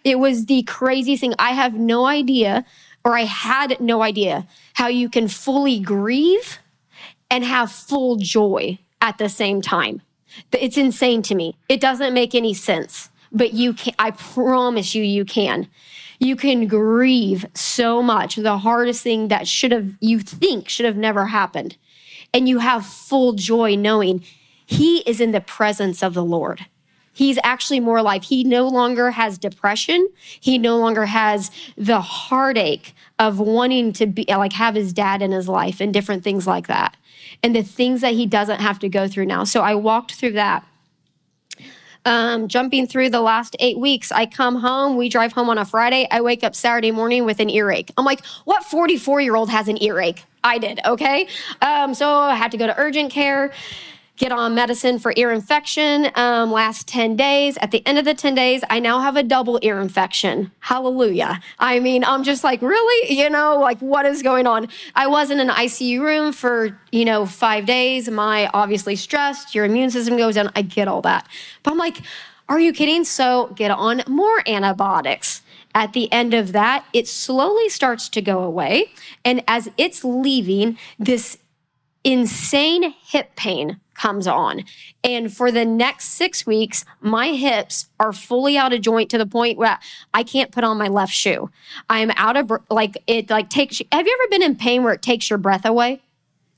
It 0.04 0.20
was 0.20 0.46
the 0.46 0.64
craziest 0.64 1.22
thing. 1.22 1.34
I 1.40 1.52
have 1.52 1.74
no 1.74 2.06
idea, 2.06 2.66
or 3.06 3.18
I 3.18 3.24
had 3.24 3.80
no 3.80 4.02
idea, 4.02 4.48
how 4.74 4.88
you 4.88 5.10
can 5.10 5.30
fully 5.30 5.80
grieve 5.80 6.60
and 7.32 7.44
have 7.44 7.72
full 7.72 8.18
joy 8.18 8.78
at 9.02 9.18
the 9.18 9.30
same 9.30 9.62
time. 9.62 10.02
It's 10.52 10.78
insane 10.78 11.22
to 11.24 11.36
me. 11.36 11.56
It 11.70 11.80
doesn't 11.80 12.14
make 12.14 12.36
any 12.36 12.54
sense, 12.54 13.10
but 13.32 13.54
you 13.54 13.74
can, 13.74 13.94
I 13.98 14.12
promise 14.12 14.94
you, 14.94 15.04
you 15.04 15.24
can 15.26 15.70
you 16.24 16.36
can 16.36 16.68
grieve 16.68 17.46
so 17.54 18.02
much. 18.02 18.36
The 18.36 18.60
hardest 18.60 19.04
thing 19.04 19.28
that 19.28 19.48
should 19.48 19.72
have, 19.72 19.94
you 20.00 20.20
think 20.20 20.70
should 20.70 20.86
have 20.86 20.98
never 20.98 21.28
happened. 21.28 21.78
And 22.34 22.48
you 22.48 22.60
have 22.60 22.86
full 22.86 23.34
joy 23.34 23.76
knowing 23.76 24.24
he 24.66 25.00
is 25.00 25.20
in 25.20 25.32
the 25.32 25.42
presence 25.42 26.02
of 26.02 26.14
the 26.14 26.24
Lord. 26.24 26.66
He's 27.16 27.38
actually 27.44 27.80
more 27.80 27.98
alive. 27.98 28.24
He 28.24 28.44
no 28.44 28.68
longer 28.68 29.12
has 29.12 29.38
depression. 29.38 30.08
He 30.40 30.58
no 30.58 30.78
longer 30.78 31.06
has 31.06 31.52
the 31.78 32.02
heartache 32.02 32.96
of 33.20 33.40
wanting 33.40 33.94
to 33.94 34.08
be 34.08 34.26
like 34.28 34.54
have 34.54 34.74
his 34.74 34.94
dad 34.94 35.22
in 35.22 35.32
his 35.32 35.48
life 35.48 35.80
and 35.80 35.94
different 35.94 36.24
things 36.24 36.48
like 36.48 36.68
that. 36.68 36.98
And 37.44 37.56
the 37.56 37.62
things 37.62 38.02
that 38.02 38.14
he 38.14 38.26
doesn't 38.26 38.62
have 38.62 38.80
to 38.80 38.90
go 38.90 39.08
through 39.08 39.28
now. 39.28 39.44
So 39.44 39.62
I 39.62 39.76
walked 39.76 40.14
through 40.14 40.32
that 40.34 40.66
um, 42.06 42.48
jumping 42.48 42.88
through 42.88 43.10
the 43.10 43.22
last 43.22 43.56
eight 43.60 43.80
weeks, 43.80 44.12
I 44.12 44.26
come 44.26 44.56
home, 44.56 44.98
we 44.98 45.10
drive 45.10 45.34
home 45.34 45.50
on 45.50 45.58
a 45.58 45.66
Friday. 45.66 46.08
I 46.12 46.22
wake 46.22 46.44
up 46.44 46.56
Saturday 46.56 46.92
morning 46.92 47.26
with 47.26 47.40
an 47.40 47.50
earache. 47.50 47.92
I'm 47.98 48.06
like, 48.06 48.24
what 48.46 48.64
44 48.64 49.22
year 49.22 49.36
old 49.36 49.50
has 49.50 49.68
an 49.68 49.82
earache? 49.82 50.24
I 50.44 50.58
did, 50.58 50.82
okay? 50.86 51.28
Um, 51.62 51.94
so 51.94 52.10
I 52.10 52.36
had 52.36 52.52
to 52.52 52.58
go 52.58 52.68
to 52.68 52.78
urgent 52.78 53.12
care 53.12 53.54
get 54.18 54.32
on 54.32 54.54
medicine 54.54 55.00
for 55.00 55.14
ear 55.16 55.32
infection 55.32 56.12
um, 56.16 56.52
last 56.52 56.88
10 56.88 57.16
days. 57.16 57.58
At 57.58 57.72
the 57.72 57.86
end 57.86 57.98
of 57.98 58.06
the 58.06 58.14
10 58.14 58.36
days 58.36 58.64
i 58.70 58.80
now 58.80 59.00
have 59.00 59.16
a 59.16 59.24
double 59.24 59.60
ear 59.62 59.80
infection. 59.80 60.52
Hallelujah. 60.60 61.42
I 61.60 61.80
mean 61.80 62.04
i'm 62.04 62.24
just 62.24 62.44
like 62.44 62.62
really? 62.62 63.14
You 63.16 63.30
know 63.30 63.58
like 63.60 63.80
what 63.80 64.06
is 64.06 64.22
going 64.22 64.48
on? 64.48 64.68
I 64.96 65.08
was 65.08 65.32
in 65.32 65.40
an 65.40 65.50
icu 65.50 66.00
room 66.00 66.32
for 66.32 66.78
you 66.92 67.06
know 67.06 67.26
five 67.26 67.66
days. 67.66 68.10
My 68.10 68.50
obviously 68.54 68.96
stressed. 68.96 69.56
Your 69.56 69.66
immune 69.66 69.90
system 69.90 70.18
goes 70.18 70.36
down. 70.36 70.52
I 70.56 70.62
get 70.62 70.88
all 70.88 71.02
that. 71.02 71.28
But 71.64 71.72
i'm 71.72 71.78
like 71.78 72.02
are 72.50 72.60
you 72.60 72.74
kidding? 72.74 73.06
So 73.06 73.48
get 73.56 73.72
on 73.72 74.04
more 74.06 74.48
antibiotics. 74.48 75.42
At 75.74 75.94
the 75.94 76.12
end 76.12 76.34
of 76.34 76.52
that, 76.52 76.86
it 76.94 77.08
slowly 77.08 77.70
starts 77.70 78.10
to 78.10 78.22
go 78.22 78.44
away. 78.44 78.92
And 79.26 79.44
as 79.48 79.72
it's 79.78 80.04
leaving, 80.04 80.78
this 81.00 81.38
insane 82.04 82.94
hip 83.02 83.36
pain 83.36 83.80
comes 83.94 84.28
on. 84.28 84.64
And 85.04 85.34
for 85.36 85.52
the 85.52 85.66
next 85.66 86.10
six 86.10 86.46
weeks, 86.46 86.86
my 87.02 87.30
hips 87.30 87.88
are 88.00 88.14
fully 88.14 88.58
out 88.58 88.74
of 88.74 88.82
joint 88.82 89.10
to 89.12 89.18
the 89.18 89.26
point 89.26 89.58
where 89.58 89.80
I 90.14 90.24
can't 90.24 90.52
put 90.52 90.64
on 90.64 90.78
my 90.78 90.88
left 90.88 91.14
shoe. 91.14 91.50
I'm 91.90 92.12
out 92.16 92.38
of, 92.38 92.52
like, 92.70 92.98
it 93.08 93.30
like 93.30 93.50
takes, 93.50 93.82
have 93.92 94.08
you 94.08 94.20
ever 94.22 94.30
been 94.30 94.44
in 94.44 94.56
pain 94.56 94.84
where 94.84 94.94
it 94.94 95.02
takes 95.02 95.30
your 95.30 95.40
breath 95.40 95.66
away? 95.66 96.02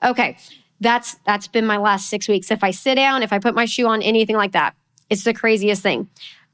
Okay. 0.04 0.38
That's, 0.82 1.16
that's 1.26 1.48
been 1.48 1.66
my 1.66 1.78
last 1.78 2.10
six 2.10 2.28
weeks. 2.28 2.52
If 2.52 2.64
I 2.64 2.72
sit 2.72 2.96
down, 2.96 3.24
if 3.24 3.32
I 3.32 3.40
put 3.40 3.56
my 3.56 3.66
shoe 3.66 3.88
on, 3.88 4.02
anything 4.02 4.36
like 4.36 4.52
that, 4.52 4.76
it's 5.10 5.24
the 5.24 5.34
craziest 5.34 5.82
thing. 5.82 6.10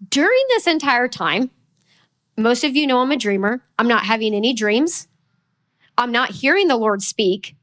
During 0.09 0.43
this 0.49 0.67
entire 0.67 1.07
time, 1.07 1.51
most 2.37 2.63
of 2.63 2.75
you 2.75 2.87
know 2.87 2.99
I'm 3.01 3.11
a 3.11 3.17
dreamer. 3.17 3.63
I'm 3.77 3.87
not 3.87 4.05
having 4.05 4.33
any 4.33 4.53
dreams. 4.53 5.07
I'm 5.97 6.11
not 6.11 6.31
hearing 6.31 6.67
the 6.67 6.77
Lord 6.77 7.01
speak. 7.01 7.55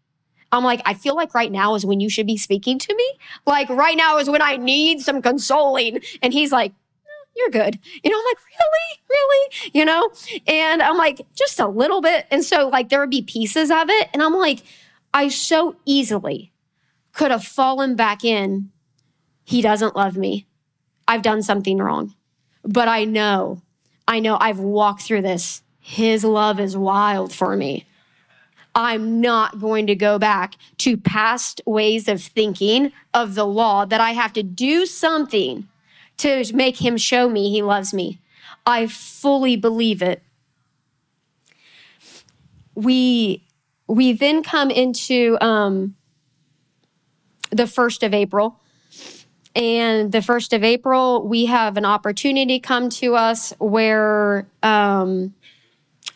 I'm 0.51 0.65
like, 0.65 0.81
I 0.85 0.95
feel 0.95 1.15
like 1.15 1.35
right 1.35 1.53
now 1.53 1.75
is 1.75 1.85
when 1.85 2.01
you 2.01 2.09
should 2.09 2.27
be 2.27 2.37
speaking 2.37 2.79
to 2.79 2.95
me. 2.95 3.13
Like 3.47 3.69
right 3.69 3.97
now 3.97 4.19
is 4.19 4.31
when 4.31 4.43
I 4.43 4.57
need 4.57 5.01
some 5.01 5.21
consoling. 5.21 6.01
And 6.23 6.33
he's 6.33 6.53
like, 6.53 6.73
you're 7.37 7.51
good. 7.51 7.79
You 8.03 8.11
know, 8.11 8.19
I'm 8.19 8.25
like, 8.25 8.39
really? 8.59 9.03
Really? 9.11 9.71
You 9.73 9.85
know? 9.85 10.11
And 10.47 10.83
I'm 10.83 10.97
like, 10.97 11.21
just 11.35 11.61
a 11.61 11.69
little 11.69 12.01
bit. 12.01 12.27
And 12.31 12.45
so 12.45 12.69
like 12.69 12.89
there 12.89 13.01
would 13.01 13.11
be 13.11 13.23
pieces 13.23 13.71
of 13.71 13.89
it. 13.89 14.09
And 14.13 14.23
I'm 14.23 14.35
like, 14.35 14.63
I 15.15 15.29
so 15.29 15.77
easily 15.85 16.53
could 17.13 17.31
have 17.31 17.45
fallen 17.45 17.95
back 17.97 18.25
in. 18.25 18.71
He 19.45 19.63
doesn't 19.63 19.97
love 19.97 20.17
me. 20.17 20.47
I've 21.07 21.23
done 21.23 21.43
something 21.43 21.79
wrong. 21.79 22.15
But 22.65 22.89
I 22.89 23.05
know, 23.05 23.63
I 24.07 24.21
know 24.21 24.37
I've 24.41 24.59
walked 24.59 25.03
through 25.03 25.23
this. 25.23 25.63
His 25.81 26.25
love 26.25 26.61
is 26.61 26.77
wild 26.77 27.33
for 27.33 27.57
me. 27.57 27.87
I'm 28.75 29.21
not 29.21 29.61
going 29.61 29.87
to 29.89 29.95
go 29.95 30.19
back 30.19 30.55
to 30.79 30.97
past 30.97 31.61
ways 31.67 32.09
of 32.09 32.23
thinking 32.23 32.93
of 33.13 33.35
the 33.35 33.47
law 33.47 33.85
that 33.85 34.01
I 34.01 34.13
have 34.13 34.33
to 34.35 34.43
do 34.43 34.87
something 34.87 35.69
to 36.19 36.45
make 36.55 36.77
him 36.77 36.97
show 36.97 37.29
me 37.29 37.51
he 37.51 37.63
loves 37.63 37.93
me. 37.95 38.21
I 38.67 38.87
fully 38.87 39.57
believe 39.57 40.03
it. 40.03 40.23
We 42.75 43.45
we 43.89 44.13
then 44.13 44.43
come 44.43 44.71
into 44.71 45.39
um, 45.41 45.97
the 47.51 47.67
first 47.67 48.03
of 48.03 48.15
April. 48.15 48.61
And 49.57 50.13
the 50.13 50.23
first 50.23 50.53
of 50.53 50.63
April, 50.63 51.27
we 51.27 51.47
have 51.47 51.77
an 51.77 51.85
opportunity 51.85 52.61
come 52.61 52.91
to 52.91 53.17
us 53.17 53.53
where 53.59 54.47
um, 54.63 55.35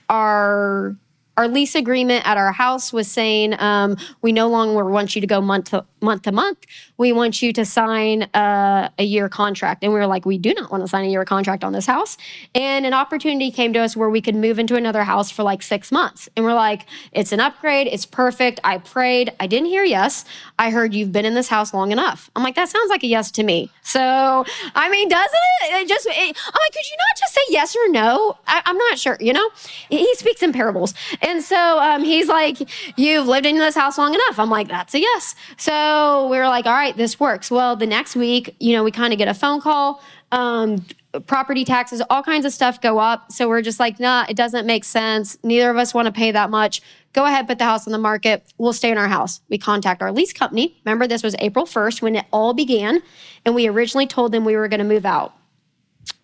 our 0.08 0.96
our 1.42 1.48
lease 1.48 1.74
agreement 1.74 2.24
at 2.26 2.36
our 2.36 2.52
house 2.52 2.92
was 2.92 3.10
saying 3.10 3.60
um, 3.60 3.96
we 4.22 4.30
no 4.30 4.48
longer 4.48 4.84
want 4.84 5.16
you 5.16 5.20
to 5.20 5.26
go 5.26 5.40
month 5.40 5.70
to 5.70 5.84
month 6.02 6.22
to 6.22 6.32
month. 6.32 6.58
We 6.98 7.12
want 7.12 7.40
you 7.42 7.52
to 7.52 7.64
sign 7.64 8.28
a, 8.34 8.90
a 8.98 9.04
year 9.04 9.28
contract. 9.28 9.82
And 9.82 9.92
we 9.92 9.98
were 9.98 10.06
like, 10.06 10.26
we 10.26 10.38
do 10.38 10.52
not 10.54 10.70
want 10.70 10.82
to 10.82 10.88
sign 10.88 11.04
a 11.04 11.08
year 11.08 11.24
contract 11.24 11.64
on 11.64 11.72
this 11.72 11.86
house. 11.86 12.16
And 12.54 12.84
an 12.84 12.94
opportunity 12.94 13.50
came 13.50 13.72
to 13.72 13.78
us 13.78 13.96
where 13.96 14.10
we 14.10 14.20
could 14.20 14.34
move 14.34 14.58
into 14.58 14.76
another 14.76 15.04
house 15.04 15.30
for 15.30 15.42
like 15.42 15.62
six 15.62 15.92
months. 15.92 16.28
And 16.36 16.44
we're 16.44 16.54
like, 16.54 16.86
it's 17.12 17.32
an 17.32 17.40
upgrade. 17.40 17.86
It's 17.86 18.06
perfect. 18.06 18.60
I 18.64 18.78
prayed. 18.78 19.32
I 19.40 19.46
didn't 19.46 19.68
hear 19.68 19.84
yes. 19.84 20.24
I 20.58 20.70
heard 20.70 20.94
you've 20.94 21.12
been 21.12 21.24
in 21.24 21.34
this 21.34 21.48
house 21.48 21.72
long 21.72 21.92
enough. 21.92 22.30
I'm 22.34 22.42
like, 22.42 22.54
that 22.56 22.68
sounds 22.68 22.90
like 22.90 23.02
a 23.02 23.06
yes 23.06 23.30
to 23.32 23.42
me. 23.42 23.70
So, 23.82 24.44
I 24.74 24.90
mean, 24.90 25.08
doesn't 25.08 25.40
it? 25.62 25.82
it 25.82 25.88
just, 25.88 26.06
it, 26.06 26.12
I'm 26.12 26.24
like, 26.24 26.72
could 26.72 26.90
you 26.90 26.96
not 26.98 27.16
just 27.18 27.34
say 27.34 27.40
yes 27.48 27.76
or 27.76 27.88
no? 27.88 28.38
I, 28.46 28.62
am 28.66 28.78
not 28.78 28.98
sure, 28.98 29.16
you 29.20 29.32
know? 29.32 29.50
He 29.88 30.14
speaks 30.14 30.42
in 30.42 30.52
parables. 30.52 30.94
And 31.20 31.42
so 31.42 31.78
um, 31.78 32.04
he's 32.04 32.28
like, 32.28 32.58
you've 32.96 33.26
lived 33.26 33.46
in 33.46 33.58
this 33.58 33.74
house 33.74 33.98
long 33.98 34.14
enough. 34.14 34.38
I'm 34.38 34.50
like, 34.50 34.68
that's 34.68 34.94
a 34.94 35.00
yes. 35.00 35.34
So, 35.56 35.91
so 35.92 36.26
we 36.28 36.38
were 36.38 36.46
like, 36.46 36.64
all 36.64 36.72
right, 36.72 36.96
this 36.96 37.20
works. 37.20 37.50
Well, 37.50 37.76
the 37.76 37.86
next 37.86 38.16
week, 38.16 38.56
you 38.58 38.72
know, 38.72 38.82
we 38.82 38.90
kind 38.90 39.12
of 39.12 39.18
get 39.18 39.28
a 39.28 39.34
phone 39.34 39.60
call. 39.60 40.02
Um, 40.30 40.86
property 41.26 41.66
taxes, 41.66 42.00
all 42.08 42.22
kinds 42.22 42.46
of 42.46 42.52
stuff 42.54 42.80
go 42.80 42.98
up. 42.98 43.30
So 43.30 43.46
we're 43.46 43.60
just 43.60 43.78
like, 43.78 44.00
nah, 44.00 44.24
it 44.26 44.34
doesn't 44.34 44.66
make 44.66 44.84
sense. 44.84 45.36
Neither 45.42 45.68
of 45.68 45.76
us 45.76 45.92
want 45.92 46.06
to 46.06 46.12
pay 46.12 46.30
that 46.30 46.48
much. 46.48 46.80
Go 47.12 47.26
ahead, 47.26 47.46
put 47.46 47.58
the 47.58 47.66
house 47.66 47.86
on 47.86 47.92
the 47.92 47.98
market. 47.98 48.42
We'll 48.56 48.72
stay 48.72 48.90
in 48.90 48.96
our 48.96 49.08
house. 49.08 49.42
We 49.50 49.58
contact 49.58 50.00
our 50.00 50.10
lease 50.10 50.32
company. 50.32 50.80
Remember, 50.86 51.06
this 51.06 51.22
was 51.22 51.36
April 51.40 51.66
1st 51.66 52.00
when 52.00 52.16
it 52.16 52.24
all 52.32 52.54
began. 52.54 53.02
And 53.44 53.54
we 53.54 53.66
originally 53.66 54.06
told 54.06 54.32
them 54.32 54.46
we 54.46 54.56
were 54.56 54.68
going 54.68 54.78
to 54.78 54.86
move 54.86 55.04
out. 55.04 55.34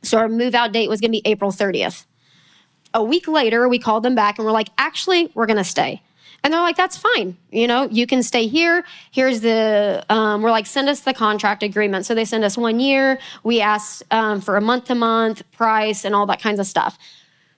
So 0.03 0.17
our 0.17 0.31
move 0.31 0.55
out 0.55 0.73
date 0.73 0.89
was 0.89 1.03
going 1.03 1.13
to 1.13 1.21
be 1.21 1.23
April 1.27 1.53
30th. 1.53 2.07
A 2.95 3.05
week 3.05 3.29
later, 3.29 3.69
we 3.69 3.79
called 3.79 4.03
them 4.03 4.15
back 4.15 4.39
and 4.39 4.47
we're 4.47 4.53
like, 4.53 4.71
actually, 4.79 5.31
we're 5.35 5.45
going 5.45 5.59
to 5.59 5.65
stay. 5.65 6.01
And 6.45 6.53
they're 6.53 6.61
like, 6.61 6.77
that's 6.77 6.97
fine. 6.97 7.37
You 7.51 7.67
know, 7.67 7.89
you 7.91 8.07
can 8.07 8.23
stay 8.23 8.47
here. 8.47 8.85
Here's 9.11 9.41
the, 9.41 10.05
um, 10.09 10.41
we're 10.41 10.51
like, 10.51 10.67
send 10.67 10.89
us 10.89 11.01
the 11.01 11.13
contract 11.13 11.63
agreement. 11.63 12.07
So 12.07 12.15
they 12.15 12.25
send 12.25 12.45
us 12.45 12.57
one 12.57 12.81
year. 12.81 13.19
We 13.43 13.61
asked 13.61 14.05
um, 14.11 14.41
for 14.41 14.57
a 14.57 14.61
month 14.61 14.85
to 14.87 14.95
month 14.95 15.43
price 15.53 16.05
and 16.05 16.15
all 16.15 16.27
that 16.27 16.41
kinds 16.41 16.61
of 16.61 16.67
stuff. 16.67 16.97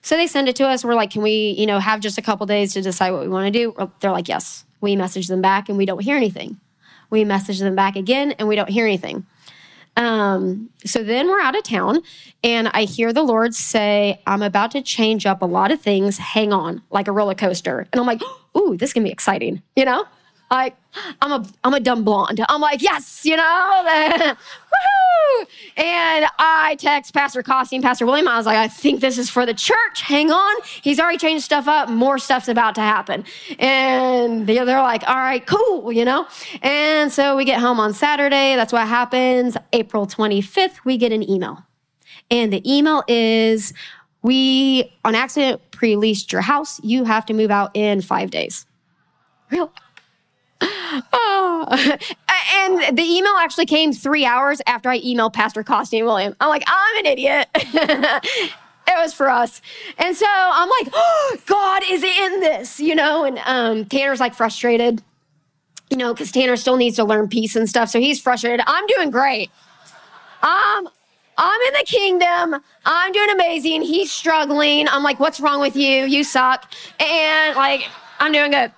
So 0.01 0.17
they 0.17 0.25
send 0.25 0.49
it 0.49 0.55
to 0.57 0.67
us. 0.67 0.83
We're 0.83 0.95
like, 0.95 1.11
can 1.11 1.21
we, 1.21 1.51
you 1.57 1.67
know, 1.67 1.79
have 1.79 1.99
just 1.99 2.17
a 2.17 2.21
couple 2.23 2.45
days 2.47 2.73
to 2.73 2.81
decide 2.81 3.11
what 3.11 3.21
we 3.21 3.27
want 3.27 3.45
to 3.45 3.51
do? 3.51 3.91
They're 3.99 4.11
like, 4.11 4.27
yes. 4.27 4.65
We 4.81 4.95
message 4.95 5.27
them 5.27 5.43
back 5.43 5.69
and 5.69 5.77
we 5.77 5.85
don't 5.85 6.01
hear 6.01 6.17
anything. 6.17 6.59
We 7.11 7.23
message 7.23 7.59
them 7.59 7.75
back 7.75 7.95
again 7.95 8.31
and 8.33 8.47
we 8.47 8.55
don't 8.55 8.69
hear 8.69 8.85
anything. 8.85 9.27
Um, 9.95 10.69
so 10.85 11.03
then 11.03 11.27
we're 11.27 11.41
out 11.41 11.55
of 11.55 11.63
town 11.63 11.99
and 12.43 12.69
I 12.69 12.83
hear 12.83 13.13
the 13.13 13.23
Lord 13.23 13.53
say, 13.53 14.21
I'm 14.25 14.41
about 14.41 14.71
to 14.71 14.81
change 14.81 15.25
up 15.25 15.41
a 15.41 15.45
lot 15.45 15.69
of 15.69 15.81
things. 15.81 16.17
Hang 16.17 16.51
on, 16.51 16.81
like 16.89 17.07
a 17.07 17.11
roller 17.11 17.35
coaster. 17.35 17.87
And 17.91 17.99
I'm 17.99 18.07
like, 18.07 18.21
ooh, 18.57 18.75
this 18.77 18.93
can 18.93 19.03
be 19.03 19.11
exciting, 19.11 19.61
you 19.75 19.85
know? 19.85 20.05
Like, 20.51 20.75
I'm 21.21 21.31
a 21.31 21.47
I'm 21.63 21.73
a 21.73 21.79
dumb 21.79 22.03
blonde. 22.03 22.43
I'm 22.49 22.59
like, 22.59 22.81
yes, 22.81 23.21
you 23.23 23.37
know, 23.37 23.83
woohoo! 23.87 25.45
And 25.77 26.25
I 26.37 26.75
text 26.77 27.13
Pastor 27.13 27.41
Costing, 27.41 27.81
Pastor 27.81 28.05
William. 28.05 28.27
I 28.27 28.35
was 28.35 28.45
like, 28.45 28.57
I 28.57 28.67
think 28.67 28.99
this 28.99 29.17
is 29.17 29.29
for 29.29 29.45
the 29.45 29.53
church. 29.53 30.01
Hang 30.01 30.29
on, 30.29 30.61
he's 30.81 30.99
already 30.99 31.17
changed 31.17 31.45
stuff 31.45 31.69
up. 31.69 31.87
More 31.87 32.19
stuff's 32.19 32.49
about 32.49 32.75
to 32.75 32.81
happen. 32.81 33.23
And 33.59 34.45
they're 34.45 34.65
like, 34.65 35.07
all 35.07 35.15
right, 35.15 35.45
cool, 35.45 35.93
you 35.93 36.03
know. 36.03 36.27
And 36.61 37.09
so 37.13 37.37
we 37.37 37.45
get 37.45 37.61
home 37.61 37.79
on 37.79 37.93
Saturday. 37.93 38.57
That's 38.57 38.73
what 38.73 38.85
happens. 38.89 39.55
April 39.71 40.05
25th, 40.05 40.83
we 40.83 40.97
get 40.97 41.13
an 41.13 41.27
email, 41.29 41.63
and 42.29 42.51
the 42.51 42.61
email 42.69 43.05
is, 43.07 43.73
we 44.23 44.91
on 45.03 45.15
accident 45.15 45.61
pre-leased 45.71 46.31
your 46.31 46.41
house. 46.41 46.79
You 46.83 47.03
have 47.05 47.25
to 47.27 47.33
move 47.33 47.51
out 47.51 47.71
in 47.73 48.01
five 48.01 48.31
days. 48.31 48.65
Real 49.49 49.71
oh. 50.61 51.97
And 52.53 52.97
the 52.97 53.03
email 53.03 53.33
actually 53.39 53.65
came 53.65 53.93
three 53.93 54.25
hours 54.25 54.61
after 54.67 54.89
I 54.89 54.99
emailed 54.99 55.33
Pastor 55.33 55.63
Costin 55.63 56.05
William. 56.05 56.35
I'm 56.39 56.49
like, 56.49 56.63
I'm 56.67 56.97
an 56.97 57.05
idiot. 57.05 57.47
it 57.55 58.51
was 58.87 59.13
for 59.13 59.29
us. 59.29 59.61
And 59.97 60.15
so 60.15 60.25
I'm 60.29 60.69
like, 60.69 60.93
oh, 60.93 61.37
God 61.45 61.81
is 61.87 62.03
in 62.03 62.39
this, 62.41 62.79
you 62.79 62.93
know? 62.93 63.23
And 63.23 63.39
um, 63.45 63.85
Tanner's 63.85 64.19
like 64.19 64.33
frustrated, 64.33 65.01
you 65.89 65.97
know, 65.97 66.13
because 66.13 66.31
Tanner 66.31 66.57
still 66.57 66.77
needs 66.77 66.97
to 66.97 67.03
learn 67.03 67.29
peace 67.29 67.55
and 67.55 67.69
stuff. 67.69 67.89
So 67.89 67.99
he's 67.99 68.19
frustrated. 68.21 68.63
I'm 68.67 68.85
doing 68.87 69.11
great. 69.11 69.49
Um, 70.43 70.89
I'm 71.43 71.61
in 71.67 71.73
the 71.73 71.85
kingdom. 71.85 72.61
I'm 72.85 73.11
doing 73.11 73.31
amazing. 73.31 73.81
He's 73.81 74.11
struggling. 74.11 74.87
I'm 74.87 75.01
like, 75.01 75.19
what's 75.19 75.39
wrong 75.39 75.59
with 75.59 75.75
you? 75.75 76.05
You 76.05 76.23
suck. 76.23 76.71
And 76.99 77.55
like, 77.55 77.89
I'm 78.19 78.31
doing 78.31 78.51
good 78.51 78.71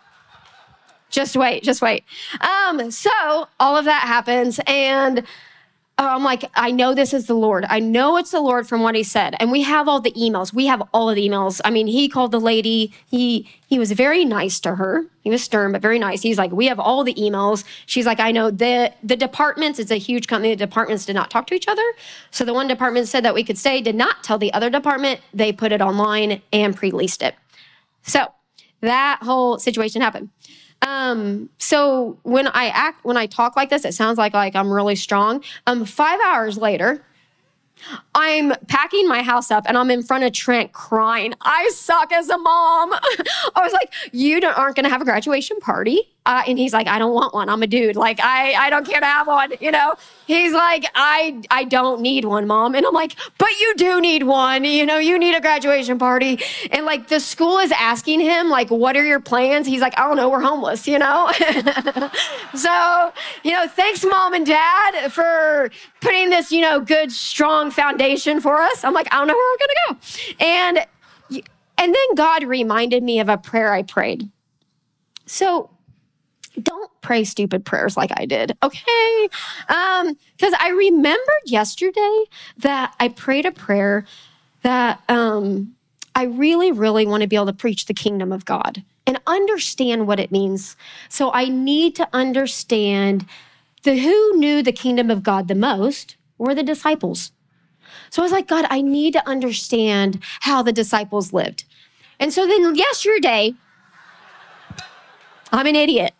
just 1.13 1.37
wait, 1.37 1.63
just 1.63 1.81
wait. 1.81 2.03
Um, 2.41 2.91
so 2.91 3.11
all 3.59 3.77
of 3.77 3.85
that 3.85 4.01
happens, 4.01 4.59
and 4.65 5.23
Oh, 5.99 6.07
I'm 6.07 6.23
like, 6.23 6.49
I 6.55 6.71
know 6.71 6.95
this 6.95 7.13
is 7.13 7.27
the 7.27 7.35
Lord. 7.35 7.65
I 7.69 7.79
know 7.79 8.17
it's 8.17 8.31
the 8.31 8.41
Lord 8.41 8.67
from 8.67 8.81
what 8.81 8.95
He 8.95 9.03
said. 9.03 9.35
And 9.39 9.51
we 9.51 9.61
have 9.61 9.87
all 9.87 10.01
the 10.01 10.11
emails. 10.13 10.51
We 10.51 10.65
have 10.65 10.81
all 10.91 11.07
of 11.07 11.15
the 11.15 11.29
emails. 11.29 11.61
I 11.63 11.69
mean, 11.69 11.85
He 11.85 12.09
called 12.09 12.31
the 12.31 12.39
lady. 12.39 12.91
He 13.11 13.47
he 13.67 13.77
was 13.77 13.91
very 13.91 14.25
nice 14.25 14.59
to 14.61 14.75
her. 14.75 15.05
He 15.21 15.29
was 15.29 15.43
stern, 15.43 15.71
but 15.71 15.83
very 15.83 15.99
nice. 15.99 16.23
He's 16.23 16.37
like, 16.37 16.51
we 16.51 16.65
have 16.65 16.79
all 16.79 17.03
the 17.03 17.13
emails. 17.13 17.63
She's 17.85 18.07
like, 18.07 18.19
I 18.19 18.31
know 18.31 18.49
the 18.49 18.91
the 19.03 19.15
departments. 19.15 19.77
It's 19.77 19.91
a 19.91 19.97
huge 19.97 20.25
company. 20.27 20.49
The 20.49 20.65
departments 20.65 21.05
did 21.05 21.13
not 21.13 21.29
talk 21.29 21.45
to 21.47 21.53
each 21.53 21.67
other. 21.67 21.85
So 22.31 22.43
the 22.43 22.55
one 22.55 22.67
department 22.67 23.07
said 23.07 23.23
that 23.23 23.35
we 23.35 23.43
could 23.43 23.59
stay. 23.59 23.79
Did 23.79 23.95
not 23.95 24.23
tell 24.23 24.39
the 24.39 24.51
other 24.53 24.71
department. 24.71 25.21
They 25.31 25.53
put 25.53 25.71
it 25.71 25.81
online 25.81 26.41
and 26.51 26.75
pre-leased 26.75 27.21
it. 27.21 27.35
So 28.01 28.33
that 28.81 29.19
whole 29.21 29.59
situation 29.59 30.01
happened. 30.01 30.29
Um, 30.85 31.49
so 31.57 32.17
when 32.23 32.47
I 32.47 32.67
act, 32.67 33.03
when 33.05 33.17
I 33.17 33.25
talk 33.25 33.55
like 33.55 33.69
this, 33.69 33.85
it 33.85 33.93
sounds 33.93 34.17
like 34.17 34.33
like 34.33 34.55
I'm 34.55 34.71
really 34.71 34.95
strong. 34.95 35.43
Um, 35.65 35.85
five 35.85 36.19
hours 36.25 36.57
later, 36.57 37.03
I'm 38.15 38.53
packing 38.67 39.07
my 39.07 39.23
house 39.23 39.51
up 39.51 39.65
and 39.67 39.77
I'm 39.77 39.89
in 39.89 40.03
front 40.03 40.23
of 40.23 40.33
Trent 40.33 40.71
crying. 40.73 41.33
I 41.41 41.69
suck 41.73 42.11
as 42.11 42.29
a 42.29 42.37
mom. 42.37 42.93
I 43.55 43.61
was 43.61 43.73
like, 43.73 43.93
you 44.11 44.41
aren't 44.45 44.75
going 44.75 44.85
to 44.85 44.89
have 44.89 45.01
a 45.01 45.05
graduation 45.05 45.59
party. 45.59 46.13
Uh, 46.25 46.41
and 46.47 46.57
he's 46.57 46.71
like, 46.71 46.87
I 46.87 46.99
don't 46.99 47.13
want 47.13 47.33
one. 47.33 47.49
I'm 47.49 47.61
a 47.63 47.67
dude. 47.67 47.97
Like, 47.97 48.19
I, 48.21 48.53
I 48.53 48.69
don't 48.69 48.87
care 48.87 49.01
to 49.01 49.05
have 49.05 49.27
one. 49.27 49.53
You 49.59 49.71
know, 49.71 49.95
he's 50.25 50.53
like, 50.53 50.85
I, 50.95 51.41
I 51.51 51.65
don't 51.65 52.01
need 52.01 52.23
one, 52.23 52.47
mom. 52.47 52.75
And 52.75 52.85
I'm 52.85 52.93
like, 52.93 53.15
but 53.37 53.49
you 53.59 53.73
do 53.75 53.99
need 53.99 54.23
one. 54.23 54.63
You 54.63 54.85
know, 54.85 54.97
you 54.97 55.19
need 55.19 55.35
a 55.35 55.41
graduation 55.41 55.99
party. 55.99 56.39
And 56.71 56.85
like, 56.85 57.09
the 57.09 57.19
school 57.19 57.57
is 57.59 57.73
asking 57.73 58.21
him, 58.21 58.49
like, 58.49 58.71
what 58.71 58.95
are 58.95 59.05
your 59.05 59.19
plans? 59.19 59.67
He's 59.67 59.81
like, 59.81 59.99
I 59.99 60.07
don't 60.07 60.15
know. 60.15 60.29
We're 60.29 60.41
homeless, 60.41 60.87
you 60.87 60.97
know? 60.97 61.29
so, 62.55 63.11
you 63.43 63.51
know, 63.51 63.67
thanks, 63.67 64.05
mom 64.05 64.33
and 64.33 64.45
dad, 64.45 65.11
for 65.11 65.69
putting 65.99 66.29
this, 66.29 66.53
you 66.53 66.61
know, 66.61 66.79
good, 66.79 67.11
strong 67.11 67.69
foundation 67.69 68.39
for 68.39 68.61
us. 68.61 68.85
I'm 68.85 68.93
like, 68.93 69.13
I 69.13 69.17
don't 69.17 69.27
know 69.27 69.35
where 69.35 69.51
we're 69.51 69.57
going 69.57 69.69
to 69.69 70.23
go. 70.37 70.45
And, 70.45 70.77
and 71.77 71.93
then 71.93 72.15
God 72.15 72.43
reminded 72.43 73.03
me 73.03 73.19
of 73.19 73.27
a 73.27 73.37
prayer 73.37 73.73
I 73.73 73.83
prayed. 73.83 74.29
So 75.25 75.69
don't 76.61 76.91
pray 77.01 77.23
stupid 77.23 77.65
prayers 77.65 77.97
like 77.97 78.11
I 78.15 78.25
did, 78.25 78.55
okay? 78.63 79.29
Um, 79.69 80.17
because 80.37 80.53
I 80.59 80.69
remembered 80.69 81.43
yesterday 81.45 82.23
that 82.57 82.93
I 82.99 83.09
prayed 83.09 83.45
a 83.45 83.51
prayer 83.51 84.05
that 84.61 85.01
um 85.09 85.75
I 86.15 86.25
really, 86.25 86.71
really 86.71 87.07
want 87.07 87.21
to 87.21 87.27
be 87.27 87.35
able 87.35 87.47
to 87.47 87.53
preach 87.53 87.85
the 87.85 87.93
kingdom 87.93 88.31
of 88.31 88.45
God 88.45 88.83
and 89.07 89.19
understand 89.25 90.07
what 90.07 90.19
it 90.19 90.31
means. 90.31 90.75
So 91.09 91.31
I 91.33 91.49
need 91.49 91.95
to 91.95 92.07
understand 92.13 93.25
the 93.83 93.97
who 93.97 94.37
knew 94.37 94.61
the 94.61 94.71
kingdom 94.71 95.09
of 95.09 95.23
God 95.23 95.47
the 95.47 95.55
most 95.55 96.15
were 96.37 96.53
the 96.53 96.63
disciples. 96.63 97.31
So 98.09 98.21
I 98.21 98.25
was 98.25 98.31
like, 98.31 98.47
God, 98.47 98.65
I 98.69 98.81
need 98.81 99.13
to 99.13 99.27
understand 99.27 100.19
how 100.41 100.61
the 100.61 100.71
disciples 100.71 101.33
lived. 101.33 101.65
And 102.19 102.31
so 102.31 102.47
then 102.47 102.75
yesterday, 102.75 103.55
I'm 105.51 105.67
an 105.67 105.75
idiot. 105.75 106.13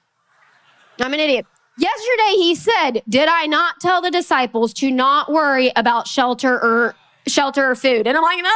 I'm 0.99 1.13
an 1.13 1.19
idiot. 1.19 1.45
Yesterday 1.77 2.35
he 2.35 2.55
said, 2.55 3.01
Did 3.09 3.27
I 3.29 3.47
not 3.47 3.79
tell 3.79 4.01
the 4.01 4.11
disciples 4.11 4.73
to 4.75 4.91
not 4.91 5.31
worry 5.31 5.71
about 5.75 6.07
shelter 6.07 6.53
or 6.53 6.95
shelter 7.27 7.71
or 7.71 7.75
food? 7.75 8.05
And 8.05 8.15
I'm 8.15 8.23
like, 8.23 8.37
No, 8.37 8.49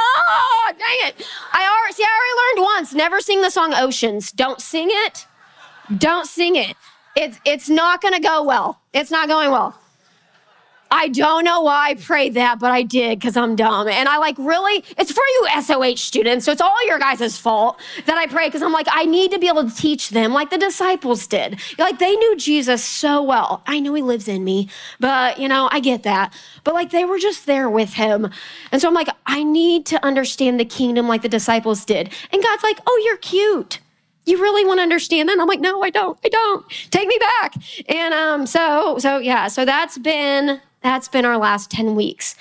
dang 0.68 1.08
it. 1.08 1.26
I 1.54 1.68
already 1.68 1.94
see, 1.94 2.04
I 2.04 2.54
already 2.56 2.62
learned 2.62 2.76
once. 2.76 2.94
Never 2.94 3.20
sing 3.22 3.42
the 3.42 3.50
song 3.50 3.74
Oceans. 3.76 4.32
Don't 4.32 4.62
sing 4.62 4.90
it. 4.92 5.26
Don't 5.98 6.28
sing 6.28 6.56
it. 6.56 6.76
It's 7.16 7.40
it's 7.46 7.70
not 7.70 8.02
gonna 8.02 8.20
go 8.20 8.44
well. 8.44 8.80
It's 8.94 9.10
not 9.10 9.28
going 9.28 9.50
well. 9.50 9.80
I 10.90 11.10
don't 11.10 11.44
know 11.44 11.62
why 11.62 11.90
I 11.90 11.94
prayed 11.96 12.34
that, 12.36 12.60
but 12.60 12.72
I 12.72 12.84
did 12.84 13.20
because 13.20 13.36
I'm 13.36 13.56
dumb. 13.56 13.88
And 13.88 14.08
I 14.08 14.18
like 14.18 14.38
really, 14.38 14.84
it's 14.98 15.12
for 15.12 15.22
you 15.22 15.62
SOH 15.62 15.98
students. 15.98 16.46
So 16.46 16.52
it's 16.52 16.62
all 16.62 16.88
your 16.88 17.00
guys' 17.00 17.38
fault 17.38 17.80
that 18.06 18.18
I 18.18 18.28
pray 18.28 18.48
because 18.48 18.62
I'm 18.62 18.72
like, 18.72 18.88
I 18.90 19.06
need 19.06 19.32
to 19.32 19.40
be 19.40 19.48
able 19.48 19.70
to 19.70 19.76
teach 19.76 20.10
them 20.10 20.34
like 20.34 20.50
the 20.50 20.58
disciples 20.58 21.28
did. 21.28 21.60
Like 21.78 22.00
they 22.00 22.16
knew 22.16 22.36
Jesus 22.38 22.84
so 22.84 23.22
well. 23.22 23.64
I 23.68 23.80
know 23.80 23.94
he 23.94 24.02
lives 24.02 24.28
in 24.28 24.44
me, 24.44 24.70
but 25.00 25.40
you 25.40 25.48
know, 25.48 25.68
I 25.72 25.80
get 25.80 26.04
that. 26.04 26.34
But 26.64 26.74
like 26.74 26.92
they 26.92 27.06
were 27.06 27.20
just 27.20 27.46
there 27.46 27.70
with 27.70 27.94
him. 27.94 28.30
And 28.72 28.82
so 28.82 28.88
I'm 28.88 28.94
like, 28.94 29.10
I 29.26 29.44
need 29.44 29.86
to 29.88 30.04
understand 30.06 30.60
the 30.60 30.66
kingdom 30.66 31.08
like 31.08 31.22
the 31.22 31.30
disciples 31.30 31.86
did. 31.86 32.14
And 32.32 32.44
God's 32.44 32.64
like, 32.64 32.80
oh, 32.86 33.02
you're 33.06 33.18
cute 33.18 33.80
you 34.28 34.42
really 34.42 34.66
want 34.66 34.80
to 34.80 34.82
understand 34.84 35.30
that? 35.30 35.40
I'm 35.40 35.48
like, 35.48 35.62
no, 35.62 35.82
I 35.82 35.90
don't. 35.90 36.20
I 36.24 36.28
don't. 36.28 36.70
Take 36.92 37.08
me 37.08 37.18
back. 37.18 37.56
And 37.88 38.14
um, 38.14 38.46
so, 38.46 38.98
so 39.00 39.20
yeah, 39.20 39.48
so 39.48 39.64
that's 39.64 39.98
been 39.98 40.60
that's 40.82 41.08
been 41.08 41.26
our 41.26 41.38
last 41.38 41.72
10 41.72 41.96
weeks. 41.96 42.36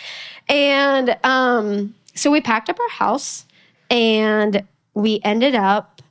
And 0.49 1.17
um, 1.25 1.95
so 2.15 2.31
we 2.31 2.41
packed 2.41 2.71
up 2.71 2.79
our 2.79 2.89
house 2.89 3.47
and 3.91 4.63
we 4.95 5.21
ended 5.25 5.55
up 5.55 6.03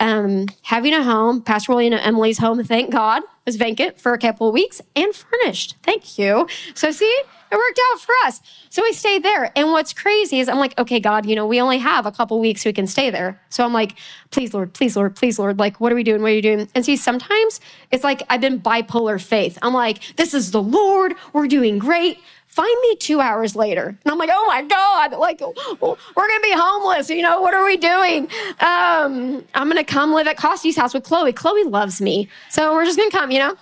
um, 0.00 0.46
having 0.62 0.94
a 0.94 1.02
home. 1.02 1.42
Pastor 1.42 1.72
William 1.72 1.94
and 1.94 2.02
Emily's 2.02 2.38
home, 2.38 2.62
thank 2.64 2.90
God, 2.90 3.22
was 3.46 3.56
vacant 3.56 4.00
for 4.00 4.12
a 4.12 4.18
couple 4.18 4.48
of 4.48 4.54
weeks 4.54 4.80
and 4.96 5.14
furnished. 5.14 5.76
Thank 5.82 6.18
you. 6.18 6.48
So, 6.74 6.90
see, 6.90 7.22
it 7.54 7.58
worked 7.58 7.80
out 7.92 8.00
for 8.00 8.14
us. 8.24 8.40
So 8.70 8.82
we 8.82 8.92
stayed 8.92 9.22
there. 9.22 9.52
And 9.56 9.70
what's 9.70 9.92
crazy 9.92 10.40
is 10.40 10.48
I'm 10.48 10.58
like, 10.58 10.76
okay, 10.78 11.00
God, 11.00 11.26
you 11.26 11.34
know, 11.34 11.46
we 11.46 11.60
only 11.60 11.78
have 11.78 12.06
a 12.06 12.12
couple 12.12 12.38
weeks 12.40 12.64
we 12.64 12.72
can 12.72 12.86
stay 12.86 13.10
there. 13.10 13.40
So 13.48 13.64
I'm 13.64 13.72
like, 13.72 13.96
please, 14.30 14.52
Lord, 14.52 14.72
please, 14.74 14.96
Lord, 14.96 15.16
please, 15.16 15.38
Lord. 15.38 15.58
Like, 15.58 15.80
what 15.80 15.92
are 15.92 15.94
we 15.94 16.02
doing? 16.02 16.22
What 16.22 16.32
are 16.32 16.34
you 16.34 16.42
doing? 16.42 16.68
And 16.74 16.84
see, 16.84 16.96
sometimes 16.96 17.60
it's 17.90 18.04
like 18.04 18.22
I've 18.28 18.40
been 18.40 18.60
bipolar 18.60 19.22
faith. 19.22 19.58
I'm 19.62 19.74
like, 19.74 20.16
this 20.16 20.34
is 20.34 20.50
the 20.50 20.62
Lord. 20.62 21.14
We're 21.32 21.46
doing 21.46 21.78
great. 21.78 22.18
Find 22.46 22.76
me 22.82 22.94
two 22.96 23.20
hours 23.20 23.56
later. 23.56 23.88
And 23.88 24.12
I'm 24.12 24.16
like, 24.16 24.30
oh 24.32 24.46
my 24.46 24.62
God, 24.62 25.12
like, 25.18 25.40
we're 25.40 25.48
going 25.80 26.40
to 26.40 26.40
be 26.42 26.52
homeless. 26.52 27.10
You 27.10 27.22
know, 27.22 27.40
what 27.40 27.52
are 27.52 27.64
we 27.64 27.76
doing? 27.76 28.28
Um, 28.60 29.44
I'm 29.54 29.68
going 29.68 29.76
to 29.76 29.82
come 29.84 30.12
live 30.12 30.28
at 30.28 30.36
Costy's 30.36 30.76
house 30.76 30.94
with 30.94 31.02
Chloe. 31.02 31.32
Chloe 31.32 31.64
loves 31.64 32.00
me. 32.00 32.28
So 32.50 32.72
we're 32.72 32.84
just 32.84 32.96
going 32.96 33.10
to 33.10 33.16
come, 33.16 33.32
you 33.32 33.40
know? 33.40 33.56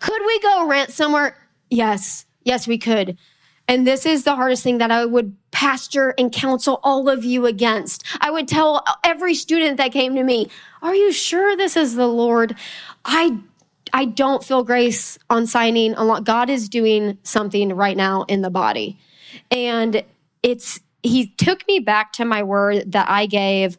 Could 0.00 0.22
we 0.26 0.40
go 0.40 0.66
rent 0.66 0.90
somewhere? 0.90 1.36
Yes. 1.68 2.24
Yes, 2.42 2.66
we 2.66 2.78
could. 2.78 3.18
And 3.68 3.86
this 3.86 4.04
is 4.04 4.24
the 4.24 4.34
hardest 4.34 4.64
thing 4.64 4.78
that 4.78 4.90
I 4.90 5.04
would 5.04 5.36
pastor 5.52 6.12
and 6.18 6.32
counsel 6.32 6.80
all 6.82 7.08
of 7.08 7.24
you 7.24 7.46
against. 7.46 8.04
I 8.20 8.30
would 8.30 8.48
tell 8.48 8.84
every 9.04 9.34
student 9.34 9.76
that 9.76 9.92
came 9.92 10.16
to 10.16 10.24
me, 10.24 10.50
Are 10.82 10.94
you 10.94 11.12
sure 11.12 11.56
this 11.56 11.76
is 11.76 11.94
the 11.94 12.08
Lord? 12.08 12.56
I 13.04 13.38
I 13.92 14.06
don't 14.06 14.42
feel 14.42 14.64
grace 14.64 15.18
on 15.28 15.46
signing 15.46 15.94
a 15.94 16.04
lot. 16.04 16.24
God 16.24 16.50
is 16.50 16.68
doing 16.68 17.18
something 17.22 17.72
right 17.72 17.96
now 17.96 18.24
in 18.24 18.42
the 18.42 18.50
body. 18.50 18.98
And 19.50 20.02
it's 20.42 20.80
he 21.02 21.28
took 21.28 21.66
me 21.66 21.78
back 21.78 22.12
to 22.14 22.24
my 22.24 22.42
word 22.42 22.92
that 22.92 23.08
I 23.08 23.26
gave. 23.26 23.78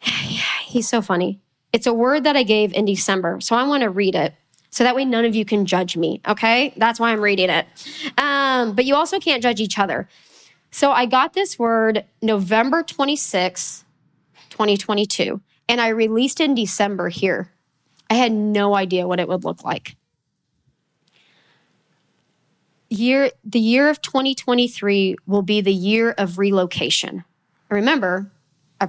He's 0.64 0.88
so 0.88 1.00
funny. 1.00 1.40
It's 1.72 1.86
a 1.86 1.94
word 1.94 2.24
that 2.24 2.36
I 2.36 2.42
gave 2.42 2.72
in 2.72 2.84
December. 2.84 3.40
So 3.40 3.54
I 3.54 3.66
want 3.66 3.82
to 3.82 3.90
read 3.90 4.14
it 4.14 4.34
so 4.70 4.84
that 4.84 4.94
way 4.94 5.04
none 5.04 5.24
of 5.24 5.34
you 5.34 5.44
can 5.44 5.66
judge 5.66 5.96
me. 5.96 6.20
Okay. 6.26 6.72
That's 6.76 7.00
why 7.00 7.10
I'm 7.10 7.20
reading 7.20 7.50
it. 7.50 7.66
Um, 8.18 8.74
but 8.74 8.84
you 8.84 8.94
also 8.94 9.18
can't 9.18 9.42
judge 9.42 9.60
each 9.60 9.78
other. 9.78 10.08
So 10.70 10.92
I 10.92 11.06
got 11.06 11.32
this 11.32 11.58
word 11.58 12.04
November 12.20 12.82
26, 12.82 13.84
2022, 14.50 15.40
and 15.68 15.80
I 15.80 15.88
released 15.88 16.40
in 16.40 16.54
December 16.54 17.08
here. 17.08 17.50
I 18.10 18.14
had 18.14 18.32
no 18.32 18.74
idea 18.74 19.06
what 19.06 19.20
it 19.20 19.28
would 19.28 19.44
look 19.44 19.64
like. 19.64 19.96
Year 22.90 23.30
the 23.44 23.58
year 23.58 23.90
of 23.90 24.00
2023 24.00 25.16
will 25.26 25.42
be 25.42 25.60
the 25.60 25.72
year 25.72 26.12
of 26.12 26.38
relocation. 26.38 27.24
Remember, 27.68 28.30
I, 28.80 28.88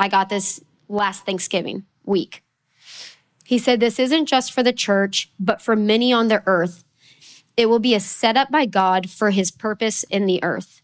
I 0.00 0.08
got 0.08 0.28
this 0.28 0.60
last 0.88 1.24
Thanksgiving 1.24 1.84
week. 2.04 2.42
He 3.46 3.58
said, 3.58 3.78
This 3.78 3.98
isn't 3.98 4.26
just 4.26 4.52
for 4.52 4.62
the 4.62 4.72
church, 4.72 5.30
but 5.38 5.62
for 5.62 5.76
many 5.76 6.12
on 6.12 6.28
the 6.28 6.42
earth. 6.46 6.84
It 7.56 7.66
will 7.66 7.78
be 7.78 7.94
a 7.94 8.00
setup 8.00 8.50
by 8.50 8.66
God 8.66 9.08
for 9.08 9.30
his 9.30 9.50
purpose 9.50 10.02
in 10.04 10.26
the 10.26 10.42
earth. 10.42 10.82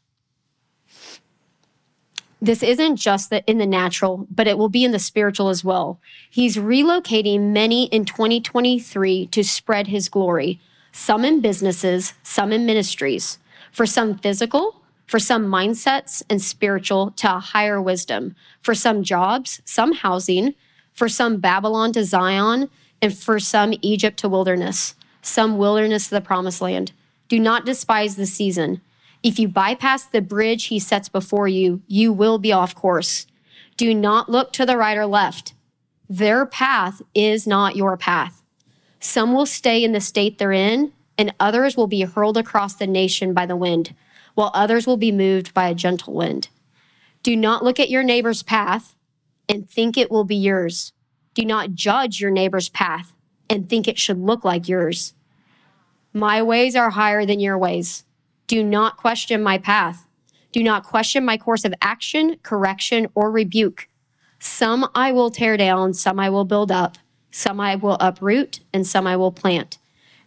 This 2.40 2.62
isn't 2.62 2.96
just 2.96 3.30
the, 3.30 3.44
in 3.46 3.58
the 3.58 3.66
natural, 3.66 4.26
but 4.30 4.48
it 4.48 4.58
will 4.58 4.68
be 4.68 4.84
in 4.84 4.90
the 4.90 4.98
spiritual 4.98 5.48
as 5.48 5.64
well. 5.64 6.00
He's 6.30 6.56
relocating 6.56 7.52
many 7.52 7.84
in 7.86 8.04
2023 8.04 9.26
to 9.26 9.44
spread 9.44 9.88
his 9.88 10.08
glory, 10.08 10.60
some 10.92 11.24
in 11.24 11.40
businesses, 11.40 12.14
some 12.22 12.52
in 12.52 12.66
ministries, 12.66 13.38
for 13.70 13.86
some 13.86 14.18
physical, 14.18 14.82
for 15.06 15.18
some 15.18 15.46
mindsets 15.46 16.22
and 16.28 16.40
spiritual 16.42 17.10
to 17.12 17.36
a 17.36 17.38
higher 17.38 17.80
wisdom, 17.80 18.34
for 18.60 18.74
some 18.74 19.04
jobs, 19.04 19.60
some 19.64 19.92
housing, 19.92 20.54
for 20.92 21.08
some 21.08 21.38
Babylon 21.38 21.92
to 21.92 22.04
Zion, 22.04 22.68
and 23.00 23.16
for 23.16 23.40
some 23.40 23.74
Egypt 23.82 24.18
to 24.18 24.28
wilderness, 24.28 24.94
some 25.20 25.58
wilderness 25.58 26.08
to 26.08 26.14
the 26.14 26.20
promised 26.20 26.60
land. 26.60 26.92
Do 27.28 27.40
not 27.40 27.66
despise 27.66 28.16
the 28.16 28.26
season. 28.26 28.80
If 29.22 29.38
you 29.38 29.48
bypass 29.48 30.04
the 30.04 30.20
bridge 30.20 30.64
he 30.64 30.78
sets 30.78 31.08
before 31.08 31.48
you, 31.48 31.82
you 31.86 32.12
will 32.12 32.38
be 32.38 32.52
off 32.52 32.74
course. 32.74 33.26
Do 33.76 33.94
not 33.94 34.28
look 34.28 34.52
to 34.52 34.66
the 34.66 34.76
right 34.76 34.96
or 34.96 35.06
left. 35.06 35.54
Their 36.08 36.44
path 36.44 37.02
is 37.14 37.46
not 37.46 37.76
your 37.76 37.96
path. 37.96 38.42
Some 39.00 39.32
will 39.32 39.46
stay 39.46 39.82
in 39.82 39.92
the 39.92 40.00
state 40.00 40.38
they're 40.38 40.52
in, 40.52 40.92
and 41.18 41.34
others 41.40 41.76
will 41.76 41.86
be 41.86 42.02
hurled 42.02 42.36
across 42.36 42.74
the 42.74 42.86
nation 42.86 43.32
by 43.32 43.46
the 43.46 43.56
wind, 43.56 43.94
while 44.34 44.50
others 44.54 44.86
will 44.86 44.96
be 44.96 45.12
moved 45.12 45.54
by 45.54 45.68
a 45.68 45.74
gentle 45.74 46.14
wind. 46.14 46.48
Do 47.22 47.36
not 47.36 47.64
look 47.64 47.80
at 47.80 47.90
your 47.90 48.02
neighbor's 48.02 48.42
path 48.42 48.94
and 49.52 49.68
think 49.68 49.98
it 49.98 50.10
will 50.10 50.24
be 50.24 50.36
yours. 50.36 50.92
Do 51.34 51.44
not 51.44 51.74
judge 51.74 52.20
your 52.20 52.30
neighbor's 52.30 52.70
path 52.70 53.12
and 53.50 53.68
think 53.68 53.86
it 53.86 53.98
should 53.98 54.18
look 54.18 54.44
like 54.44 54.66
yours. 54.66 55.12
My 56.14 56.42
ways 56.42 56.74
are 56.74 56.90
higher 56.90 57.26
than 57.26 57.38
your 57.38 57.58
ways. 57.58 58.04
Do 58.46 58.64
not 58.64 58.96
question 58.96 59.42
my 59.42 59.58
path. 59.58 60.06
Do 60.52 60.62
not 60.62 60.84
question 60.84 61.24
my 61.24 61.36
course 61.36 61.64
of 61.66 61.74
action, 61.82 62.36
correction, 62.42 63.08
or 63.14 63.30
rebuke. 63.30 63.88
Some 64.38 64.88
I 64.94 65.12
will 65.12 65.30
tear 65.30 65.56
down, 65.56 65.92
some 65.92 66.18
I 66.18 66.30
will 66.30 66.44
build 66.44 66.72
up, 66.72 66.96
some 67.30 67.60
I 67.60 67.76
will 67.76 67.96
uproot, 68.00 68.60
and 68.72 68.86
some 68.86 69.06
I 69.06 69.16
will 69.16 69.32
plant. 69.32 69.78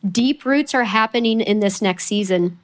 Deep 0.10 0.46
roots 0.46 0.76
are 0.76 0.84
happening 0.84 1.42
in 1.42 1.62
this 1.62 1.82
next 1.82 2.06
season. 2.06 2.60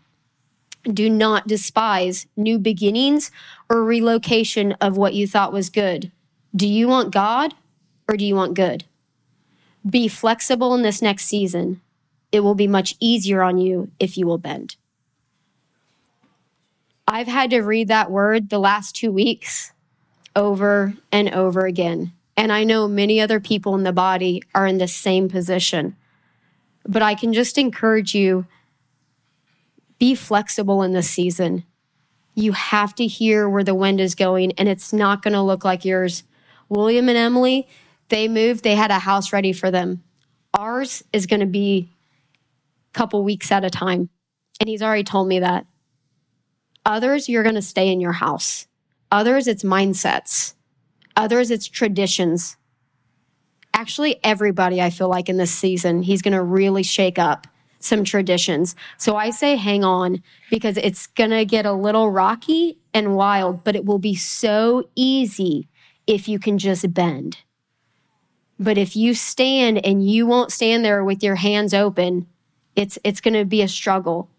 Do 0.83 1.09
not 1.09 1.47
despise 1.47 2.27
new 2.35 2.59
beginnings 2.59 3.31
or 3.69 3.83
relocation 3.83 4.73
of 4.73 4.97
what 4.97 5.13
you 5.13 5.27
thought 5.27 5.53
was 5.53 5.69
good. 5.69 6.11
Do 6.55 6.67
you 6.67 6.87
want 6.87 7.13
God 7.13 7.53
or 8.07 8.17
do 8.17 8.25
you 8.25 8.35
want 8.35 8.53
good? 8.53 8.85
Be 9.89 10.07
flexible 10.07 10.73
in 10.75 10.81
this 10.81 11.01
next 11.01 11.25
season. 11.25 11.81
It 12.31 12.41
will 12.41 12.55
be 12.55 12.67
much 12.67 12.95
easier 12.99 13.41
on 13.41 13.57
you 13.57 13.91
if 13.99 14.17
you 14.17 14.25
will 14.25 14.37
bend. 14.37 14.75
I've 17.07 17.27
had 17.27 17.49
to 17.49 17.61
read 17.61 17.87
that 17.87 18.11
word 18.11 18.49
the 18.49 18.59
last 18.59 18.95
two 18.95 19.11
weeks 19.11 19.73
over 20.35 20.93
and 21.11 21.33
over 21.33 21.65
again. 21.65 22.13
And 22.37 22.51
I 22.51 22.63
know 22.63 22.87
many 22.87 23.19
other 23.19 23.39
people 23.39 23.75
in 23.75 23.83
the 23.83 23.91
body 23.91 24.41
are 24.55 24.65
in 24.65 24.77
the 24.77 24.87
same 24.87 25.29
position. 25.29 25.95
But 26.87 27.01
I 27.01 27.15
can 27.15 27.33
just 27.33 27.57
encourage 27.57 28.15
you 28.15 28.45
be 29.99 30.15
flexible 30.15 30.81
in 30.81 30.93
this 30.93 31.09
season. 31.09 31.63
You 32.33 32.53
have 32.53 32.95
to 32.95 33.05
hear 33.05 33.47
where 33.47 33.63
the 33.63 33.75
wind 33.75 34.01
is 34.01 34.15
going, 34.15 34.53
and 34.53 34.67
it's 34.67 34.91
not 34.91 35.21
going 35.21 35.33
to 35.33 35.41
look 35.41 35.63
like 35.63 35.85
yours. 35.85 36.23
William 36.71 37.09
and 37.09 37.17
Emily, 37.17 37.67
they 38.07 38.29
moved, 38.29 38.63
they 38.63 38.75
had 38.75 38.91
a 38.91 38.99
house 38.99 39.33
ready 39.33 39.51
for 39.51 39.69
them. 39.69 40.01
Ours 40.57 41.03
is 41.11 41.25
going 41.25 41.41
to 41.41 41.45
be 41.45 41.89
a 42.93 42.97
couple 42.97 43.21
weeks 43.25 43.51
at 43.51 43.65
a 43.65 43.69
time. 43.69 44.09
And 44.61 44.69
he's 44.69 44.81
already 44.81 45.03
told 45.03 45.27
me 45.27 45.39
that. 45.39 45.65
Others, 46.85 47.27
you're 47.27 47.43
going 47.43 47.55
to 47.55 47.61
stay 47.61 47.91
in 47.91 47.99
your 47.99 48.13
house. 48.13 48.67
Others, 49.11 49.47
it's 49.47 49.63
mindsets. 49.63 50.53
Others, 51.17 51.51
it's 51.51 51.67
traditions. 51.67 52.55
Actually, 53.73 54.23
everybody, 54.23 54.81
I 54.81 54.91
feel 54.91 55.09
like 55.09 55.27
in 55.27 55.35
this 55.35 55.53
season, 55.53 56.03
he's 56.03 56.21
going 56.21 56.33
to 56.33 56.41
really 56.41 56.83
shake 56.83 57.19
up 57.19 57.47
some 57.79 58.05
traditions. 58.05 58.77
So 58.97 59.17
I 59.17 59.31
say 59.31 59.57
hang 59.57 59.83
on 59.83 60.23
because 60.49 60.77
it's 60.77 61.07
going 61.07 61.31
to 61.31 61.43
get 61.43 61.65
a 61.65 61.73
little 61.73 62.09
rocky 62.09 62.77
and 62.93 63.17
wild, 63.17 63.65
but 63.65 63.75
it 63.75 63.83
will 63.83 63.99
be 63.99 64.15
so 64.15 64.87
easy 64.95 65.67
if 66.07 66.27
you 66.27 66.39
can 66.39 66.57
just 66.57 66.93
bend. 66.93 67.39
But 68.59 68.77
if 68.77 68.95
you 68.95 69.13
stand 69.13 69.83
and 69.85 70.07
you 70.07 70.27
won't 70.27 70.51
stand 70.51 70.85
there 70.85 71.03
with 71.03 71.23
your 71.23 71.35
hands 71.35 71.73
open, 71.73 72.27
it's 72.75 72.99
it's 73.03 73.21
going 73.21 73.33
to 73.33 73.45
be 73.45 73.61
a 73.61 73.67
struggle. 73.67 74.29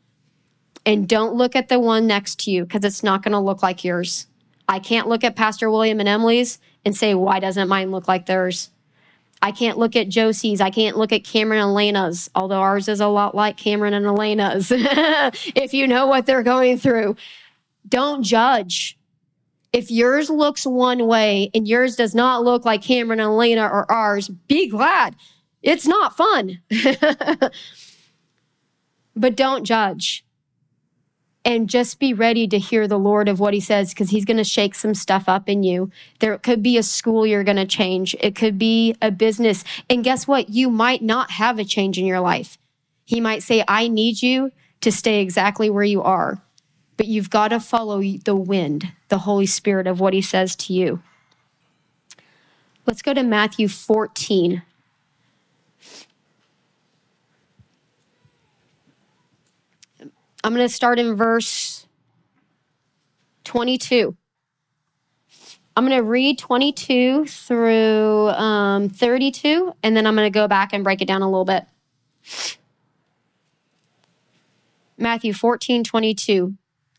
And 0.85 1.09
don't 1.09 1.35
look 1.35 1.55
at 1.55 1.69
the 1.69 1.79
one 1.79 2.07
next 2.07 2.41
to 2.41 2.51
you 2.51 2.65
because 2.65 2.85
it's 2.85 3.03
not 3.03 3.23
going 3.23 3.33
to 3.33 3.39
look 3.39 3.63
like 3.63 3.85
yours. 3.85 4.27
I 4.69 4.79
can't 4.79 5.09
look 5.09 5.25
at 5.25 5.37
Pastor 5.37 5.71
William 5.71 6.01
and 6.01 6.09
Emily's 6.09 6.59
and 6.85 6.97
say, 6.97 7.15
why 7.15 7.41
doesn't 7.41 7.69
mine 7.69 7.91
look 7.91 8.09
like 8.09 8.27
theirs? 8.27 8.71
I 9.43 9.51
can't 9.51 9.77
look 9.77 9.97
at 9.97 10.09
Josie's. 10.09 10.61
I 10.61 10.71
can't 10.71 10.97
look 10.97 11.13
at 11.13 11.25
Cameron 11.25 11.61
and 11.61 11.71
Elena's, 11.71 12.31
although 12.35 12.61
ours 12.61 12.89
is 12.89 13.01
a 13.01 13.09
lot 13.09 13.35
like 13.35 13.57
Cameron 13.57 13.93
and 13.93 14.07
Elena's. 14.07 14.71
if 14.75 15.75
you 15.75 15.89
know 15.89 16.07
what 16.07 16.27
they're 16.27 16.45
going 16.45 16.79
through, 16.79 17.17
don't 17.89 18.23
judge. 18.23 18.97
If 19.73 19.91
yours 19.91 20.29
looks 20.29 20.67
one 20.67 21.07
way 21.07 21.51
and 21.55 21.67
yours 21.67 21.97
does 21.97 22.15
not 22.15 22.45
look 22.45 22.65
like 22.65 22.83
Cameron 22.83 23.21
and 23.21 23.29
Elena 23.29 23.67
or 23.67 23.91
ours, 23.91 24.29
be 24.29 24.69
glad. 24.69 25.17
It's 25.63 25.87
not 25.87 26.17
fun. 26.17 26.61
but 29.17 29.37
don't 29.37 29.65
judge. 29.65 30.27
And 31.45 31.69
just 31.69 31.99
be 31.99 32.13
ready 32.13 32.47
to 32.49 32.59
hear 32.59 32.87
the 32.87 32.99
Lord 32.99 33.29
of 33.29 33.41
what 33.41 33.55
he 33.55 33.61
says 33.61 33.91
because 33.91 34.11
he's 34.11 34.25
going 34.25 34.37
to 34.37 34.45
shake 34.45 34.75
some 34.75 34.95
stuff 34.95 35.29
up 35.29 35.49
in 35.49 35.63
you. 35.63 35.91
There 36.21 36.39
could 36.39 36.63
be 36.63 36.77
a 36.77 36.85
school 36.85 37.27
you're 37.27 37.43
going 37.43 37.57
to 37.57 37.67
change, 37.67 38.15
it 38.21 38.37
could 38.37 38.59
be 38.59 38.95
a 39.03 39.11
business. 39.11 39.65
And 39.89 40.05
guess 40.05 40.29
what? 40.29 40.51
You 40.51 40.71
might 40.71 41.03
not 41.03 41.33
have 41.33 41.59
a 41.59 41.65
change 41.65 41.99
in 41.99 42.07
your 42.07 42.21
life. 42.21 42.59
He 43.05 43.21
might 43.21 43.43
say, 43.43 43.65
I 43.67 43.89
need 43.89 44.23
you 44.23 44.53
to 44.83 44.93
stay 44.93 45.21
exactly 45.21 45.69
where 45.71 45.83
you 45.83 46.03
are 46.03 46.43
but 47.03 47.09
you've 47.09 47.31
got 47.31 47.49
to 47.49 47.59
follow 47.59 48.01
the 48.01 48.37
wind, 48.37 48.93
the 49.09 49.19
Holy 49.19 49.45
Spirit 49.45 49.89
of 49.89 49.99
what 49.99 50.15
he 50.15 50.23
says 50.23 50.55
to 50.55 50.73
you. 50.73 51.03
Let's 52.87 53.03
go 53.03 53.13
to 53.13 53.25
Matthew 53.25 53.67
14. 53.67 54.63
I'm 60.45 60.55
going 60.55 60.65
to 60.65 60.73
start 60.73 61.01
in 61.01 61.17
verse 61.17 61.89
22. 63.43 64.17
I'm 65.77 65.85
going 65.85 65.99
to 65.99 66.05
read 66.05 66.39
22 66.39 67.27
through 67.27 68.29
um, 68.29 68.89
32, 68.89 69.75
and 69.83 69.97
then 69.97 70.07
I'm 70.07 70.15
going 70.15 70.33
to 70.33 70.39
go 70.39 70.47
back 70.47 70.73
and 70.73 70.85
break 70.85 71.03
it 71.03 71.09
down 71.09 71.23
a 71.23 71.29
little 71.29 71.45
bit. 71.45 71.65
Matthew 74.97 75.33
14, 75.33 75.83
22. 75.83 76.55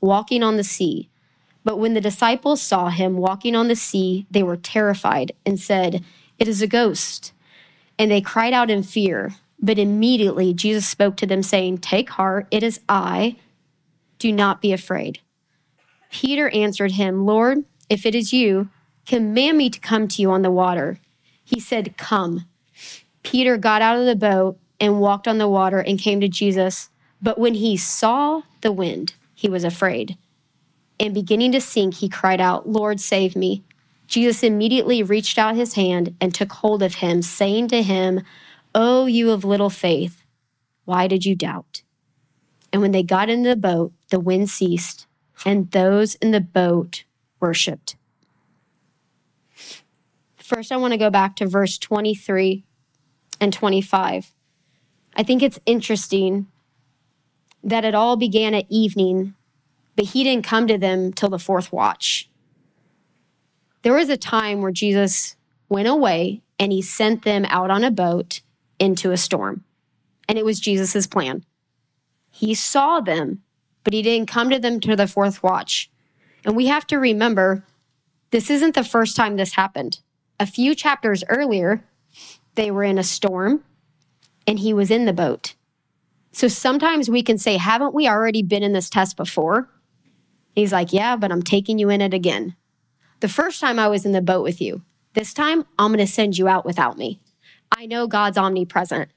walking 0.00 0.42
on 0.42 0.56
the 0.56 0.64
sea. 0.64 1.08
But 1.64 1.78
when 1.78 1.94
the 1.94 2.00
disciples 2.00 2.62
saw 2.62 2.88
him 2.88 3.18
walking 3.18 3.54
on 3.54 3.68
the 3.68 3.76
sea, 3.76 4.26
they 4.30 4.42
were 4.42 4.56
terrified 4.56 5.32
and 5.44 5.60
said, 5.60 6.04
It 6.38 6.48
is 6.48 6.62
a 6.62 6.66
ghost. 6.66 7.32
And 7.98 8.10
they 8.10 8.20
cried 8.20 8.52
out 8.52 8.70
in 8.70 8.82
fear. 8.82 9.34
But 9.62 9.78
immediately 9.78 10.54
Jesus 10.54 10.86
spoke 10.86 11.16
to 11.18 11.26
them, 11.26 11.42
saying, 11.42 11.78
Take 11.78 12.10
heart, 12.10 12.46
it 12.50 12.62
is 12.62 12.80
I. 12.88 13.36
Do 14.18 14.32
not 14.32 14.62
be 14.62 14.72
afraid. 14.72 15.20
Peter 16.10 16.48
answered 16.50 16.92
him, 16.92 17.26
Lord, 17.26 17.64
if 17.88 18.06
it 18.06 18.14
is 18.14 18.32
you, 18.32 18.70
command 19.06 19.58
me 19.58 19.70
to 19.70 19.78
come 19.78 20.08
to 20.08 20.22
you 20.22 20.30
on 20.30 20.42
the 20.42 20.50
water. 20.50 20.98
He 21.44 21.60
said, 21.60 21.96
Come. 21.96 22.46
Peter 23.22 23.56
got 23.56 23.82
out 23.82 23.98
of 23.98 24.06
the 24.06 24.16
boat 24.16 24.58
and 24.80 25.00
walked 25.00 25.28
on 25.28 25.38
the 25.38 25.48
water 25.48 25.80
and 25.80 25.98
came 25.98 26.20
to 26.20 26.28
Jesus. 26.28 26.88
But 27.20 27.38
when 27.38 27.54
he 27.54 27.76
saw 27.76 28.42
the 28.62 28.72
wind, 28.72 29.14
he 29.40 29.48
was 29.48 29.64
afraid. 29.64 30.18
And 30.98 31.14
beginning 31.14 31.52
to 31.52 31.62
sink, 31.62 31.94
he 31.94 32.10
cried 32.10 32.42
out, 32.42 32.68
Lord, 32.68 33.00
save 33.00 33.34
me. 33.34 33.64
Jesus 34.06 34.42
immediately 34.42 35.02
reached 35.02 35.38
out 35.38 35.56
his 35.56 35.76
hand 35.76 36.14
and 36.20 36.34
took 36.34 36.52
hold 36.52 36.82
of 36.82 36.96
him, 36.96 37.22
saying 37.22 37.68
to 37.68 37.82
him, 37.82 38.20
Oh, 38.74 39.06
you 39.06 39.30
of 39.30 39.42
little 39.42 39.70
faith, 39.70 40.24
why 40.84 41.06
did 41.06 41.24
you 41.24 41.34
doubt? 41.34 41.80
And 42.70 42.82
when 42.82 42.90
they 42.90 43.02
got 43.02 43.30
into 43.30 43.48
the 43.48 43.56
boat, 43.56 43.94
the 44.10 44.20
wind 44.20 44.50
ceased, 44.50 45.06
and 45.46 45.70
those 45.70 46.16
in 46.16 46.32
the 46.32 46.40
boat 46.42 47.04
worshiped. 47.40 47.96
First, 50.36 50.70
I 50.70 50.76
want 50.76 50.92
to 50.92 50.98
go 50.98 51.08
back 51.08 51.34
to 51.36 51.46
verse 51.46 51.78
23 51.78 52.62
and 53.40 53.54
25. 53.54 54.34
I 55.16 55.22
think 55.22 55.42
it's 55.42 55.58
interesting 55.64 56.46
that 57.62 57.84
it 57.84 57.94
all 57.94 58.16
began 58.16 58.54
at 58.54 58.66
evening, 58.68 59.34
but 59.96 60.06
he 60.06 60.24
didn't 60.24 60.46
come 60.46 60.66
to 60.66 60.78
them 60.78 61.12
till 61.12 61.28
the 61.28 61.38
fourth 61.38 61.72
watch. 61.72 62.30
There 63.82 63.94
was 63.94 64.08
a 64.08 64.16
time 64.16 64.60
where 64.60 64.72
Jesus 64.72 65.36
went 65.68 65.88
away 65.88 66.42
and 66.58 66.72
he 66.72 66.82
sent 66.82 67.22
them 67.24 67.46
out 67.46 67.70
on 67.70 67.84
a 67.84 67.90
boat 67.90 68.40
into 68.78 69.10
a 69.10 69.16
storm. 69.16 69.64
And 70.28 70.38
it 70.38 70.44
was 70.44 70.60
Jesus' 70.60 71.06
plan. 71.06 71.44
He 72.30 72.54
saw 72.54 73.00
them, 73.00 73.42
but 73.82 73.92
he 73.92 74.02
didn't 74.02 74.28
come 74.28 74.50
to 74.50 74.58
them 74.58 74.80
to 74.80 74.96
the 74.96 75.06
fourth 75.06 75.42
watch. 75.42 75.90
And 76.44 76.56
we 76.56 76.66
have 76.66 76.86
to 76.88 76.98
remember 76.98 77.64
this 78.30 78.50
isn't 78.50 78.74
the 78.74 78.84
first 78.84 79.16
time 79.16 79.36
this 79.36 79.54
happened. 79.54 80.00
A 80.38 80.46
few 80.46 80.74
chapters 80.74 81.24
earlier, 81.28 81.84
they 82.54 82.70
were 82.70 82.84
in 82.84 82.98
a 82.98 83.02
storm 83.02 83.64
and 84.46 84.58
he 84.58 84.72
was 84.72 84.90
in 84.90 85.04
the 85.04 85.12
boat. 85.12 85.54
So 86.32 86.48
sometimes 86.48 87.10
we 87.10 87.22
can 87.22 87.38
say, 87.38 87.56
Haven't 87.56 87.94
we 87.94 88.08
already 88.08 88.42
been 88.42 88.62
in 88.62 88.72
this 88.72 88.90
test 88.90 89.16
before? 89.16 89.68
He's 90.54 90.72
like, 90.72 90.92
Yeah, 90.92 91.16
but 91.16 91.32
I'm 91.32 91.42
taking 91.42 91.78
you 91.78 91.90
in 91.90 92.00
it 92.00 92.14
again. 92.14 92.56
The 93.20 93.28
first 93.28 93.60
time 93.60 93.78
I 93.78 93.88
was 93.88 94.06
in 94.06 94.12
the 94.12 94.22
boat 94.22 94.42
with 94.42 94.60
you, 94.60 94.82
this 95.14 95.34
time 95.34 95.66
I'm 95.78 95.92
going 95.92 96.04
to 96.04 96.12
send 96.12 96.38
you 96.38 96.48
out 96.48 96.64
without 96.64 96.96
me. 96.96 97.20
I 97.76 97.86
know 97.86 98.06
God's 98.06 98.38
omnipresent. 98.38 99.10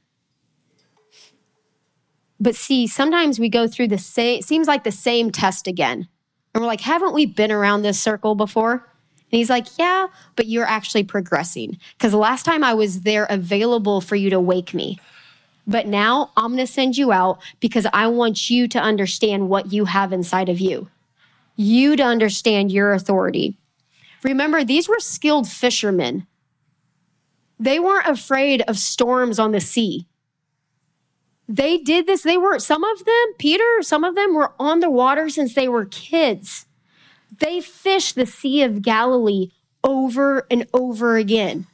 But 2.40 2.56
see, 2.56 2.88
sometimes 2.88 3.40
we 3.40 3.48
go 3.48 3.68
through 3.68 3.88
the 3.88 3.98
same, 3.98 4.42
seems 4.42 4.68
like 4.68 4.84
the 4.84 4.92
same 4.92 5.32
test 5.32 5.68
again. 5.68 6.08
And 6.54 6.62
we're 6.62 6.68
like, 6.68 6.82
haven't 6.82 7.14
we 7.14 7.26
been 7.26 7.52
around 7.52 7.82
this 7.82 8.00
circle 8.00 8.36
before? 8.36 8.74
And 8.74 9.38
he's 9.38 9.50
like, 9.50 9.66
yeah, 9.80 10.08
but 10.36 10.48
you're 10.48 10.66
actually 10.66 11.04
progressing. 11.04 11.80
Because 11.98 12.14
last 12.14 12.44
time 12.44 12.64
I 12.64 12.74
was 12.74 13.02
there 13.02 13.26
available 13.30 14.02
for 14.02 14.16
you 14.16 14.30
to 14.30 14.40
wake 14.40 14.74
me. 14.74 15.00
But 15.66 15.88
now 15.88 16.32
I'm 16.36 16.54
going 16.54 16.66
to 16.66 16.72
send 16.72 16.98
you 16.98 17.12
out 17.12 17.42
because 17.60 17.88
I 17.94 18.08
want 18.08 18.50
you 18.50 18.68
to 18.68 18.80
understand 18.80 19.50
what 19.50 19.72
you 19.72 19.86
have 19.86 20.12
inside 20.12 20.50
of 20.50 20.60
you. 20.60 20.90
You 21.56 21.96
to 21.96 22.04
understand 22.04 22.72
your 22.72 22.94
authority. 22.94 23.58
Remember, 24.24 24.64
these 24.64 24.90
were 24.90 25.00
skilled 25.00 25.48
fishermen. 25.48 26.28
They 27.60 27.80
weren't 27.80 28.08
afraid 28.08 28.62
of 28.68 28.78
storms 28.78 29.40
on 29.40 29.52
the 29.52 29.62
sea. 29.62 30.08
They 31.48 31.78
did 31.78 32.08
this. 32.08 32.24
They 32.24 32.38
were, 32.38 32.60
some 32.60 32.84
of 32.84 33.06
them, 33.06 33.34
Peter, 33.38 33.82
some 33.82 34.04
of 34.04 34.16
them 34.16 34.34
were 34.34 34.54
on 34.60 34.80
the 34.80 34.90
water 34.90 35.30
since 35.30 35.54
they 35.54 35.68
were 35.68 35.86
kids. 35.86 36.66
They 37.40 37.62
fished 37.62 38.16
the 38.16 38.26
Sea 38.26 38.64
of 38.64 38.82
Galilee 38.82 39.52
over 39.84 40.48
and 40.50 40.68
over 40.74 41.18
again. 41.18 41.68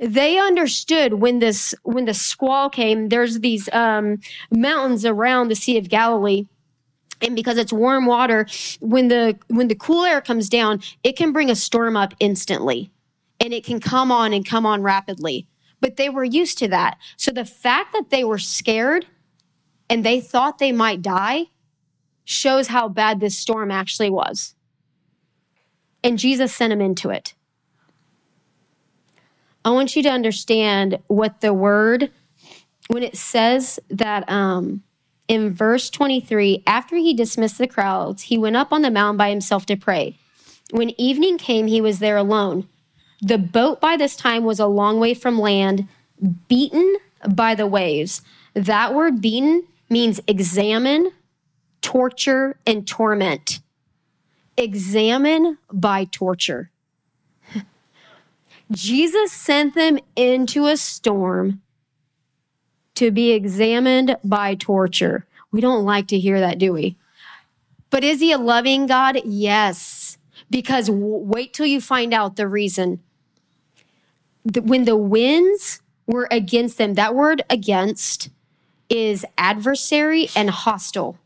They 0.00 0.38
understood 0.38 1.14
when 1.14 1.38
this 1.38 1.74
when 1.82 2.06
the 2.06 2.14
squall 2.14 2.70
came. 2.70 3.10
There's 3.10 3.40
these 3.40 3.68
um, 3.72 4.18
mountains 4.50 5.04
around 5.04 5.48
the 5.48 5.54
Sea 5.54 5.76
of 5.76 5.88
Galilee, 5.88 6.46
and 7.20 7.36
because 7.36 7.58
it's 7.58 7.72
warm 7.72 8.06
water, 8.06 8.46
when 8.80 9.08
the 9.08 9.38
when 9.48 9.68
the 9.68 9.74
cool 9.74 10.04
air 10.04 10.20
comes 10.20 10.48
down, 10.48 10.80
it 11.04 11.16
can 11.16 11.32
bring 11.32 11.50
a 11.50 11.54
storm 11.54 11.96
up 11.96 12.14
instantly, 12.18 12.90
and 13.38 13.52
it 13.52 13.64
can 13.64 13.78
come 13.78 14.10
on 14.10 14.32
and 14.32 14.46
come 14.46 14.64
on 14.64 14.82
rapidly 14.82 15.46
but 15.80 15.96
they 15.96 16.08
were 16.08 16.24
used 16.24 16.58
to 16.58 16.68
that. 16.68 16.98
So 17.16 17.32
the 17.32 17.44
fact 17.44 17.92
that 17.92 18.10
they 18.10 18.22
were 18.22 18.38
scared 18.38 19.06
and 19.88 20.04
they 20.04 20.20
thought 20.20 20.58
they 20.58 20.72
might 20.72 21.02
die 21.02 21.46
shows 22.24 22.68
how 22.68 22.88
bad 22.88 23.18
this 23.18 23.38
storm 23.38 23.70
actually 23.70 24.10
was. 24.10 24.54
And 26.04 26.18
Jesus 26.18 26.54
sent 26.54 26.70
them 26.70 26.80
into 26.80 27.10
it. 27.10 27.34
I 29.64 29.70
want 29.70 29.94
you 29.94 30.02
to 30.04 30.08
understand 30.08 30.98
what 31.08 31.40
the 31.40 31.52
word, 31.52 32.10
when 32.88 33.02
it 33.02 33.16
says 33.16 33.78
that 33.90 34.30
um, 34.30 34.82
in 35.28 35.52
verse 35.52 35.90
23, 35.90 36.62
after 36.66 36.96
he 36.96 37.12
dismissed 37.14 37.58
the 37.58 37.66
crowds, 37.66 38.22
he 38.22 38.38
went 38.38 38.56
up 38.56 38.72
on 38.72 38.82
the 38.82 38.90
mountain 38.90 39.18
by 39.18 39.30
himself 39.30 39.66
to 39.66 39.76
pray. 39.76 40.18
When 40.70 40.98
evening 41.00 41.38
came, 41.38 41.66
he 41.66 41.80
was 41.80 41.98
there 41.98 42.16
alone. 42.16 42.68
The 43.20 43.38
boat 43.38 43.80
by 43.80 43.96
this 43.96 44.16
time 44.16 44.44
was 44.44 44.60
a 44.60 44.66
long 44.66 44.98
way 44.98 45.12
from 45.14 45.38
land, 45.38 45.88
beaten 46.48 46.96
by 47.28 47.54
the 47.54 47.66
waves. 47.66 48.22
That 48.54 48.94
word 48.94 49.20
beaten 49.20 49.66
means 49.90 50.20
examine, 50.26 51.12
torture, 51.82 52.58
and 52.66 52.86
torment. 52.86 53.60
Examine 54.56 55.58
by 55.72 56.04
torture. 56.04 56.69
Jesus 58.70 59.32
sent 59.32 59.74
them 59.74 59.98
into 60.16 60.66
a 60.66 60.76
storm 60.76 61.62
to 62.94 63.10
be 63.10 63.32
examined 63.32 64.16
by 64.22 64.54
torture. 64.54 65.26
We 65.50 65.60
don't 65.60 65.84
like 65.84 66.06
to 66.08 66.18
hear 66.18 66.38
that, 66.40 66.58
do 66.58 66.72
we? 66.72 66.96
But 67.90 68.04
is 68.04 68.20
he 68.20 68.32
a 68.32 68.38
loving 68.38 68.86
God? 68.86 69.20
Yes. 69.24 70.18
Because 70.48 70.86
w- 70.86 71.16
wait 71.16 71.52
till 71.52 71.66
you 71.66 71.80
find 71.80 72.14
out 72.14 72.36
the 72.36 72.46
reason 72.46 73.00
the, 74.44 74.62
when 74.62 74.84
the 74.84 74.96
winds 74.96 75.82
were 76.06 76.28
against 76.30 76.78
them, 76.78 76.94
that 76.94 77.14
word 77.14 77.42
against 77.50 78.30
is 78.88 79.24
adversary 79.38 80.28
and 80.34 80.50
hostile. 80.50 81.18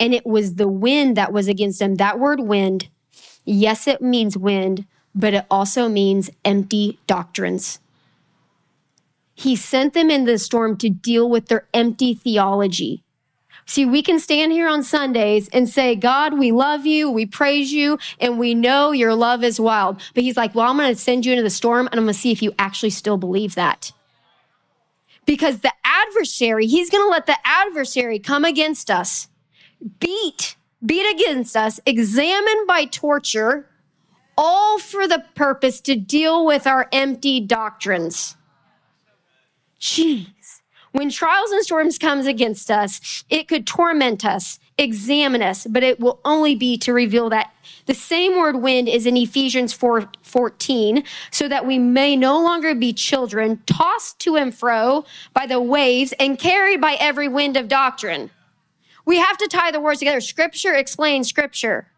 And 0.00 0.14
it 0.14 0.26
was 0.26 0.54
the 0.56 0.68
wind 0.68 1.16
that 1.16 1.32
was 1.32 1.48
against 1.48 1.78
them. 1.78 1.96
That 1.96 2.18
word 2.18 2.40
wind, 2.40 2.88
yes, 3.44 3.86
it 3.86 4.02
means 4.02 4.36
wind, 4.36 4.86
but 5.14 5.34
it 5.34 5.46
also 5.50 5.88
means 5.88 6.30
empty 6.44 6.98
doctrines. 7.06 7.80
He 9.34 9.56
sent 9.56 9.94
them 9.94 10.10
in 10.10 10.24
the 10.24 10.38
storm 10.38 10.76
to 10.78 10.88
deal 10.88 11.28
with 11.28 11.46
their 11.46 11.66
empty 11.74 12.14
theology. 12.14 13.02
See, 13.64 13.86
we 13.86 14.02
can 14.02 14.18
stand 14.18 14.52
here 14.52 14.68
on 14.68 14.82
Sundays 14.82 15.48
and 15.48 15.68
say, 15.68 15.94
God, 15.94 16.38
we 16.38 16.52
love 16.52 16.84
you, 16.84 17.10
we 17.10 17.26
praise 17.26 17.72
you, 17.72 17.98
and 18.20 18.38
we 18.38 18.54
know 18.54 18.90
your 18.90 19.14
love 19.14 19.44
is 19.44 19.60
wild. 19.60 20.00
But 20.14 20.24
he's 20.24 20.36
like, 20.36 20.54
well, 20.54 20.68
I'm 20.68 20.76
going 20.76 20.92
to 20.92 21.00
send 21.00 21.24
you 21.24 21.32
into 21.32 21.44
the 21.44 21.50
storm 21.50 21.86
and 21.86 21.94
I'm 21.94 22.04
going 22.04 22.14
to 22.14 22.18
see 22.18 22.32
if 22.32 22.42
you 22.42 22.52
actually 22.58 22.90
still 22.90 23.16
believe 23.16 23.54
that. 23.54 23.92
Because 25.24 25.60
the 25.60 25.72
adversary, 25.84 26.66
he's 26.66 26.90
going 26.90 27.04
to 27.04 27.10
let 27.10 27.26
the 27.26 27.38
adversary 27.44 28.18
come 28.18 28.44
against 28.44 28.90
us, 28.90 29.28
beat, 30.00 30.56
beat 30.84 31.08
against 31.14 31.56
us, 31.56 31.78
examine 31.86 32.66
by 32.66 32.84
torture, 32.86 33.68
all 34.42 34.80
for 34.80 35.06
the 35.06 35.24
purpose 35.36 35.80
to 35.80 35.94
deal 35.94 36.44
with 36.44 36.66
our 36.66 36.88
empty 36.90 37.38
doctrines. 37.38 38.36
Gee, 39.78 40.34
when 40.90 41.10
trials 41.10 41.52
and 41.52 41.62
storms 41.62 41.96
comes 41.96 42.26
against 42.26 42.68
us, 42.68 43.24
it 43.30 43.46
could 43.46 43.68
torment 43.68 44.24
us, 44.24 44.58
examine 44.76 45.42
us, 45.42 45.64
but 45.70 45.84
it 45.84 46.00
will 46.00 46.20
only 46.24 46.56
be 46.56 46.76
to 46.78 46.92
reveal 46.92 47.30
that 47.30 47.54
the 47.86 47.94
same 47.94 48.36
word 48.36 48.56
wind 48.56 48.88
is 48.88 49.06
in 49.06 49.16
Ephesians 49.16 49.72
4, 49.72 50.08
14, 50.22 51.04
so 51.30 51.48
that 51.48 51.64
we 51.64 51.78
may 51.78 52.16
no 52.16 52.42
longer 52.42 52.74
be 52.74 52.92
children 52.92 53.62
tossed 53.66 54.18
to 54.20 54.36
and 54.36 54.52
fro 54.52 55.04
by 55.32 55.46
the 55.46 55.60
waves 55.60 56.12
and 56.18 56.36
carried 56.36 56.80
by 56.80 56.96
every 56.98 57.28
wind 57.28 57.56
of 57.56 57.68
doctrine. 57.68 58.30
We 59.04 59.18
have 59.18 59.38
to 59.38 59.46
tie 59.46 59.70
the 59.70 59.80
words 59.80 60.00
together. 60.00 60.20
Scripture 60.20 60.74
explains 60.74 61.28
scripture. 61.28 61.91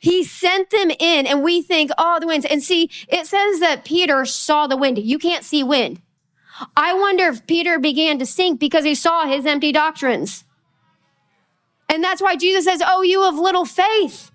He 0.00 0.24
sent 0.24 0.70
them 0.70 0.90
in, 0.90 1.26
and 1.26 1.42
we 1.42 1.62
think, 1.62 1.90
oh, 1.98 2.18
the 2.20 2.26
winds. 2.26 2.46
And 2.46 2.62
see, 2.62 2.90
it 3.08 3.26
says 3.26 3.60
that 3.60 3.84
Peter 3.84 4.24
saw 4.24 4.66
the 4.66 4.76
wind. 4.76 4.98
You 4.98 5.18
can't 5.18 5.44
see 5.44 5.62
wind. 5.62 6.00
I 6.76 6.94
wonder 6.94 7.24
if 7.24 7.46
Peter 7.46 7.78
began 7.78 8.18
to 8.18 8.26
sink 8.26 8.60
because 8.60 8.84
he 8.84 8.94
saw 8.94 9.26
his 9.26 9.46
empty 9.46 9.72
doctrines. 9.72 10.44
And 11.88 12.02
that's 12.02 12.20
why 12.20 12.36
Jesus 12.36 12.64
says, 12.64 12.82
Oh, 12.84 13.02
you 13.02 13.26
of 13.26 13.36
little 13.36 13.64
faith. 13.64 14.30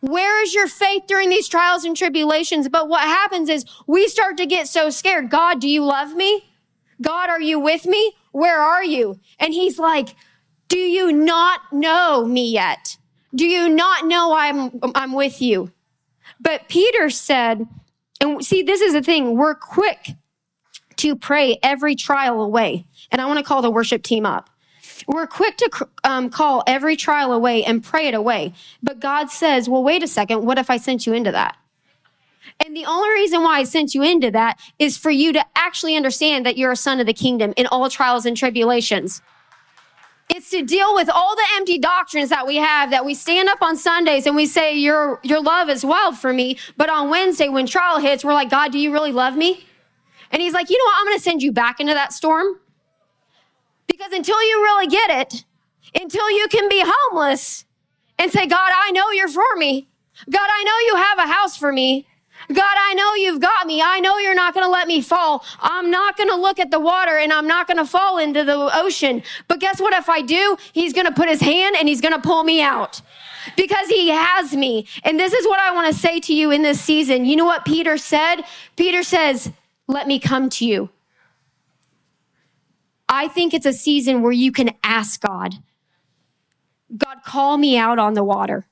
Where 0.00 0.42
is 0.42 0.54
your 0.54 0.66
faith 0.66 1.02
during 1.06 1.28
these 1.28 1.48
trials 1.48 1.84
and 1.84 1.96
tribulations? 1.96 2.68
But 2.68 2.88
what 2.88 3.02
happens 3.02 3.48
is 3.48 3.66
we 3.86 4.08
start 4.08 4.38
to 4.38 4.46
get 4.46 4.66
so 4.66 4.88
scared. 4.88 5.28
God, 5.28 5.60
do 5.60 5.68
you 5.68 5.84
love 5.84 6.14
me? 6.14 6.44
God, 7.02 7.28
are 7.28 7.40
you 7.40 7.60
with 7.60 7.86
me? 7.86 8.14
Where 8.32 8.60
are 8.60 8.84
you? 8.84 9.20
And 9.38 9.52
he's 9.52 9.78
like, 9.78 10.14
do 10.68 10.78
you 10.78 11.12
not 11.12 11.60
know 11.72 12.24
me 12.24 12.50
yet? 12.50 12.96
Do 13.34 13.46
you 13.46 13.68
not 13.68 14.06
know 14.06 14.34
I'm, 14.34 14.80
I'm 14.94 15.12
with 15.12 15.40
you? 15.40 15.70
But 16.40 16.68
Peter 16.68 17.10
said, 17.10 17.66
and 18.20 18.44
see, 18.44 18.62
this 18.62 18.80
is 18.80 18.92
the 18.92 19.02
thing. 19.02 19.36
We're 19.36 19.54
quick 19.54 20.10
to 20.96 21.16
pray 21.16 21.58
every 21.62 21.94
trial 21.94 22.42
away. 22.42 22.86
And 23.10 23.20
I 23.20 23.26
want 23.26 23.38
to 23.38 23.44
call 23.44 23.62
the 23.62 23.70
worship 23.70 24.02
team 24.02 24.26
up. 24.26 24.50
We're 25.06 25.26
quick 25.26 25.56
to 25.58 25.88
um, 26.04 26.28
call 26.30 26.62
every 26.66 26.96
trial 26.96 27.32
away 27.32 27.64
and 27.64 27.82
pray 27.82 28.08
it 28.08 28.14
away. 28.14 28.52
But 28.82 29.00
God 29.00 29.30
says, 29.30 29.68
well, 29.68 29.82
wait 29.82 30.02
a 30.02 30.08
second. 30.08 30.44
What 30.44 30.58
if 30.58 30.70
I 30.70 30.76
sent 30.76 31.06
you 31.06 31.14
into 31.14 31.32
that? 31.32 31.56
And 32.64 32.76
the 32.76 32.84
only 32.84 33.08
reason 33.10 33.42
why 33.42 33.58
I 33.58 33.64
sent 33.64 33.94
you 33.94 34.02
into 34.02 34.30
that 34.32 34.58
is 34.78 34.98
for 34.98 35.10
you 35.10 35.32
to 35.32 35.44
actually 35.56 35.96
understand 35.96 36.44
that 36.44 36.58
you're 36.58 36.72
a 36.72 36.76
son 36.76 37.00
of 37.00 37.06
the 37.06 37.14
kingdom 37.14 37.54
in 37.56 37.66
all 37.66 37.88
trials 37.88 38.26
and 38.26 38.36
tribulations. 38.36 39.22
It's 40.32 40.50
to 40.50 40.62
deal 40.62 40.94
with 40.94 41.10
all 41.10 41.34
the 41.34 41.44
empty 41.56 41.76
doctrines 41.76 42.30
that 42.30 42.46
we 42.46 42.56
have 42.56 42.92
that 42.92 43.04
we 43.04 43.14
stand 43.14 43.48
up 43.48 43.60
on 43.62 43.76
Sundays 43.76 44.26
and 44.26 44.36
we 44.36 44.46
say, 44.46 44.76
your, 44.76 45.18
your 45.24 45.42
love 45.42 45.68
is 45.68 45.84
wild 45.84 46.16
for 46.18 46.32
me. 46.32 46.56
But 46.76 46.88
on 46.88 47.10
Wednesday, 47.10 47.48
when 47.48 47.66
trial 47.66 47.98
hits, 47.98 48.24
we're 48.24 48.32
like, 48.32 48.48
God, 48.48 48.70
do 48.70 48.78
you 48.78 48.92
really 48.92 49.10
love 49.10 49.36
me? 49.36 49.66
And 50.30 50.40
he's 50.40 50.52
like, 50.52 50.70
you 50.70 50.78
know 50.78 50.84
what? 50.84 50.94
I'm 50.98 51.06
going 51.06 51.18
to 51.18 51.22
send 51.22 51.42
you 51.42 51.50
back 51.50 51.80
into 51.80 51.94
that 51.94 52.12
storm. 52.12 52.60
Because 53.88 54.12
until 54.12 54.40
you 54.48 54.62
really 54.62 54.86
get 54.86 55.10
it, 55.10 55.44
until 56.00 56.30
you 56.30 56.46
can 56.48 56.68
be 56.68 56.80
homeless 56.86 57.64
and 58.16 58.30
say, 58.30 58.46
God, 58.46 58.70
I 58.72 58.92
know 58.92 59.10
you're 59.10 59.26
for 59.26 59.56
me. 59.56 59.88
God, 60.28 60.48
I 60.48 60.62
know 60.62 60.78
you 60.86 61.04
have 61.04 61.18
a 61.18 61.32
house 61.32 61.56
for 61.56 61.72
me. 61.72 62.06
God, 62.52 62.76
I 62.76 62.94
know 62.94 63.14
you've 63.14 63.40
got 63.40 63.66
me. 63.66 63.80
I 63.80 64.00
know 64.00 64.18
you're 64.18 64.34
not 64.34 64.54
going 64.54 64.66
to 64.66 64.70
let 64.70 64.88
me 64.88 65.00
fall. 65.00 65.44
I'm 65.60 65.90
not 65.90 66.16
going 66.16 66.28
to 66.28 66.36
look 66.36 66.58
at 66.58 66.70
the 66.70 66.80
water 66.80 67.16
and 67.16 67.32
I'm 67.32 67.46
not 67.46 67.66
going 67.66 67.76
to 67.76 67.86
fall 67.86 68.18
into 68.18 68.44
the 68.44 68.70
ocean. 68.76 69.22
But 69.46 69.60
guess 69.60 69.80
what? 69.80 69.92
If 69.94 70.08
I 70.08 70.20
do, 70.22 70.56
he's 70.72 70.92
going 70.92 71.06
to 71.06 71.12
put 71.12 71.28
his 71.28 71.40
hand 71.40 71.76
and 71.78 71.88
he's 71.88 72.00
going 72.00 72.14
to 72.14 72.20
pull 72.20 72.42
me 72.42 72.60
out 72.60 73.00
because 73.56 73.88
he 73.88 74.08
has 74.08 74.54
me. 74.54 74.86
And 75.04 75.18
this 75.18 75.32
is 75.32 75.46
what 75.46 75.60
I 75.60 75.72
want 75.72 75.94
to 75.94 75.98
say 75.98 76.18
to 76.20 76.34
you 76.34 76.50
in 76.50 76.62
this 76.62 76.80
season. 76.80 77.24
You 77.24 77.36
know 77.36 77.46
what 77.46 77.64
Peter 77.64 77.96
said? 77.96 78.42
Peter 78.76 79.02
says, 79.02 79.52
let 79.86 80.06
me 80.06 80.18
come 80.18 80.50
to 80.50 80.66
you. 80.66 80.90
I 83.08 83.28
think 83.28 83.54
it's 83.54 83.66
a 83.66 83.72
season 83.72 84.22
where 84.22 84.32
you 84.32 84.52
can 84.52 84.70
ask 84.84 85.20
God, 85.20 85.56
God, 86.96 87.18
call 87.24 87.56
me 87.56 87.76
out 87.76 87.98
on 87.98 88.14
the 88.14 88.24
water. 88.24 88.66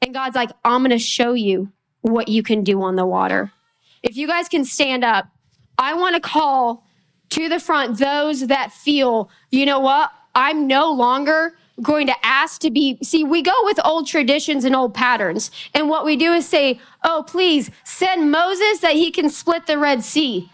And 0.00 0.14
God's 0.14 0.36
like, 0.36 0.50
I'm 0.64 0.82
going 0.82 0.90
to 0.90 0.98
show 0.98 1.32
you 1.32 1.72
what 2.06 2.28
you 2.28 2.42
can 2.42 2.62
do 2.62 2.82
on 2.82 2.96
the 2.96 3.06
water. 3.06 3.52
If 4.02 4.16
you 4.16 4.26
guys 4.26 4.48
can 4.48 4.64
stand 4.64 5.04
up, 5.04 5.28
I 5.78 5.94
want 5.94 6.14
to 6.14 6.20
call 6.20 6.84
to 7.30 7.48
the 7.48 7.60
front 7.60 7.98
those 7.98 8.46
that 8.46 8.72
feel, 8.72 9.30
you 9.50 9.66
know 9.66 9.80
what? 9.80 10.12
I'm 10.34 10.66
no 10.66 10.92
longer 10.92 11.56
going 11.82 12.06
to 12.06 12.14
ask 12.22 12.60
to 12.60 12.70
be. 12.70 12.98
See, 13.02 13.24
we 13.24 13.42
go 13.42 13.54
with 13.64 13.78
old 13.84 14.06
traditions 14.06 14.64
and 14.64 14.74
old 14.74 14.94
patterns. 14.94 15.50
And 15.74 15.88
what 15.88 16.04
we 16.04 16.16
do 16.16 16.32
is 16.32 16.46
say, 16.46 16.80
oh, 17.04 17.24
please 17.26 17.70
send 17.84 18.30
Moses 18.30 18.80
that 18.80 18.94
he 18.94 19.10
can 19.10 19.28
split 19.28 19.66
the 19.66 19.78
Red 19.78 20.02
Sea. 20.02 20.50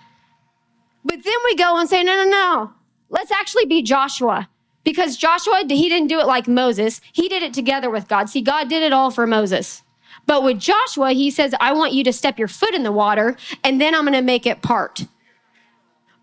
But 1.05 1.23
then 1.23 1.35
we 1.45 1.57
go 1.57 1.79
and 1.79 1.89
say, 1.89 2.03
no, 2.03 2.17
no, 2.17 2.29
no. 2.29 2.73
Let's 3.09 3.31
actually 3.31 3.67
be 3.67 3.83
Joshua. 3.83 4.49
Because 4.85 5.17
Joshua, 5.17 5.65
he 5.69 5.89
didn't 5.89 6.09
do 6.09 6.19
it 6.19 6.27
like 6.27 6.49
Moses. 6.49 7.01
He 7.13 7.29
did 7.29 7.43
it 7.43 7.55
together 7.55 7.91
with 7.91 8.09
God. 8.09 8.29
See, 8.29 8.41
God 8.41 8.69
did 8.69 8.83
it 8.83 8.93
all 8.93 9.11
for 9.11 9.27
Moses. 9.27 9.83
But 10.27 10.43
with 10.43 10.59
Joshua, 10.59 11.13
he 11.13 11.31
says, 11.31 11.55
I 11.61 11.73
want 11.73 11.93
you 11.93 12.05
to 12.05 12.13
step 12.13 12.39
your 12.39 12.49
foot 12.49 12.75
in 12.75 12.83
the 12.83 12.93
water 12.93 13.37
and 13.65 13.81
then 13.81 13.95
I'm 13.95 14.03
going 14.03 14.13
to 14.15 14.23
make 14.23 14.47
it 14.47 14.63
part. 14.63 15.07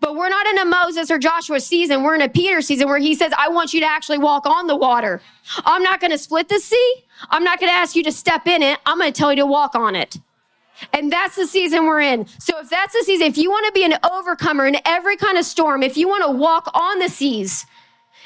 But 0.00 0.16
we're 0.16 0.30
not 0.30 0.46
in 0.46 0.58
a 0.58 0.64
Moses 0.64 1.10
or 1.10 1.18
Joshua 1.18 1.60
season. 1.60 2.02
We're 2.02 2.14
in 2.14 2.22
a 2.22 2.28
Peter 2.28 2.62
season 2.62 2.88
where 2.88 2.98
he 2.98 3.14
says, 3.14 3.32
I 3.36 3.50
want 3.50 3.74
you 3.74 3.80
to 3.80 3.86
actually 3.86 4.18
walk 4.18 4.46
on 4.46 4.66
the 4.66 4.76
water. 4.76 5.20
I'm 5.66 5.82
not 5.82 6.00
going 6.00 6.10
to 6.10 6.18
split 6.18 6.48
the 6.48 6.58
sea. 6.58 7.04
I'm 7.28 7.44
not 7.44 7.60
going 7.60 7.70
to 7.70 7.76
ask 7.76 7.94
you 7.94 8.02
to 8.04 8.12
step 8.12 8.46
in 8.46 8.62
it. 8.62 8.78
I'm 8.86 8.98
going 8.98 9.12
to 9.12 9.18
tell 9.18 9.30
you 9.30 9.36
to 9.36 9.46
walk 9.46 9.74
on 9.74 9.94
it. 9.94 10.16
And 10.94 11.12
that's 11.12 11.36
the 11.36 11.46
season 11.46 11.84
we're 11.84 12.00
in. 12.00 12.26
So 12.38 12.58
if 12.58 12.70
that's 12.70 12.94
the 12.94 13.02
season, 13.04 13.26
if 13.26 13.36
you 13.36 13.50
want 13.50 13.66
to 13.66 13.72
be 13.72 13.84
an 13.84 13.98
overcomer 14.10 14.66
in 14.66 14.76
every 14.86 15.16
kind 15.16 15.36
of 15.36 15.44
storm, 15.44 15.82
if 15.82 15.98
you 15.98 16.08
want 16.08 16.24
to 16.24 16.30
walk 16.30 16.70
on 16.72 16.98
the 16.98 17.10
seas, 17.10 17.66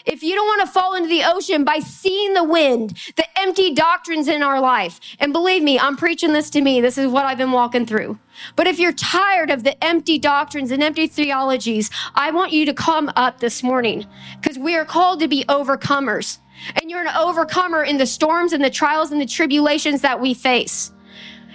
if 0.05 0.23
you 0.23 0.35
don't 0.35 0.47
want 0.47 0.61
to 0.61 0.73
fall 0.73 0.95
into 0.95 1.09
the 1.09 1.25
ocean 1.25 1.65
by 1.65 1.79
seeing 1.79 2.35
the 2.35 2.45
wind, 2.45 2.99
the 3.17 3.27
empty 3.39 3.73
doctrines 3.73 4.29
in 4.29 4.43
our 4.43 4.61
life, 4.61 5.01
and 5.19 5.33
believe 5.33 5.63
me, 5.63 5.79
I'm 5.79 5.97
preaching 5.97 6.33
this 6.33 6.51
to 6.51 6.61
me. 6.61 6.81
This 6.81 6.99
is 6.99 7.09
what 7.09 7.25
I've 7.25 7.39
been 7.39 7.53
walking 7.53 7.87
through. 7.87 8.19
But 8.57 8.67
if 8.67 8.79
you're 8.79 8.93
tired 8.93 9.51
of 9.51 9.65
the 9.65 9.83
empty 9.83 10.19
doctrines 10.19 10.71
and 10.71 10.83
empty 10.83 11.07
theologies, 11.07 11.91
I 12.15 12.31
want 12.33 12.53
you 12.53 12.67
to 12.67 12.75
come 12.75 13.11
up 13.17 13.41
this 13.41 13.63
morning 13.63 14.07
because 14.41 14.59
we 14.59 14.77
are 14.77 14.85
called 14.85 15.21
to 15.21 15.29
be 15.29 15.45
overcomers. 15.45 16.39
And 16.81 16.91
you're 16.91 17.01
an 17.01 17.17
overcomer 17.17 17.83
in 17.83 17.99
the 17.99 18.07
storms 18.07 18.53
and 18.53 18.63
the 18.63 18.71
trials 18.71 19.11
and 19.11 19.21
the 19.21 19.27
tribulations 19.27 20.03
that 20.03 20.21
we 20.21 20.35
face. 20.35 20.93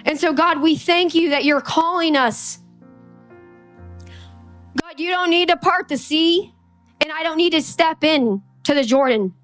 And 0.04 0.18
so, 0.18 0.32
God, 0.32 0.60
we 0.60 0.76
thank 0.76 1.14
you 1.14 1.30
that 1.30 1.44
you're 1.44 1.60
calling 1.60 2.16
us. 2.16 2.58
God, 4.80 4.98
you 4.98 5.10
don't 5.10 5.30
need 5.30 5.48
to 5.48 5.56
part 5.56 5.88
the 5.88 5.96
sea. 5.96 6.54
And 7.00 7.12
I 7.12 7.22
don't 7.22 7.36
need 7.36 7.52
to 7.52 7.62
step 7.62 8.04
in 8.04 8.42
to 8.64 8.74
the 8.74 8.84
Jordan 8.84 9.34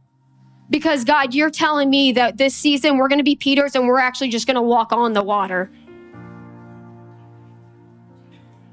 because 0.71 1.05
God, 1.05 1.35
you're 1.35 1.51
telling 1.51 1.91
me 1.91 2.13
that 2.13 2.39
this 2.39 2.55
season 2.55 2.99
we're 2.99 3.09
going 3.09 3.19
to 3.19 3.25
be 3.25 3.37
Peters 3.37 3.75
and 3.75 3.87
we're 3.87 3.99
actually 3.99 4.29
just 4.29 4.47
going 4.47 4.57
to 4.57 4.63
walk 4.63 4.93
on 4.93 5.13
the 5.13 5.23
water. 5.23 5.71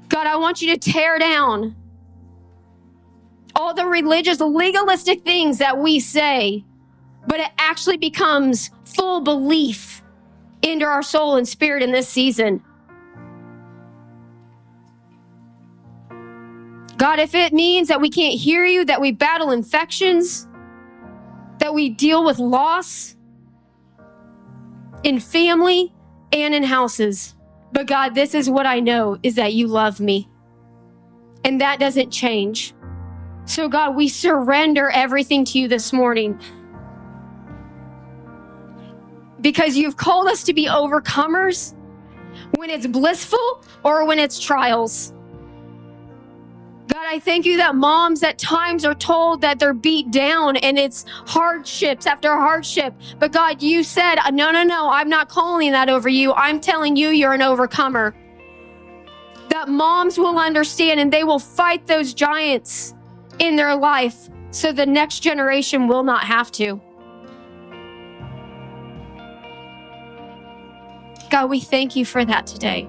God, 0.08 0.26
I 0.26 0.36
want 0.36 0.62
you 0.62 0.72
to 0.74 0.78
tear 0.78 1.18
down 1.18 1.74
all 3.56 3.74
the 3.74 3.86
religious, 3.86 4.40
legalistic 4.40 5.22
things 5.22 5.58
that 5.58 5.78
we 5.78 6.00
say, 6.00 6.64
but 7.26 7.40
it 7.40 7.50
actually 7.58 7.96
becomes 7.96 8.70
full 8.84 9.20
belief 9.20 10.02
into 10.62 10.84
our 10.84 11.02
soul 11.02 11.36
and 11.36 11.46
spirit 11.46 11.82
in 11.82 11.92
this 11.92 12.08
season. 12.08 12.62
God, 17.04 17.18
if 17.18 17.34
it 17.34 17.52
means 17.52 17.88
that 17.88 18.00
we 18.00 18.08
can't 18.08 18.32
hear 18.32 18.64
you, 18.64 18.82
that 18.86 18.98
we 18.98 19.12
battle 19.12 19.50
infections, 19.50 20.48
that 21.58 21.74
we 21.74 21.90
deal 21.90 22.24
with 22.24 22.38
loss 22.38 23.14
in 25.02 25.20
family 25.20 25.92
and 26.32 26.54
in 26.54 26.62
houses. 26.62 27.34
But 27.72 27.88
God, 27.88 28.14
this 28.14 28.34
is 28.34 28.48
what 28.48 28.64
I 28.64 28.80
know 28.80 29.18
is 29.22 29.34
that 29.34 29.52
you 29.52 29.66
love 29.66 30.00
me. 30.00 30.30
And 31.44 31.60
that 31.60 31.78
doesn't 31.78 32.10
change. 32.10 32.72
So, 33.44 33.68
God, 33.68 33.96
we 33.96 34.08
surrender 34.08 34.88
everything 34.88 35.44
to 35.44 35.58
you 35.58 35.68
this 35.68 35.92
morning. 35.92 36.40
Because 39.42 39.76
you've 39.76 39.98
called 39.98 40.28
us 40.28 40.42
to 40.44 40.54
be 40.54 40.68
overcomers 40.68 41.74
when 42.56 42.70
it's 42.70 42.86
blissful 42.86 43.62
or 43.82 44.06
when 44.06 44.18
it's 44.18 44.40
trials. 44.40 45.12
God, 46.88 47.06
I 47.06 47.18
thank 47.18 47.46
you 47.46 47.56
that 47.56 47.74
moms 47.74 48.22
at 48.22 48.38
times 48.38 48.84
are 48.84 48.94
told 48.94 49.40
that 49.40 49.58
they're 49.58 49.72
beat 49.72 50.10
down 50.10 50.56
and 50.56 50.78
it's 50.78 51.06
hardships 51.08 52.06
after 52.06 52.30
hardship. 52.36 52.94
But 53.18 53.32
God, 53.32 53.62
you 53.62 53.82
said, 53.82 54.16
no, 54.32 54.50
no, 54.50 54.62
no, 54.62 54.90
I'm 54.90 55.08
not 55.08 55.28
calling 55.28 55.72
that 55.72 55.88
over 55.88 56.08
you. 56.08 56.34
I'm 56.34 56.60
telling 56.60 56.96
you, 56.96 57.08
you're 57.08 57.32
an 57.32 57.42
overcomer. 57.42 58.14
That 59.48 59.68
moms 59.68 60.18
will 60.18 60.38
understand 60.38 61.00
and 61.00 61.12
they 61.12 61.24
will 61.24 61.38
fight 61.38 61.86
those 61.86 62.12
giants 62.12 62.94
in 63.38 63.56
their 63.56 63.74
life 63.74 64.28
so 64.50 64.70
the 64.70 64.86
next 64.86 65.20
generation 65.20 65.88
will 65.88 66.02
not 66.02 66.24
have 66.24 66.52
to. 66.52 66.80
God, 71.30 71.50
we 71.50 71.60
thank 71.60 71.96
you 71.96 72.04
for 72.04 72.24
that 72.24 72.46
today. 72.46 72.88